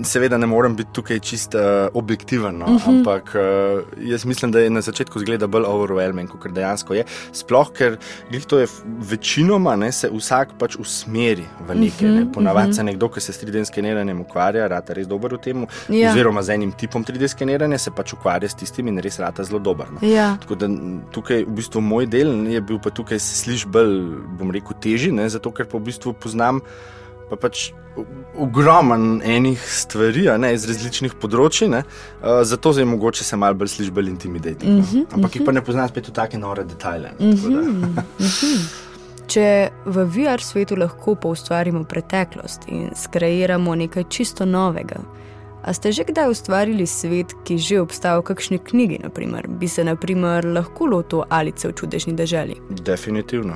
seveda 0.03 0.37
ne 0.37 0.45
morem 0.45 0.75
biti 0.75 0.89
tukaj 0.93 1.19
čist 1.19 1.55
uh, 1.55 1.61
objektiven, 1.93 2.57
no, 2.57 2.65
uh 2.65 2.71
Mhm. 2.71 2.77
-huh. 2.79 2.97
ampak 2.97 3.35
uh, 3.35 4.09
jaz 4.09 4.25
mislim, 4.25 4.51
da 4.51 4.59
je 4.59 4.69
na 4.69 4.81
začetku 4.81 5.19
zgleda 5.19 5.47
bolj 5.47 5.63
overwhelming, 5.65 6.29
kot 6.29 6.51
dejansko 6.51 6.93
je. 6.93 7.03
Sploh, 7.31 7.71
ker 7.71 7.97
glih 8.29 8.45
to 8.45 8.59
je 8.59 8.67
večinoma, 9.09 9.75
ne, 9.75 9.91
se 9.91 10.09
vsak 10.09 10.49
pač 10.59 10.75
usmeri 10.75 11.45
v 11.67 11.75
nekaj. 11.75 12.07
Mhm, 12.07 12.15
Ne. 12.15 12.31
Ponavadi 12.31 12.73
se 12.73 12.83
nekdo, 12.83 13.09
ki 13.09 13.19
se 13.21 13.33
s 13.33 13.43
3D 13.43 13.65
skeniranjem 13.65 14.21
ukvarja, 14.21 14.67
rata 14.67 14.93
res 14.93 15.07
dober 15.07 15.33
v 15.33 15.37
tem, 15.37 15.65
Ja. 15.89 16.11
oziroma 16.11 16.41
z 16.43 16.49
enim 16.49 16.71
tipom 16.71 17.03
3D 17.05 17.27
skeniranja 17.27 17.77
se 17.77 17.91
pač 17.91 18.13
ukvarja 18.13 18.49
s 18.49 18.55
tistim 18.55 18.87
in 18.87 18.99
res 18.99 19.19
rata 19.19 19.43
zelo 19.43 19.59
dober. 19.59 19.85
No. 19.91 20.07
Ja. 20.07 20.37
Tako 20.41 20.55
da 20.55 20.67
tukaj 21.11 21.43
v 21.43 21.51
bistvu 21.51 21.81
moj 21.81 22.05
del 22.05 22.27
ne, 22.43 22.53
je 22.53 22.61
bil 22.61 22.79
pa 22.79 22.89
tukaj 22.89 23.19
sliš 23.19 23.65
bolj, 23.65 24.01
bom 24.39 24.51
rekel, 24.51 24.71
teži, 24.81 25.11
ne, 25.11 25.29
zato 25.29 25.51
ker 25.51 25.65
pa 25.65 25.77
v 25.77 25.81
bistvu 25.81 26.13
poznam 26.13 26.59
pa 27.29 27.35
pač 27.35 27.71
ogromen 28.37 29.21
enih 29.23 29.61
stvari 29.71 30.27
ne, 30.37 30.53
iz 30.53 30.65
različnih 30.67 31.13
področji, 31.15 31.69
ne, 31.69 31.83
uh, 32.21 32.43
zato 32.43 32.73
je 32.75 32.85
mogoče 32.85 33.23
se 33.23 33.37
malo 33.37 33.53
bolj 33.55 33.67
sliši 33.67 33.91
bolj 33.91 34.09
intimidativno. 34.09 34.75
Mm 34.75 34.83
-hmm, 34.83 35.05
Ampak 35.13 35.35
jih 35.35 35.45
pa 35.45 35.51
ne 35.51 35.61
poznam 35.61 35.87
spet 35.87 36.07
v 36.07 36.11
take 36.11 36.37
nore 36.37 36.63
detajle. 36.63 37.11
ne, 37.19 37.35
tako 37.35 37.49
da- 37.49 38.85
Če 39.27 39.69
v 39.85 40.05
VR 40.05 40.41
svetu 40.41 40.75
lahko 40.75 41.15
poustvarimo 41.15 41.83
preteklost 41.83 42.61
in 42.67 42.89
skreiramo 42.95 43.75
nekaj 43.75 44.03
čisto 44.09 44.45
novega, 44.45 44.95
a 45.63 45.73
ste 45.73 45.91
že 45.91 46.03
kdaj 46.03 46.29
ustvarili 46.29 46.85
svet, 46.87 47.33
ki 47.43 47.57
že 47.57 47.81
obstaja 47.81 48.19
v 48.19 48.21
kakšni 48.21 48.59
knjigi, 48.59 48.99
naprimer? 49.03 49.47
bi 49.47 49.67
se 49.67 49.83
naprimer 49.83 50.45
lahko 50.45 50.85
lotil 50.85 51.23
Alice 51.29 51.67
v 51.67 51.73
čudežni 51.73 52.13
deželi? 52.13 52.55
Definitivno, 52.69 53.53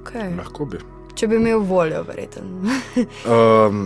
Okay. 0.00 0.36
lahko 0.38 0.64
bi. 0.64 0.78
Če 1.18 1.26
bi 1.26 1.34
imel 1.34 1.64
voljo, 1.66 2.04
verjeten. 2.06 2.50
Um, 3.26 3.78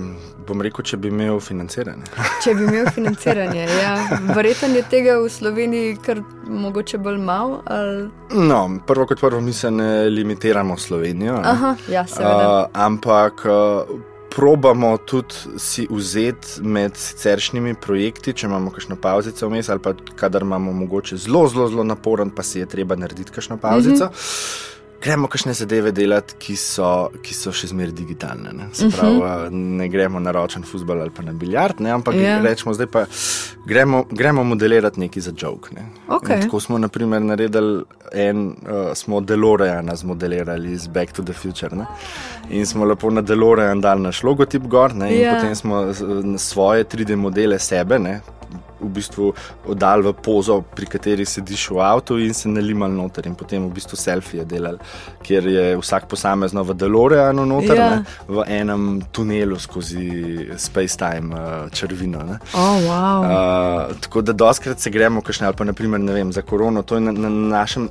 bom 0.45 0.61
rekel, 0.61 0.85
če 0.85 0.99
bi 1.01 1.09
imel 1.09 1.39
financiranje. 1.41 2.05
Če 2.45 2.53
bi 2.59 2.67
imel 2.67 2.91
financiranje, 2.93 3.63
ja. 3.81 3.95
Verjetno 4.37 4.69
je 4.77 4.83
tega 4.93 5.15
v 5.23 5.31
Sloveniji 5.33 5.95
kar 6.05 6.21
mogoče 6.45 7.01
bolj 7.01 7.17
malo. 7.25 7.63
Ali... 7.73 8.11
No, 8.37 8.59
prvo 8.87 9.07
kot 9.09 9.23
prvo, 9.23 9.41
mi 9.41 9.55
se 9.57 9.71
ne 9.73 10.11
limitiramo 10.13 10.77
Slovenijo. 10.77 11.39
ne. 11.41 11.53
Aha, 11.55 11.71
ja, 11.89 12.03
seveda. 12.07 12.51
Uh, 12.51 12.83
ampak 12.85 13.47
uh, 13.49 13.95
probamo 14.35 14.91
tudi 15.09 15.57
si 15.57 15.87
vzeti 15.91 16.61
med 16.69 17.01
siceršnjimi 17.01 17.79
projekti, 17.81 18.35
če 18.37 18.51
imamo 18.51 18.75
kakšno 18.77 18.99
pauzico 19.01 19.49
vmes, 19.49 19.73
ali 19.73 19.81
pa 19.81 19.95
kadar 20.21 20.45
imamo 20.45 20.73
mogoče 20.83 21.17
zelo, 21.17 21.47
zelo, 21.49 21.71
zelo 21.73 21.89
naporen, 21.89 22.29
pa 22.29 22.45
si 22.45 22.61
je 22.61 22.69
treba 22.69 22.97
narediti 22.97 23.33
kakšno 23.33 23.57
pauzico. 23.57 24.05
Mm 24.05 24.21
-hmm. 24.21 24.69
Gremo 25.03 25.27
kakšne 25.27 25.53
zadeve 25.53 25.91
delati, 25.93 26.35
ki 26.39 26.55
so, 26.57 26.89
ki 27.23 27.35
so 27.35 27.51
še 27.53 27.67
zmeraj 27.67 27.93
digitalne. 27.93 28.53
Ne, 28.53 28.69
Se 28.73 28.87
pravi, 28.89 29.17
uh, 29.17 29.47
ne 29.51 29.89
gremo 29.89 30.21
na 30.21 30.31
ročen 30.31 30.63
futbol 30.63 31.01
ali 31.01 31.11
pa 31.11 31.23
na 31.23 31.33
biljard, 31.33 31.81
ne, 31.81 31.91
ampak 31.91 32.15
Ja. 32.15 32.21
yeah. 32.21 32.43
rečemo, 32.43 32.75
zdaj 32.75 32.87
pa 32.87 33.03
gremo, 33.67 34.05
gremo 34.11 34.45
modelirati 34.45 35.01
nekaj 35.01 35.23
za 35.23 35.33
joke. 35.37 35.75
Ne. 35.75 35.89
Okej. 36.09 36.37
In 36.37 36.43
Tako 36.43 36.61
smo 36.61 36.79
naprimer 36.79 37.23
naredili 37.23 37.83
en, 38.13 38.47
uh, 38.63 38.95
smo 38.95 39.21
Delorejana 39.21 39.97
zmodelirali 39.97 40.73
iz 40.73 40.87
Back 40.87 41.13
to 41.13 41.23
the 41.23 41.33
Future. 41.33 41.77
Ne? 41.77 41.87
In 42.51 42.67
smo 42.67 42.85
lepo 42.85 43.11
na 43.11 43.21
Delorejan 43.23 43.81
dali 43.81 44.03
naš 44.03 44.23
logotip 44.23 44.63
gor, 44.65 44.95
ne? 44.95 45.11
in 45.11 45.21
Ja. 45.21 45.35
potem 45.35 45.57
smo 45.57 45.83
svoje 46.39 46.85
3D 46.85 47.17
modele 47.17 47.59
sebe. 47.59 47.99
Ne? 47.99 48.21
V 48.83 48.89
bistvu 48.91 49.33
oddal 49.71 50.03
v 50.03 50.13
pozo, 50.13 50.61
pri 50.63 50.87
kateri 50.87 51.25
sediš 51.25 51.71
v 51.71 51.79
avtu 51.87 52.19
in 52.19 52.35
se 52.35 52.49
nalimal 52.49 52.91
noter, 52.91 53.27
in 53.31 53.35
potem 53.39 53.63
v 53.69 53.73
bistvu 53.77 53.97
selfije 53.97 54.45
delali, 54.45 54.79
kjer 55.23 55.47
je 55.47 55.67
vsak 55.79 56.09
posamezno 56.11 56.65
v 56.65 56.75
Delorejanu 56.75 57.47
noter, 57.47 57.77
Ja. 57.77 57.87
ja. 57.87 58.03
v 58.29 58.45
enem 58.49 59.03
tunelu 59.13 59.59
skozi 59.59 60.49
space-time 60.59 61.31
uh, 61.35 61.71
črvino. 61.71 62.23
Ne? 62.27 62.39
Oh, 62.55 62.83
wow. 62.83 63.23
Uh, 63.23 63.97
tako 64.01 64.23
da 64.23 64.33
doskrat 64.33 64.81
se 64.81 64.91
gremo, 64.91 65.23
kakšne, 65.23 65.47
ali 65.47 65.57
pa 65.57 65.65
naprimer, 65.65 66.01
ne 66.01 66.13
vem, 66.13 66.33
za 66.33 66.43
korono. 66.43 66.83
To 66.83 66.95
je 66.99 67.01
na, 67.01 67.13
na 67.13 67.29
našem. 67.31 67.89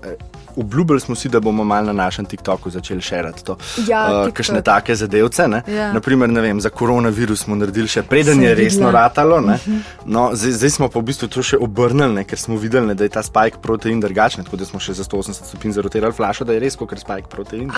Obljubili 0.56 1.00
smo 1.00 1.16
si, 1.16 1.30
da 1.30 1.40
bomo 1.40 1.64
malo 1.64 1.86
na 1.86 1.94
našem 1.94 2.26
TikToku 2.26 2.70
začeli 2.70 3.02
širiti 3.02 3.44
to. 3.44 3.58
Ja, 3.88 4.24
uh, 4.28 4.34
kakšne 4.34 4.62
take 4.62 4.96
zadevce. 4.96 5.48
ne. 5.48 5.64
Ja. 5.68 5.94
Naprimer, 5.94 6.30
ne 6.30 6.42
vem, 6.42 6.62
za 6.62 6.70
koronavirus 6.70 7.44
smo 7.44 7.56
naredili 7.56 7.88
še 7.88 8.04
preden 8.04 8.44
je 8.44 8.56
resno 8.56 8.92
ratalo. 8.92 9.40
ne. 9.40 9.60
No, 10.06 10.30
zdaj, 10.34 10.52
zdaj 10.52 10.70
smo 10.70 10.90
pa 10.90 11.00
v 11.00 11.04
bistvu 11.12 11.28
to 11.28 11.44
še 11.44 11.58
obrnili, 11.58 12.14
ne, 12.14 12.24
ker 12.24 12.40
smo 12.40 12.58
videli, 12.58 12.88
ne, 12.88 12.96
da 12.96 13.04
je 13.04 13.14
ta 13.14 13.24
spike 13.24 13.62
protein 13.62 14.00
drugačen. 14.00 14.44
Tako 14.44 14.58
da 14.58 14.66
smo 14.66 14.80
še 14.80 14.94
za 14.94 15.04
180 15.04 15.52
stopinj 15.54 15.78
zarotirali 15.78 16.14
flašo, 16.14 16.46
da 16.46 16.54
je 16.54 16.64
res 16.66 16.76
kot 16.76 16.96
spike 17.00 17.30
protein. 17.32 17.72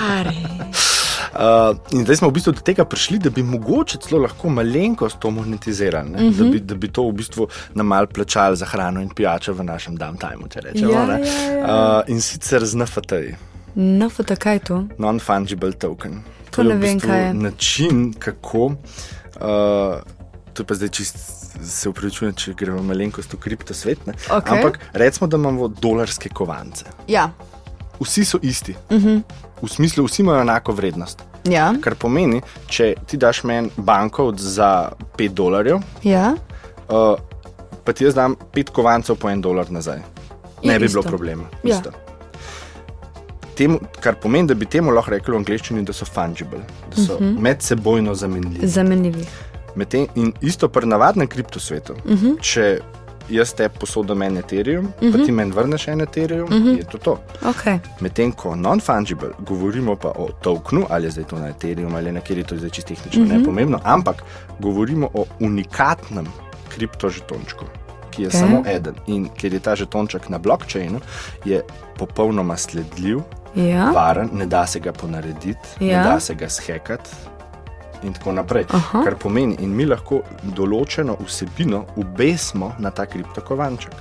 Uh, 1.33 1.77
in 1.91 2.03
zdaj 2.03 2.15
smo 2.21 2.29
v 2.29 2.37
bistvu 2.37 2.53
do 2.53 2.61
tega 2.65 2.85
prišli, 2.85 3.19
da 3.19 3.29
bi 3.29 3.43
mogoče 3.43 3.97
celo 4.03 4.21
lahko 4.21 4.49
malenkost 4.49 5.19
to 5.19 5.31
monetizirali, 5.31 6.09
uh 6.09 6.19
-huh. 6.19 6.37
da, 6.37 6.43
bi, 6.43 6.59
da 6.59 6.75
bi 6.75 6.87
to 6.87 7.07
v 7.09 7.11
bistvu 7.11 7.47
nam 7.73 7.87
mal 7.87 8.07
plačali 8.07 8.57
za 8.57 8.65
hrano 8.65 9.01
in 9.01 9.09
pijačo 9.09 9.53
v 9.53 9.63
našem 9.63 9.97
downtimeu, 9.97 10.47
če 10.49 10.59
rečemo. 10.59 10.91
Ja, 10.91 11.05
ne. 11.05 11.19
ja, 11.27 11.51
ja. 11.51 11.99
Uh, 11.99 12.09
in 12.09 12.21
sicer 12.21 12.65
z 12.65 12.75
NFT-ji, 12.75 13.35
pa 14.17 14.35
kaj 14.35 14.55
je 14.55 14.59
to? 14.59 14.83
non-fungible 14.97 15.71
token. 15.71 16.23
To 16.51 16.61
je 16.61 16.67
ne 16.67 16.75
v 16.75 16.79
vem, 16.79 16.93
bistvu 16.93 17.09
kaj 17.09 17.27
je. 17.27 17.33
način, 17.33 18.13
kako. 18.19 18.65
Uh, 18.65 20.13
To 20.53 20.61
je 20.61 20.67
pa 20.67 20.75
zdaj 20.77 20.89
čist, 20.89 21.17
se 21.65 21.89
upravičujem, 21.89 22.33
če 22.37 22.53
gremo 22.57 22.83
malenkost 22.85 23.33
v 23.33 23.39
kripto 23.41 23.73
svet. 23.73 24.05
ne. 24.05 24.13
Okej. 24.29 24.57
Ampak 24.57 24.79
recimo, 24.93 25.27
da 25.27 25.37
imamo 25.37 25.67
dolarske 25.67 26.29
kovance. 26.29 26.85
Ja. 27.07 27.31
Vsi 28.03 28.25
so 28.25 28.37
isti. 28.41 28.75
Uh 28.89 28.97
-huh. 28.97 29.21
V 29.61 29.67
smislu, 29.69 30.05
vsi 30.05 30.21
imajo 30.21 30.41
enako 30.41 30.71
vrednost. 30.71 31.23
Ja. 31.43 31.73
Kar 31.81 31.95
pomeni, 31.95 32.41
če 32.67 32.95
ti 33.07 33.17
daš 33.17 33.43
meni 33.43 33.69
bankovt 33.77 34.39
za 34.39 34.89
5 35.17 35.27
dolarjev, 35.29 35.77
ja. 36.03 36.33
uh, 36.89 37.19
pa 37.83 37.93
ti 37.93 38.03
jaz 38.03 38.15
dam 38.15 38.35
5 38.53 38.69
kovancev 38.69 39.15
po 39.15 39.27
1 39.27 39.41
dolar 39.41 39.71
nazaj. 39.71 39.99
Ne 40.63 40.73
Je 40.73 40.79
bi 40.79 40.85
isto. 40.85 41.01
bilo 41.01 41.09
problema. 41.09 41.43
Ja. 41.63 41.75
Isto. 41.75 41.91
Temu, 43.55 43.79
kar 43.99 44.15
pomeni, 44.15 44.47
da 44.47 44.53
bi 44.53 44.65
temu 44.65 44.91
lahko 44.91 45.11
rekli 45.11 45.33
v 45.33 45.37
angleščini, 45.37 45.83
da 45.83 45.93
so 45.93 46.05
fungible, 46.05 46.59
da 46.89 46.95
so 46.97 47.13
uh 47.13 47.21
Mhm. 47.21 47.29
-huh. 47.29 47.41
medsebojno 47.41 48.15
zamenljivi. 48.15 48.67
Zamenljivi. 48.67 49.25
Medtem, 49.75 50.07
in 50.15 50.33
isto 50.41 50.69
pri 50.69 50.85
navadnem 50.85 51.27
kriptosvetu. 51.27 51.93
Uh 51.95 52.11
Mhm. 52.11 52.25
-huh. 52.25 52.41
Če 52.41 52.79
jaz 53.29 53.53
te 53.53 53.69
posodam 53.69 54.21
en 54.21 54.37
Ethereum, 54.37 54.85
uh 54.85 54.91
-huh. 55.01 55.11
pa 55.11 55.25
ti 55.25 55.31
meni 55.31 55.51
vrneš 55.51 55.87
en 55.87 56.01
Ethereum, 56.01 56.43
uh 56.43 56.49
Mhm. 56.55 56.67
-huh. 56.67 56.77
je 56.77 56.83
to 56.83 56.97
to. 56.97 57.19
Okay. 57.45 57.79
Medtem 57.99 58.31
ko 58.31 58.55
non-fungible, 58.55 59.29
govorimo 59.39 59.95
pa 59.95 60.07
o 60.07 60.29
tokenu, 60.41 60.85
ali 60.89 61.05
je 61.05 61.11
zdaj 61.11 61.23
to 61.23 61.39
na 61.39 61.47
Ethereum 61.49 61.95
ali 61.95 62.11
na 62.11 62.19
kjer 62.19 62.37
je 62.37 62.43
to 62.43 62.57
zdaj 62.57 62.69
čisto 62.69 62.87
tehnično, 62.93 63.23
mm 63.23 63.29
-hmm. 63.29 63.37
ne 63.39 63.45
pomembno, 63.45 63.79
ampak 63.83 64.23
govorimo 64.59 65.09
o 65.13 65.25
unikatnem 65.39 66.25
kriptožetončku, 66.83 67.65
ki 68.11 68.21
je 68.23 68.29
okay. 68.29 68.39
samo 68.39 68.63
eden. 68.67 68.95
In 69.07 69.29
ker 69.37 69.53
je 69.53 69.59
ta 69.59 69.75
žetonček 69.75 70.29
na 70.29 70.37
blockchainu, 70.37 70.99
je 71.45 71.61
popolnoma 71.97 72.57
sledljiv, 72.57 73.19
Ja. 73.55 73.91
varen, 73.91 74.29
ne 74.33 74.45
da 74.45 74.67
se 74.67 74.79
ga 74.79 74.91
ponarediti, 74.91 75.67
ja. 75.79 75.87
Ja. 75.87 76.03
ne 76.03 76.09
da 76.09 76.19
se 76.19 76.33
ga 76.35 76.49
skekati. 76.49 77.09
In 78.03 78.13
tako 78.13 78.31
naprej. 78.31 78.65
Aha. 78.69 79.03
Kar 79.03 79.15
pomeni, 79.15 79.55
in 79.59 79.75
mi 79.75 79.85
lahko 79.85 80.21
določeno 80.43 81.17
vsebino 81.25 81.85
ubesmo 81.95 82.73
na 82.79 82.89
ta 82.91 83.05
kriptokovanček. 83.05 83.93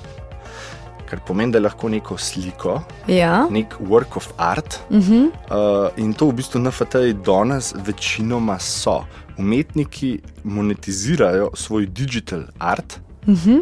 kar 1.12 1.20
pomeni, 1.26 1.52
da 1.52 1.60
lahko 1.60 1.88
neko 1.88 2.16
sliko, 2.18 2.82
Ja. 3.06 3.46
nek 3.50 3.74
work 3.80 4.16
of 4.16 4.32
art. 4.38 4.80
Uh 4.90 4.96
-huh. 4.96 5.28
Uh, 5.50 5.90
in 5.98 6.14
to 6.14 6.26
v 6.26 6.32
bistvu 6.32 6.60
NFT-ji 6.60 7.12
danes 7.14 7.74
večinoma 7.86 8.58
so. 8.58 9.04
Umetniki 9.38 10.20
monetizirajo 10.44 11.50
svoj 11.54 11.86
digital 11.86 12.42
art 12.58 13.00
Uh 13.26 13.34
-huh. 13.34 13.60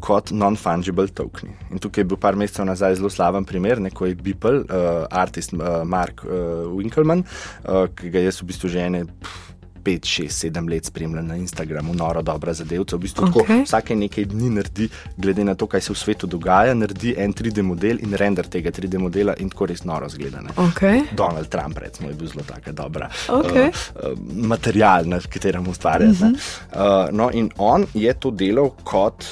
kot 0.00 0.30
non-fungible 0.30 1.06
tokeni. 1.08 1.52
In 1.70 1.78
tukaj 1.78 2.00
je 2.00 2.04
bil 2.04 2.16
par 2.16 2.36
mesecev 2.36 2.64
nazaj 2.66 2.94
zelo 2.94 3.10
slaven 3.10 3.44
primer, 3.44 3.80
neko 3.80 4.06
je 4.06 4.14
Beeple, 4.14 4.52
uh, 4.58 4.64
artist 5.10 5.52
uh, 5.52 5.60
Mark 5.84 6.24
uh, 6.24 6.30
Winkelmann, 6.78 7.24
uh, 7.68 7.86
ki 7.96 8.10
ga 8.10 8.18
jaz 8.18 8.42
v 8.42 8.46
bistvu 8.46 8.68
že 8.68 8.78
ene. 8.80 9.04
pff, 9.04 9.51
5, 9.84 10.06
6, 10.06 10.50
7 10.50 10.70
let 10.70 10.84
spremljam 10.84 11.26
na 11.26 11.36
Instagramu, 11.36 11.94
noro 11.94 12.22
dobra 12.22 12.54
zadevca. 12.54 12.96
V 12.96 12.98
bistvu 12.98 13.26
okay. 13.26 13.46
Tako, 13.46 13.62
vsake 13.64 13.96
nekaj 13.96 14.24
dni 14.24 14.50
naredi, 14.50 14.88
glede 15.16 15.44
na 15.44 15.54
to, 15.54 15.66
kaj 15.66 15.80
se 15.80 15.92
v 15.92 15.96
svetu 15.96 16.26
dogaja, 16.26 16.74
naredi 16.74 17.14
en 17.18 17.34
3D 17.34 17.62
model 17.62 18.02
in 18.02 18.14
render 18.14 18.48
tega 18.48 18.70
3D 18.70 18.98
modela 18.98 19.36
in 19.38 19.50
tako 19.50 19.66
res 19.66 19.84
noro 19.84 20.08
zgleda. 20.08 20.40
ne. 20.40 20.50
Okay. 20.56 21.02
Donald 21.16 21.48
Trump, 21.48 21.78
recimo, 21.78 22.08
je 22.08 22.14
bil 22.14 22.28
zelo 22.28 22.44
taka 22.48 22.72
dobra 22.72 23.10
Okej. 23.28 23.68
uh, 23.68 24.12
uh, 24.12 24.18
material, 24.46 25.04
na 25.06 25.20
katerem 25.20 25.68
ustvarja. 25.68 26.10
Uh 26.10 26.16
-huh. 26.16 26.34
uh, 26.72 27.16
no, 27.16 27.30
in 27.32 27.50
on 27.58 27.86
je 27.94 28.14
to 28.14 28.30
delal 28.30 28.70
kot 28.84 29.24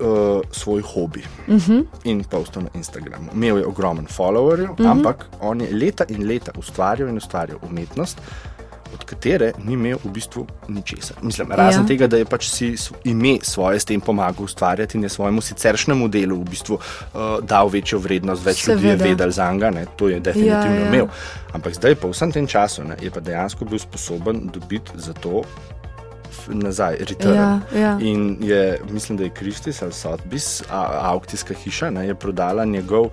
uh, 0.00 0.40
svoj 0.50 0.82
hobi 0.82 1.22
uh 1.48 1.54
-huh. 1.54 1.84
in 2.04 2.24
postal 2.24 2.62
na 2.62 2.68
Instagramu. 2.74 3.30
Imel 3.34 3.58
je 3.58 3.66
ogromen 3.66 4.06
followerjev, 4.06 4.70
uh 4.70 4.76
-huh. 4.76 4.90
ampak 4.90 5.26
on 5.40 5.60
je 5.60 5.68
leta 5.72 6.04
in 6.08 6.26
leta 6.26 6.52
ustvarjal 6.58 7.08
in 7.08 7.16
ustvarjal 7.16 7.58
umetnost. 7.62 8.20
Od 8.98 9.04
katere 9.04 9.52
ni 9.58 9.72
imel 9.72 9.98
v 10.04 10.10
bistvu 10.10 10.46
ničesar. 10.68 11.16
Mislim, 11.22 11.48
razen 11.52 11.82
Ja. 11.82 11.86
tega, 11.86 12.06
da 12.06 12.16
je 12.16 12.24
pač 12.24 12.48
si 12.48 12.74
ime 13.04 13.38
svoje 13.42 13.80
s 13.80 13.84
tem 13.84 14.00
pomagal 14.00 14.44
ustvarjati 14.44 14.98
in 14.98 15.02
je 15.02 15.08
svojemu 15.08 15.40
siceršnjemu 15.40 16.08
delu 16.08 16.36
v 16.36 16.44
bistvu 16.44 16.74
uh, 16.74 16.80
dal 17.42 17.68
večjo 17.68 17.98
vrednost, 17.98 18.44
več 18.44 18.66
ljudi 18.66 18.86
je 18.86 18.90
Seveda. 18.90 19.04
vedel 19.04 19.30
za 19.30 19.52
njega, 19.52 19.70
to 19.96 20.08
je 20.08 20.20
definitivno 20.20 20.74
Ja, 20.74 20.80
ja. 20.80 20.88
imel. 20.88 21.06
Ampak 21.52 21.74
zdaj, 21.74 21.94
po 21.94 22.08
vsem 22.08 22.32
tem 22.32 22.46
času, 22.46 22.84
ne, 22.84 22.96
je 23.00 23.10
pa 23.10 23.20
dejansko 23.20 23.64
bil 23.64 23.78
sposoben 23.78 24.50
dobiti 24.52 24.90
za 24.94 25.12
to 25.12 25.42
nazaj, 26.46 26.96
return. 26.98 27.34
Ja, 27.34 27.60
ja. 27.74 27.98
In 28.00 28.36
je, 28.40 28.80
mislim, 28.90 29.18
da 29.18 29.24
je 29.24 29.30
Kristis 29.30 29.82
ali 29.82 29.92
Sotheby's, 29.92 30.62
a- 30.70 30.98
aukcijska 31.02 31.54
hiša, 31.54 31.90
ne, 31.90 32.06
je 32.06 32.14
prodala 32.14 32.64
njegov, 32.64 33.04
uh, 33.04 33.10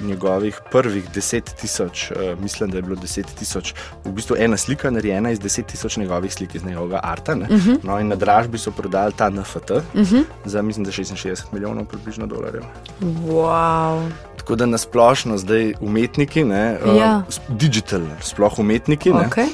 njegovih 0.00 0.60
prvih 0.72 1.10
10 1.10 1.54
tisoč, 1.54 2.10
uh, 2.10 2.16
mislim, 2.40 2.70
da 2.70 2.78
je 2.78 2.82
bilo 2.82 2.96
10 2.96 3.24
tisoč, 3.34 3.74
v 4.04 4.12
bistvu 4.12 4.36
ena 4.38 4.56
slika 4.56 4.90
narejena 4.90 5.30
iz 5.30 5.40
10 5.40 5.62
tisoč 5.62 5.96
njegovih 5.96 6.34
slik 6.34 6.54
iz 6.54 6.64
njegovega 6.64 7.00
arta. 7.02 7.32
Uh 7.32 7.38
Mhm. 7.40 7.54
-huh. 7.70 7.78
no, 7.82 8.00
in 8.00 8.08
na 8.08 8.16
dražbi 8.16 8.58
so 8.58 8.70
prodali 8.70 9.12
ta 9.12 9.30
NFT 9.30 9.70
uh 9.70 9.82
-huh. 9.94 10.24
za, 10.44 10.62
mislim, 10.62 10.84
da 10.84 10.90
66 10.90 11.42
milijonov 11.52 11.84
približno 11.84 12.26
dolarjev. 12.26 12.62
Wow. 13.00 14.08
Tako 14.36 14.56
da 14.56 14.66
nasplošno 14.66 15.38
zdaj 15.38 15.72
umetniki, 15.80 16.44
ne, 16.44 16.78
uh, 16.86 16.96
Ja. 16.96 17.22
digital, 17.48 18.00
sploh 18.20 18.58
umetniki, 18.58 19.10
ne, 19.10 19.28
Okay. 19.28 19.48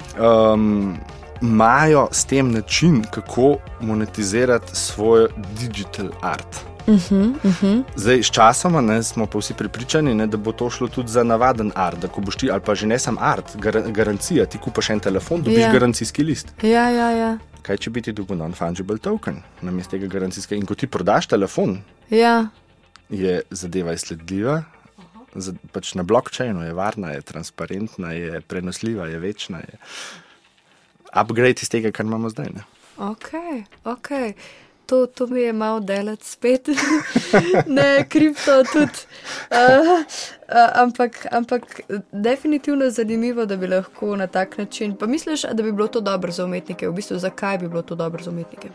um, 0.52 0.96
imajo 1.42 2.08
s 2.12 2.24
tem 2.24 2.50
način, 2.50 3.04
kako 3.10 3.56
monetizirati 3.80 4.76
svoj 4.76 5.28
digital 5.60 6.08
art. 6.22 6.66
Uh 6.86 6.94
-huh, 6.94 7.34
uh 7.44 7.62
-huh. 7.62 7.82
Zdaj, 7.96 8.22
s 8.22 8.30
časoma 8.30 8.80
ne, 8.80 9.02
smo 9.02 9.26
pa 9.26 9.38
vsi 9.38 9.54
prepričani, 9.54 10.14
ne, 10.14 10.26
da 10.26 10.36
bo 10.36 10.52
to 10.52 10.70
šlo 10.70 10.88
tudi 10.88 11.08
za 11.08 11.24
navaden 11.24 11.72
art. 11.74 11.98
Da 11.98 12.08
ko 12.08 12.20
boš 12.20 12.36
ti, 12.36 12.50
ali 12.50 12.60
pa 12.60 12.74
že 12.74 12.86
ne 12.86 12.98
sam 12.98 13.16
art, 13.20 13.56
gar 13.56 13.90
garancija, 13.90 14.46
ti 14.46 14.58
kupaš 14.58 14.90
en 14.90 15.00
telefon, 15.00 15.42
dobiš 15.42 15.58
Ja. 15.58 15.68
yeah. 15.68 15.72
garancijski 15.72 16.24
list. 16.24 16.48
Ja, 16.62 16.90
ja, 16.90 17.10
ja. 17.10 17.38
Kaj 17.62 17.76
če 17.76 17.90
bi 17.90 18.02
ti 18.02 18.12
dobil 18.12 18.36
non-fungible 18.36 18.98
token 18.98 19.42
namesto 19.62 19.90
tega 19.90 20.06
garancijskega? 20.06 20.60
In 20.60 20.66
ko 20.66 20.74
ti 20.74 20.86
prodaš 20.86 21.26
telefon, 21.26 21.78
ja. 22.10 22.46
je 23.08 23.42
zadeva 23.50 23.92
izsledljiva. 23.92 24.62
Pač 25.72 25.94
na 25.94 26.02
blockchainu 26.02 26.62
je 26.62 26.72
varna, 26.72 27.10
je 27.10 27.22
transparentna, 27.22 28.12
je 28.12 28.40
prenosljiva, 28.40 29.06
je 29.06 29.18
večna. 29.18 29.58
Je 29.58 29.78
upgrade 31.22 31.62
iz 31.62 31.68
tega, 31.68 31.90
kar 31.92 32.06
imamo 32.06 32.30
zdaj. 32.30 32.46
Ne? 32.54 32.64
Ok, 32.98 33.32
ok. 33.84 34.08
To, 34.86 35.06
to 35.06 35.26
mi 35.26 35.40
je 35.40 35.52
malo 35.52 35.80
delati 35.80 36.26
spet, 36.26 36.68
ne 37.76 38.06
kripto 38.08 38.62
tudi. 38.72 39.02
Uh, 39.50 40.04
uh, 40.48 40.70
ampak, 40.74 41.26
ampak 41.30 41.80
definitivno 42.12 42.84
je 42.84 42.90
zanimivo, 42.90 43.46
da 43.46 43.56
bi 43.56 43.66
lahko 43.66 44.16
na 44.16 44.26
tak 44.26 44.58
način. 44.58 44.96
Pa 44.96 45.06
misliš, 45.06 45.42
da 45.42 45.62
bi 45.62 45.72
bilo 45.72 45.88
to 45.88 46.00
dobro 46.00 46.32
za 46.32 46.44
umetnike? 46.44 46.88
V 46.88 46.92
bistvu, 46.92 47.18
zakaj 47.18 47.58
bi 47.58 47.68
bilo 47.68 47.82
to 47.82 47.94
dobro 47.94 48.22
za 48.22 48.30
umetnike? 48.30 48.68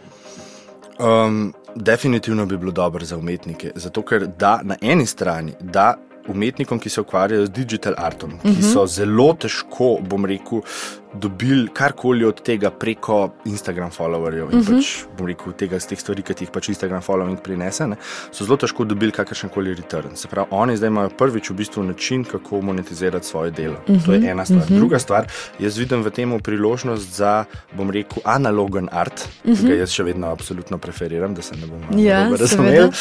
Um, 1.00 1.54
definitivno 1.76 2.46
bi 2.46 2.58
bilo 2.58 2.72
dobro 2.72 3.06
za 3.06 3.18
umetnike, 3.18 3.72
zato 3.76 4.02
ker 4.02 4.28
da 4.28 4.60
na 4.64 4.76
eni 4.82 5.06
strani 5.06 5.54
da 5.60 5.96
umetnikom, 6.28 6.80
ki 6.80 6.90
se 6.90 7.02
ukvarjajo 7.02 7.46
z 7.46 7.50
digital 7.50 7.94
artom, 7.98 8.32
ki 8.42 8.48
uh 8.48 8.58
-huh. 8.58 8.74
so 8.74 8.88
zelo 8.88 9.34
težko, 9.34 9.98
bom 10.02 10.26
rekel, 10.26 10.62
dobili 11.14 11.68
karkoli 11.74 12.26
od 12.26 12.42
tega 12.42 12.70
preko 12.72 13.30
Instagram 13.46 13.90
followerjev 13.92 14.52
in 14.52 14.60
uh 14.60 14.66
-huh. 14.66 14.76
pač, 14.76 15.04
bom 15.18 15.28
rekel, 15.28 15.54
tega 15.54 15.80
z 15.80 15.88
teh 15.88 16.00
stvari, 16.00 16.22
ki 16.22 16.34
ti 16.34 16.44
jih 16.44 16.52
pač 16.52 16.70
Instagram 16.70 17.02
following 17.02 17.42
prinese, 17.44 17.88
ne, 17.88 17.96
so 18.32 18.46
zelo 18.46 18.58
težko 18.58 18.86
dobili 18.86 19.12
kakršen 19.12 19.50
koli 19.50 19.74
return. 19.74 20.16
Se 20.16 20.28
pravi, 20.28 20.48
oni 20.52 20.78
zdaj 20.78 20.88
imajo 20.88 21.10
prvič 21.10 21.50
v 21.50 21.54
bistvu 21.54 21.84
način, 21.84 22.24
kako 22.24 22.62
monetizirati 22.62 23.28
svoje 23.28 23.52
delo. 23.52 23.78
Uh 23.88 23.96
-huh. 23.96 24.06
To 24.06 24.14
je 24.14 24.32
ena 24.32 24.46
stvar. 24.46 24.62
Uh 24.62 24.70
-huh. 24.70 24.78
Druga 24.78 25.00
stvar, 25.00 25.28
jaz 25.60 25.78
vidim 25.78 26.02
v 26.02 26.10
tem 26.10 26.40
priložnost 26.40 27.16
za, 27.16 27.46
bom 27.78 27.90
rekel, 27.90 28.22
analogen 28.26 28.90
art, 28.92 29.28
uh 29.44 29.52
-huh. 29.52 29.62
ki 29.62 29.68
ga 29.68 29.74
jaz 29.74 29.90
še 29.90 30.04
vedno 30.04 30.28
absolutno 30.28 30.78
preferiram, 30.78 31.36
da 31.36 31.42
se 31.42 31.56
ne 31.56 31.68
bomo 31.68 32.02
Ja, 32.02 32.30
razumeli. 32.40 32.92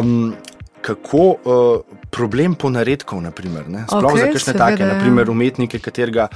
Um, 0.00 0.34
kako 0.82 1.18
uh, 1.18 1.98
problem 2.10 2.54
ponaredkov, 2.54 3.22
naprimer, 3.22 3.68
ne? 3.68 3.84
sploh 3.88 4.12
okay, 4.12 4.26
za 4.26 4.32
kakšne 4.32 4.56
take, 4.58 4.82
ja. 4.82 4.94
naprimer 4.94 5.30
umetnike, 5.30 5.78
katerega, 5.78 6.28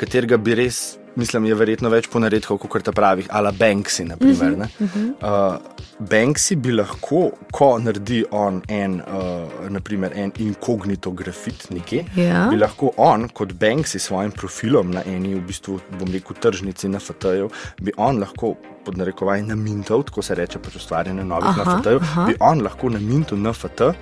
katerega 0.00 0.40
bi 0.40 0.56
res. 0.64 0.80
Mislim, 1.18 1.48
je 1.50 1.56
verjetno 1.58 1.90
več 1.90 2.06
ponaredkov, 2.08 2.60
kot 2.70 2.84
ta 2.86 2.92
pravih, 2.94 3.26
ala 3.34 3.50
Banksy. 3.52 4.04
Naprimer, 4.06 4.52
uh 4.54 4.68
-huh, 4.78 5.08
uh, 5.26 5.80
Banksy 5.98 6.54
bi 6.56 6.70
lahko, 6.72 7.32
ko 7.52 7.78
naredi 7.82 8.22
on 8.30 8.62
en, 8.68 8.94
uh, 9.00 9.66
naprimer, 9.68 10.12
en 10.14 10.32
inkognito 10.38 11.10
grafit 11.10 11.66
nekje, 11.70 12.04
Ja. 12.16 12.46
bi 12.50 12.56
lahko 12.56 12.92
on, 12.96 13.28
kot 13.28 13.52
Banksy, 13.52 13.98
s 13.98 14.06
svojim 14.06 14.30
profilom 14.30 14.90
na 14.90 15.02
eni, 15.06 15.34
v 15.34 15.40
bistvu, 15.40 15.80
bom 15.98 16.12
rekel, 16.12 16.36
tržnici 16.40 16.88
na 16.88 16.98
FT-ju, 16.98 17.50
bi 17.82 17.92
on 17.96 18.18
lahko, 18.18 18.54
pod 18.90 18.98
narekovaj, 18.98 19.42
namintal, 19.46 20.02
tako 20.02 20.22
se 20.26 20.34
reče, 20.34 20.58
pač 20.58 20.76
ustvarjanje 20.80 21.24
novih 21.24 21.56
na 21.56 21.76
aha. 21.94 22.24
bi 22.26 22.34
on 22.40 22.62
lahko 22.66 22.90
namintal 22.90 23.38
na 23.38 23.52
FT 23.54 23.92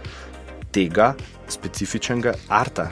tega 0.73 1.13
specifičnega 1.49 2.33
arta. 2.49 2.89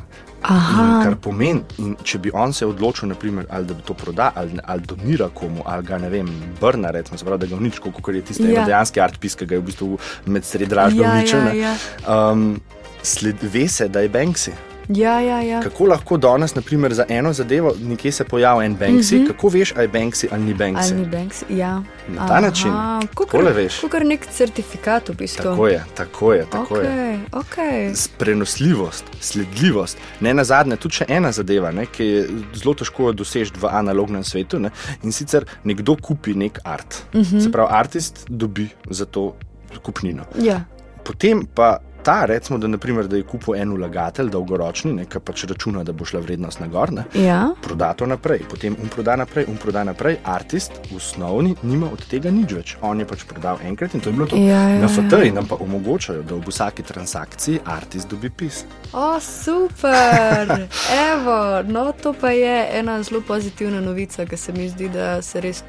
Kar 0.47 1.17
pomeni, 1.23 1.63
in 1.83 1.95
če 2.05 2.21
bi 2.23 2.31
on 2.35 2.53
se 2.55 2.67
odločil, 2.69 3.09
naprimer, 3.09 3.49
ali 3.51 3.67
da 3.67 3.75
bi 3.75 3.83
to 3.83 3.97
prodal, 3.97 4.31
ali, 4.37 4.61
ali 4.65 4.85
donira 4.87 5.31
komu, 5.35 5.65
ali 5.65 5.87
ga 5.89 5.99
ne 5.99 6.11
vem, 6.13 6.29
brna, 6.61 6.93
recimo, 6.95 7.19
pravi, 7.25 7.41
da 7.47 7.51
ga 7.51 7.57
uniči, 7.57 7.81
kot 7.81 8.15
je 8.15 8.23
tisti 8.23 8.45
Ja. 8.53 8.61
ja. 8.61 8.67
dejanski 8.69 9.01
art 9.01 9.19
pis, 9.21 9.35
ki 9.35 9.49
ga 9.49 9.57
je 9.57 9.65
v 9.65 9.67
bistvu 9.73 9.99
med 10.27 10.45
sred 10.45 10.69
dražbe 10.69 11.03
Ja, 11.03 11.17
uničil. 11.17 11.49
ja, 11.57 11.73
ja. 11.73 11.75
Um, 12.07 12.61
sled, 13.03 13.41
ve 13.43 13.67
se, 13.69 13.89
da 13.89 14.05
je 14.05 14.13
Banksy. 14.13 14.53
Ja, 14.89 15.21
ja, 15.21 15.41
ja. 15.43 15.61
Kako 15.63 15.87
lahko 15.87 16.17
danes, 16.17 16.55
naprimer, 16.55 16.95
za 16.95 17.05
eno 17.09 17.33
zadevo, 17.33 17.75
nekje 17.83 18.13
se 18.13 18.25
pojavi 18.25 18.67
en 18.67 18.77
Banksy, 18.79 19.17
mm 19.17 19.23
-hmm. 19.23 19.27
kako 19.27 19.49
veš, 19.49 19.73
ali 19.77 19.85
je 19.85 19.89
Banksy 19.89 20.27
ali 20.33 20.43
ni 20.43 20.55
Banksy? 20.55 20.93
Ali 20.93 21.01
ni 21.01 21.07
Banks? 21.07 21.45
Ja. 21.49 21.83
Na 22.09 22.27
ta 22.27 22.41
način. 22.41 22.73
Takole 23.17 23.53
veš. 23.53 23.81
Kot 23.81 24.03
nek 24.05 24.27
certifikat 24.27 25.09
v 25.09 25.13
bistvu. 25.13 25.43
Tako 25.43 25.69
je, 25.69 25.85
tako 25.95 26.33
je. 26.33 26.47
Tako 26.51 26.75
okay, 26.75 26.85
je. 26.85 27.21
okay. 27.33 28.09
Prenosljivost, 28.19 29.05
sledljivost. 29.21 29.99
Ne 30.21 30.35
na 30.35 30.45
zadnje, 30.45 30.77
tudi 30.77 30.95
še 30.95 31.05
ena 31.09 31.33
zadeva, 31.33 31.71
ne, 31.71 31.87
ki 31.87 32.05
je 32.05 32.29
zelo 32.55 32.75
težko 32.75 33.13
doseči 33.13 33.53
v 33.61 33.67
analognem 33.67 34.25
svetu. 34.25 34.59
Ne, 34.59 34.71
in 35.03 35.13
sicer 35.13 35.45
nekdo 35.65 35.97
kupi 36.03 36.35
nek 36.35 36.61
art. 36.65 37.03
Uh 37.15 37.21
-huh. 37.21 37.43
Se 37.43 37.53
pravi, 37.53 37.69
artist 37.71 38.25
dobi 38.29 38.69
za 38.91 39.05
to 39.05 39.35
kupnino. 39.83 40.25
Ja. 40.39 40.65
Potem 41.05 41.47
pa 41.55 41.79
ta, 42.07 42.25
recimo, 42.25 42.59
da, 42.59 42.69
naprimer, 42.71 43.09
da 43.11 43.17
je 43.19 43.25
kupil 43.27 43.55
en 43.59 43.73
vlagatelj, 43.75 44.29
dolgoročni, 44.31 44.93
ne, 44.95 45.05
ki 45.11 45.19
pač 45.19 45.43
računa, 45.51 45.83
da 45.85 45.91
bo 45.93 46.07
šla 46.07 46.21
vrednost 46.23 46.61
na 46.63 46.69
gor. 46.71 46.93
Ne, 46.93 47.05
Ja. 47.19 47.49
proda 47.63 47.93
to 47.99 48.07
naprej, 48.07 48.45
potem 48.51 48.77
um 48.83 48.89
proda 48.89 49.17
naprej, 49.17 49.45
um 49.49 49.57
proda 49.57 49.83
naprej. 49.85 50.17
Artist 50.25 50.73
osnovni 50.97 51.57
nima 51.63 51.87
od 51.93 52.05
tega 52.07 52.31
nič 52.31 52.53
več. 52.53 52.77
On 52.81 53.01
je 53.01 53.07
pač 53.07 53.25
prodal 53.27 53.59
enkrat 53.67 53.95
in 53.95 54.01
to 54.01 54.09
je 54.09 54.15
bilo 54.15 54.27
to. 54.27 54.37
Ja, 54.37 54.63
ja, 54.71 54.79
Na 54.79 54.87
ja. 54.87 54.89
FT-ji 54.89 55.33
nam 55.33 55.47
pa 55.47 55.59
omogočajo, 55.61 56.23
da 56.23 56.35
ob 56.35 56.47
vsaki 56.49 56.83
transakciji 56.83 57.61
artist 57.65 58.09
dobi 58.09 58.31
pis. 58.31 58.63
O, 58.93 59.19
super! 59.21 60.69
Evo, 61.11 61.63
no, 61.67 61.93
to 62.03 62.13
pa 62.13 62.31
je 62.31 62.69
ena 62.79 63.03
zelo 63.03 63.21
pozitivna 63.21 63.81
novica, 63.81 64.27
ki 64.27 64.37
se 64.37 64.53
mi 64.53 64.69
zdi, 64.69 64.89
da 64.89 65.23
se 65.23 65.41
res 65.41 65.63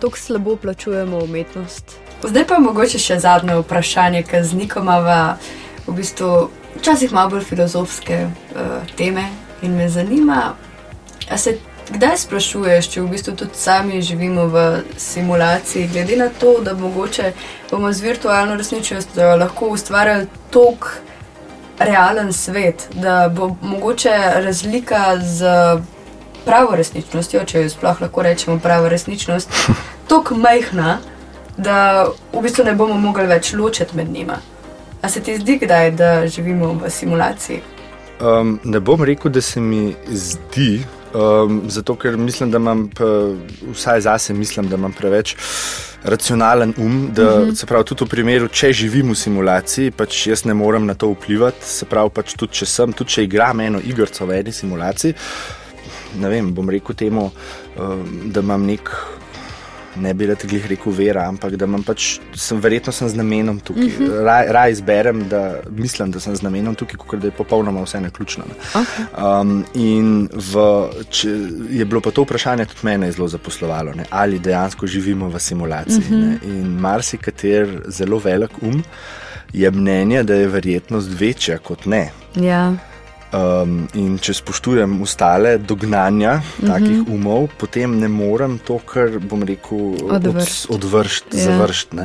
tako 0.00 0.18
slabo 0.18 0.56
plačujemo 0.56 1.18
umetnost. 1.24 1.96
Zdaj 2.22 2.46
pa 2.46 2.58
mogoče 2.58 2.98
še 2.98 3.18
zadnje 3.22 3.60
vprašanje, 3.62 4.22
ki 4.26 4.42
z 4.42 4.58
nikomava 4.58 5.38
v 5.86 5.94
bistvu 5.94 6.48
včasih 6.78 7.12
malo 7.12 7.36
bolj 7.36 7.46
filozofske 7.46 8.26
uh, 8.26 8.94
teme 8.96 9.28
in 9.62 9.76
me 9.76 9.88
zanima, 9.88 10.54
a 11.30 11.38
se 11.38 11.58
Kdaj 11.88 12.18
sprašuješ, 12.20 12.88
če 12.92 13.00
v 13.00 13.08
bistvu 13.14 13.32
tudi 13.40 13.56
sami 13.56 14.02
živimo 14.04 14.44
v 14.52 14.64
simulaciji, 15.00 15.88
glede 15.88 16.18
na 16.20 16.26
to, 16.28 16.58
da 16.60 16.74
mogoče 16.76 17.32
bomo 17.70 17.92
z 17.92 18.04
virtualno 18.04 18.56
resničnostjo 18.60 19.36
lahko 19.40 19.70
ustvarjali 19.72 20.26
tok 20.52 20.90
realen 21.78 22.32
svet, 22.32 22.88
da 22.92 23.30
bo 23.32 23.54
mogoče 23.62 24.12
razlika 24.44 25.16
z 25.16 25.54
pravo 26.48 26.76
resničnostjo, 26.76 27.44
če 27.44 27.62
jo 27.62 27.70
sploh 27.76 28.00
lahko 28.00 28.24
rečemo 28.24 28.58
prava 28.64 28.88
resničnost, 28.88 29.52
tako 30.10 30.38
majhna, 30.40 30.98
da 31.58 31.80
v 32.32 32.42
bistvu 32.42 32.64
ne 32.64 32.76
bomo 32.78 32.96
mogli 33.00 33.26
več 33.28 33.52
ločiti 33.52 33.96
med 33.98 34.08
njima. 34.08 34.38
A 35.02 35.10
se 35.12 35.20
ti 35.22 35.36
zdi, 35.38 35.58
kdaj, 35.62 35.90
da 35.98 36.12
živimo 36.26 36.72
v 36.80 36.90
simulaciji? 36.90 37.60
Um, 38.18 38.56
ne 38.64 38.80
bom 38.80 39.04
rekel, 39.06 39.30
da 39.30 39.40
se 39.40 39.60
mi 39.60 39.92
zdi, 40.10 40.80
um, 41.14 41.60
zato 41.70 41.94
ker 41.94 42.16
mislim, 42.18 42.50
da 42.50 42.58
imam, 42.58 42.88
vsaj 43.74 44.00
zase, 44.08 44.34
mislim, 44.34 44.66
da 44.68 44.80
imam 44.80 44.92
preveč 44.92 45.36
racionalen 46.04 46.74
um. 46.78 47.10
Da, 47.14 47.34
uh 47.34 47.40
mhm. 47.42 47.54
Se 47.54 47.66
pravi, 47.66 47.84
tudi 47.84 48.04
v 48.04 48.08
primeru, 48.08 48.48
če 48.48 48.72
živim 48.72 49.12
v 49.12 49.18
simulaciji, 49.18 49.90
pač 49.90 50.26
jaz 50.26 50.44
ne 50.44 50.54
morem 50.54 50.86
na 50.86 50.94
to 50.94 51.10
vplivati. 51.12 51.66
Se 51.66 51.86
pravi, 51.86 52.10
pač 52.14 52.34
tudi 52.38 52.60
če 52.60 52.66
sem, 52.66 52.92
tudi 52.92 53.10
če 53.10 53.24
igram 53.26 53.60
eno 53.60 53.80
igrico 53.84 54.26
v 54.26 54.40
eni 54.40 54.52
simulaciji, 54.52 55.14
ne 56.16 56.28
vem, 56.28 56.54
bom 56.54 56.70
rekel 56.70 56.94
temu, 56.94 57.30
um, 57.76 58.04
da 58.32 58.40
imam 58.40 58.66
nek 58.66 58.90
ne 59.98 60.14
bi 60.14 60.26
rad 60.26 60.42
jih 60.52 60.66
rekel 60.70 60.92
vera, 60.92 61.24
ampak 61.28 61.56
da 61.58 61.66
imam 61.66 61.82
pač, 61.82 62.18
sem, 62.36 62.60
verjetno 62.62 62.92
sem 62.94 63.08
z 63.08 63.18
namenom 63.18 63.60
tukaj. 63.60 63.86
Uh 63.86 63.92
mhm. 63.92 64.04
-huh. 64.04 64.24
Raj, 64.24 64.46
raj 64.52 64.72
izberem, 64.72 65.28
da 65.28 65.60
mislim, 65.70 66.10
da 66.10 66.20
sem 66.20 66.36
z 66.36 66.42
namenom 66.42 66.74
tukaj, 66.74 67.00
ker 67.10 67.24
je 67.24 67.30
popolnoma 67.30 67.82
vse 67.82 68.00
naključno. 68.00 68.44
Okay. 68.74 69.06
Um, 69.40 69.64
in 69.74 70.28
v, 70.32 70.88
če, 71.10 71.28
je 71.70 71.84
bilo 71.84 72.00
pa 72.00 72.10
to 72.10 72.22
vprašanje 72.22 72.64
tudi 72.64 72.80
mene 72.82 73.12
zelo 73.12 73.28
zaposlovalo, 73.28 73.94
ne? 73.94 74.04
ali 74.10 74.38
dejansko 74.38 74.86
živimo 74.86 75.28
v 75.28 75.40
simulaciji. 75.40 75.98
Uh 75.98 76.10
-huh. 76.10 76.44
In 76.44 76.78
marsikater 76.80 77.82
zelo 77.88 78.18
velik 78.18 78.62
um 78.62 78.82
je 79.52 79.70
mnenje, 79.70 80.22
da 80.22 80.34
je 80.34 80.48
verjetnost 80.48 81.20
večja 81.20 81.58
kot 81.58 81.86
ne. 81.86 82.10
Ja. 82.34 82.74
Um, 83.28 83.82
in 83.92 84.14
če 84.16 84.32
spoštujem 84.38 85.02
ostale 85.04 85.58
dognanja 85.58 86.34
mm 86.34 86.40
-hmm. 86.40 86.66
takih 86.66 87.08
umov, 87.12 87.48
potem 87.58 87.98
ne 88.00 88.08
morem 88.08 88.58
to, 88.58 88.78
kar 88.78 89.18
bom 89.20 89.42
rekel, 89.42 89.96
odvršiti, 90.68 90.72
od, 90.74 90.84
yeah. 90.84 91.38
Ja. 91.38 91.44
završiti. 91.44 91.96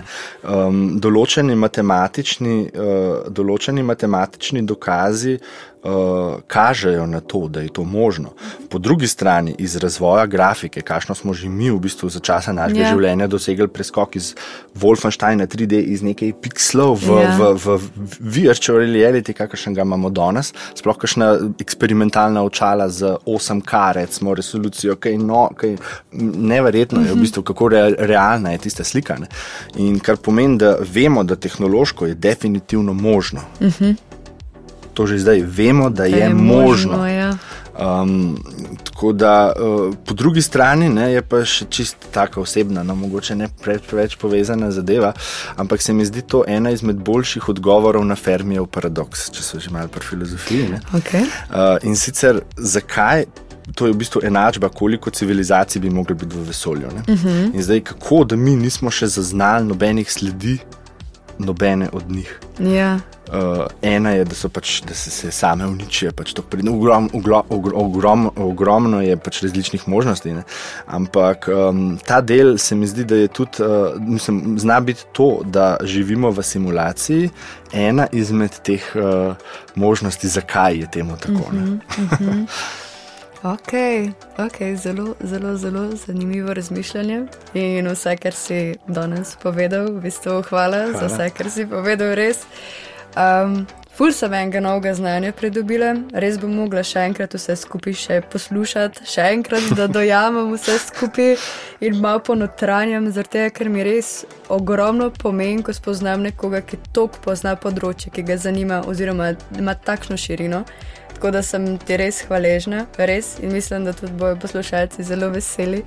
Um, 0.43 0.99
določeni, 0.99 1.55
matematični, 1.55 2.69
uh, 2.76 3.32
določeni 3.32 3.84
matematični 3.84 4.61
dokazi 4.61 5.39
uh, 5.84 6.41
kažejo 6.47 7.05
na 7.05 7.19
to, 7.19 7.47
da 7.47 7.61
je 7.61 7.69
to 7.69 7.84
možno. 7.84 8.29
Po 8.69 8.79
drugi 8.79 9.07
strani, 9.07 9.55
iz 9.57 9.75
razvoja 9.75 10.25
grafike, 10.25 10.81
kakšno 10.81 11.15
smo 11.15 11.34
že 11.34 11.49
mi 11.49 11.71
v 11.71 11.79
bistvu 11.79 12.09
za 12.09 12.19
časa 12.19 12.53
našega 12.53 12.79
yeah. 12.79 12.84
Ja. 12.84 12.95
življenja 12.95 13.27
dosegli 13.27 13.67
preskok 13.67 14.15
iz 14.15 14.34
Wolfensteina 14.79 15.47
3D, 15.47 15.81
iz 15.93 16.01
nekaj 16.01 16.34
pixelov 16.41 16.95
v, 17.01 17.17
yeah. 17.19 17.39
Ja. 17.39 17.51
v, 17.51 17.77
v 17.77 18.19
virtual 18.19 18.88
reality, 18.88 19.34
kakršen 19.34 19.73
ga 19.73 19.86
imamo 19.86 20.09
danes, 20.09 20.53
sploh 20.75 20.97
kakšna 20.97 21.34
eksperimentalna 21.59 22.43
očala 22.43 22.89
z 22.89 23.17
8K, 23.25 23.84
recimo 23.99 24.36
resolucijo, 24.36 24.95
kaj 24.95 25.17
no, 25.17 25.49
kaj 25.57 25.77
neverjetno 26.13 27.01
je 27.01 27.11
v 27.11 27.15
mhm. 27.15 27.21
bistvu, 27.27 27.43
kako 27.43 27.69
re, 27.73 27.84
realna 27.97 28.55
je 28.55 28.63
tista 28.67 28.84
slika. 28.84 29.17
Ne? 29.19 29.27
In 29.84 29.99
kar 29.99 30.17
pomeni, 30.17 30.57
da 30.57 30.75
vemo, 30.79 31.23
da 31.23 31.36
tehnološko 31.36 32.07
je 32.07 32.15
definitivno 32.15 32.93
možno. 32.93 33.41
Uh 33.59 33.67
mhm. 33.67 34.12
To 34.93 35.07
že 35.07 35.17
zdaj 35.19 35.41
vemo, 35.45 35.89
da 35.89 36.05
je, 36.05 36.17
je 36.17 36.29
možno. 36.33 36.91
možno 36.91 37.07
ja. 37.07 37.37
um, 37.79 38.37
tako 38.83 39.13
da 39.13 39.53
uh, 39.59 39.95
po 40.05 40.13
drugi 40.13 40.41
strani 40.41 40.89
ne, 40.89 41.11
je 41.13 41.21
pa 41.21 41.41
še 41.45 41.65
čisto 41.69 42.07
tako 42.11 42.41
osebna, 42.41 42.83
no, 42.83 42.95
mogoče 42.95 43.35
ne 43.35 43.49
pre, 43.61 43.79
preveč 43.79 44.15
povezana 44.21 44.71
zadeva, 44.71 45.13
ampak 45.55 45.81
se 45.81 45.93
mi 45.93 46.05
zdi 46.05 46.21
to 46.21 46.43
ena 46.47 46.71
izmed 46.71 46.95
boljših 46.95 47.49
odgovorov 47.49 48.05
na 48.05 48.15
Fermijev 48.15 48.67
paradoks, 48.71 49.29
če 49.33 49.43
so 49.43 49.59
že 49.59 49.73
malo 49.73 49.87
pri 49.87 50.05
filozofiji. 50.05 50.69
Okay. 50.93 51.25
Uh, 51.49 51.77
in 51.83 51.95
sicer 51.95 52.43
zakaj? 52.57 53.25
To 53.79 53.87
je 53.87 53.93
v 53.93 53.95
bistvu 53.95 54.19
enačba, 54.27 54.67
koliko 54.69 55.09
civilizacij 55.09 55.79
bi 55.81 55.89
mogli 55.89 56.15
biti 56.19 56.35
v 56.35 56.41
vesolju. 56.49 56.87
Uh 56.87 57.09
mhm. 57.09 57.27
-huh. 57.27 57.55
In 57.55 57.63
zdaj, 57.63 57.79
kako 57.81 58.23
da 58.23 58.35
mi 58.35 58.55
nismo 58.55 58.91
še 58.91 59.07
zaznali 59.07 59.65
nobenih 59.65 60.11
sledi, 60.11 60.57
nobene 61.38 61.89
od 61.93 62.11
njih. 62.11 62.39
Ja. 62.59 62.99
Uh, 63.27 63.65
ena 63.81 64.11
je, 64.11 64.25
da, 64.25 64.36
pač, 64.49 64.81
da 64.84 64.93
se, 64.93 65.09
se 65.11 65.31
same 65.31 65.65
uničijo. 65.67 66.11
Pač 66.11 66.34
ogrom, 66.69 67.09
ogrom, 67.13 67.43
ogrom, 67.73 68.29
ogromno 68.36 69.01
je 69.01 69.15
pač 69.17 69.41
različnih 69.43 69.88
možnosti. 69.88 70.34
Ne? 70.34 70.43
Ampak 70.86 71.47
um, 71.47 71.97
ta 72.05 72.21
del 72.21 72.57
se 72.57 72.75
mi 72.75 72.88
zdi, 72.88 73.05
da 73.05 73.15
je 73.15 73.27
tudi, 73.27 73.63
uh, 73.63 73.95
mislim, 73.99 74.59
zna 74.59 74.79
biti 74.79 75.07
to, 75.11 75.39
da 75.45 75.77
živimo 75.84 76.31
v 76.31 76.43
simulaciji, 76.43 77.29
ena 77.73 78.07
izmed 78.11 78.59
teh 78.63 78.91
uh, 78.95 79.36
možnosti, 79.75 80.27
zakaj 80.27 80.77
je 80.84 80.91
temu 80.91 81.17
tako. 81.17 81.47
Uh 81.47 81.53
-huh, 81.53 81.79
uh 81.97 82.19
-huh. 82.19 82.45
Okay, 83.43 84.11
ok, 84.37 84.75
zelo, 84.75 85.15
zelo, 85.19 85.57
zelo 85.57 85.95
zanimivo 85.95 86.53
razmišljanje. 86.53 87.25
In 87.53 87.87
vse, 87.87 88.15
kar 88.17 88.33
si 88.33 88.75
danes 88.87 89.35
povedal, 89.35 89.91
v 89.91 90.01
bistvu 90.01 90.31
hvala, 90.31 90.77
hvala. 90.77 90.99
za 90.99 91.07
vse, 91.07 91.29
kar 91.29 91.49
si 91.51 91.65
povedal, 91.67 92.15
res. 92.15 92.45
Um, 93.19 93.67
Ful 93.93 94.09
sem 94.11 94.33
enega 94.33 94.57
novega 94.57 94.89
znanja 94.97 95.29
pridobila, 95.37 95.91
res 96.17 96.39
bom 96.41 96.55
mogla 96.57 96.81
še 96.81 97.03
enkrat 97.05 97.35
vse 97.37 97.53
skupaj 97.61 97.93
še 97.93 98.15
poslušati, 98.33 99.03
še 99.05 99.27
enkrat, 99.35 99.67
da 99.77 99.85
dojamem 99.97 100.49
vse 100.55 100.79
skupaj 100.81 101.35
in 101.85 101.99
malo 102.01 102.23
ponotranjam, 102.25 103.11
zato 103.13 103.43
ker 103.53 103.69
mi 103.69 103.85
res 103.85 104.23
ogromno 104.49 105.11
pomeni, 105.13 105.61
ko 105.61 105.75
spoznam 105.77 106.25
nekoga, 106.25 106.63
ki 106.65 106.79
toliko 106.89 107.21
pozna 107.27 107.53
področje, 107.53 108.09
ki 108.15 108.25
ga 108.31 108.39
zanima, 108.41 108.81
oziroma 108.89 109.35
ima 109.59 109.77
takšno 109.77 110.17
širino. 110.17 110.63
Tako 111.24 111.32
da 111.32 111.41
sem 111.41 111.78
ti 111.80 111.95
res 111.95 112.17
hvaležna, 112.28 112.82
res 112.99 113.38
in 113.39 113.53
mislim, 113.55 113.86
da 113.88 113.93
tudi 113.95 114.11
bojo 114.19 114.36
poslušalci 114.43 115.03
zelo 115.07 115.30
veseli. 115.32 115.80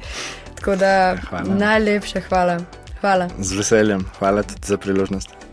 Tako 0.55 0.77
da 0.81 1.17
hvala. 1.29 1.55
najlepše 1.55 2.21
hvala. 2.21 2.57
hvala. 3.01 3.29
Z 3.39 3.59
veseljem, 3.59 4.07
hvala 4.19 4.43
tudi 4.43 4.67
za 4.67 4.79
priložnost. 4.79 5.46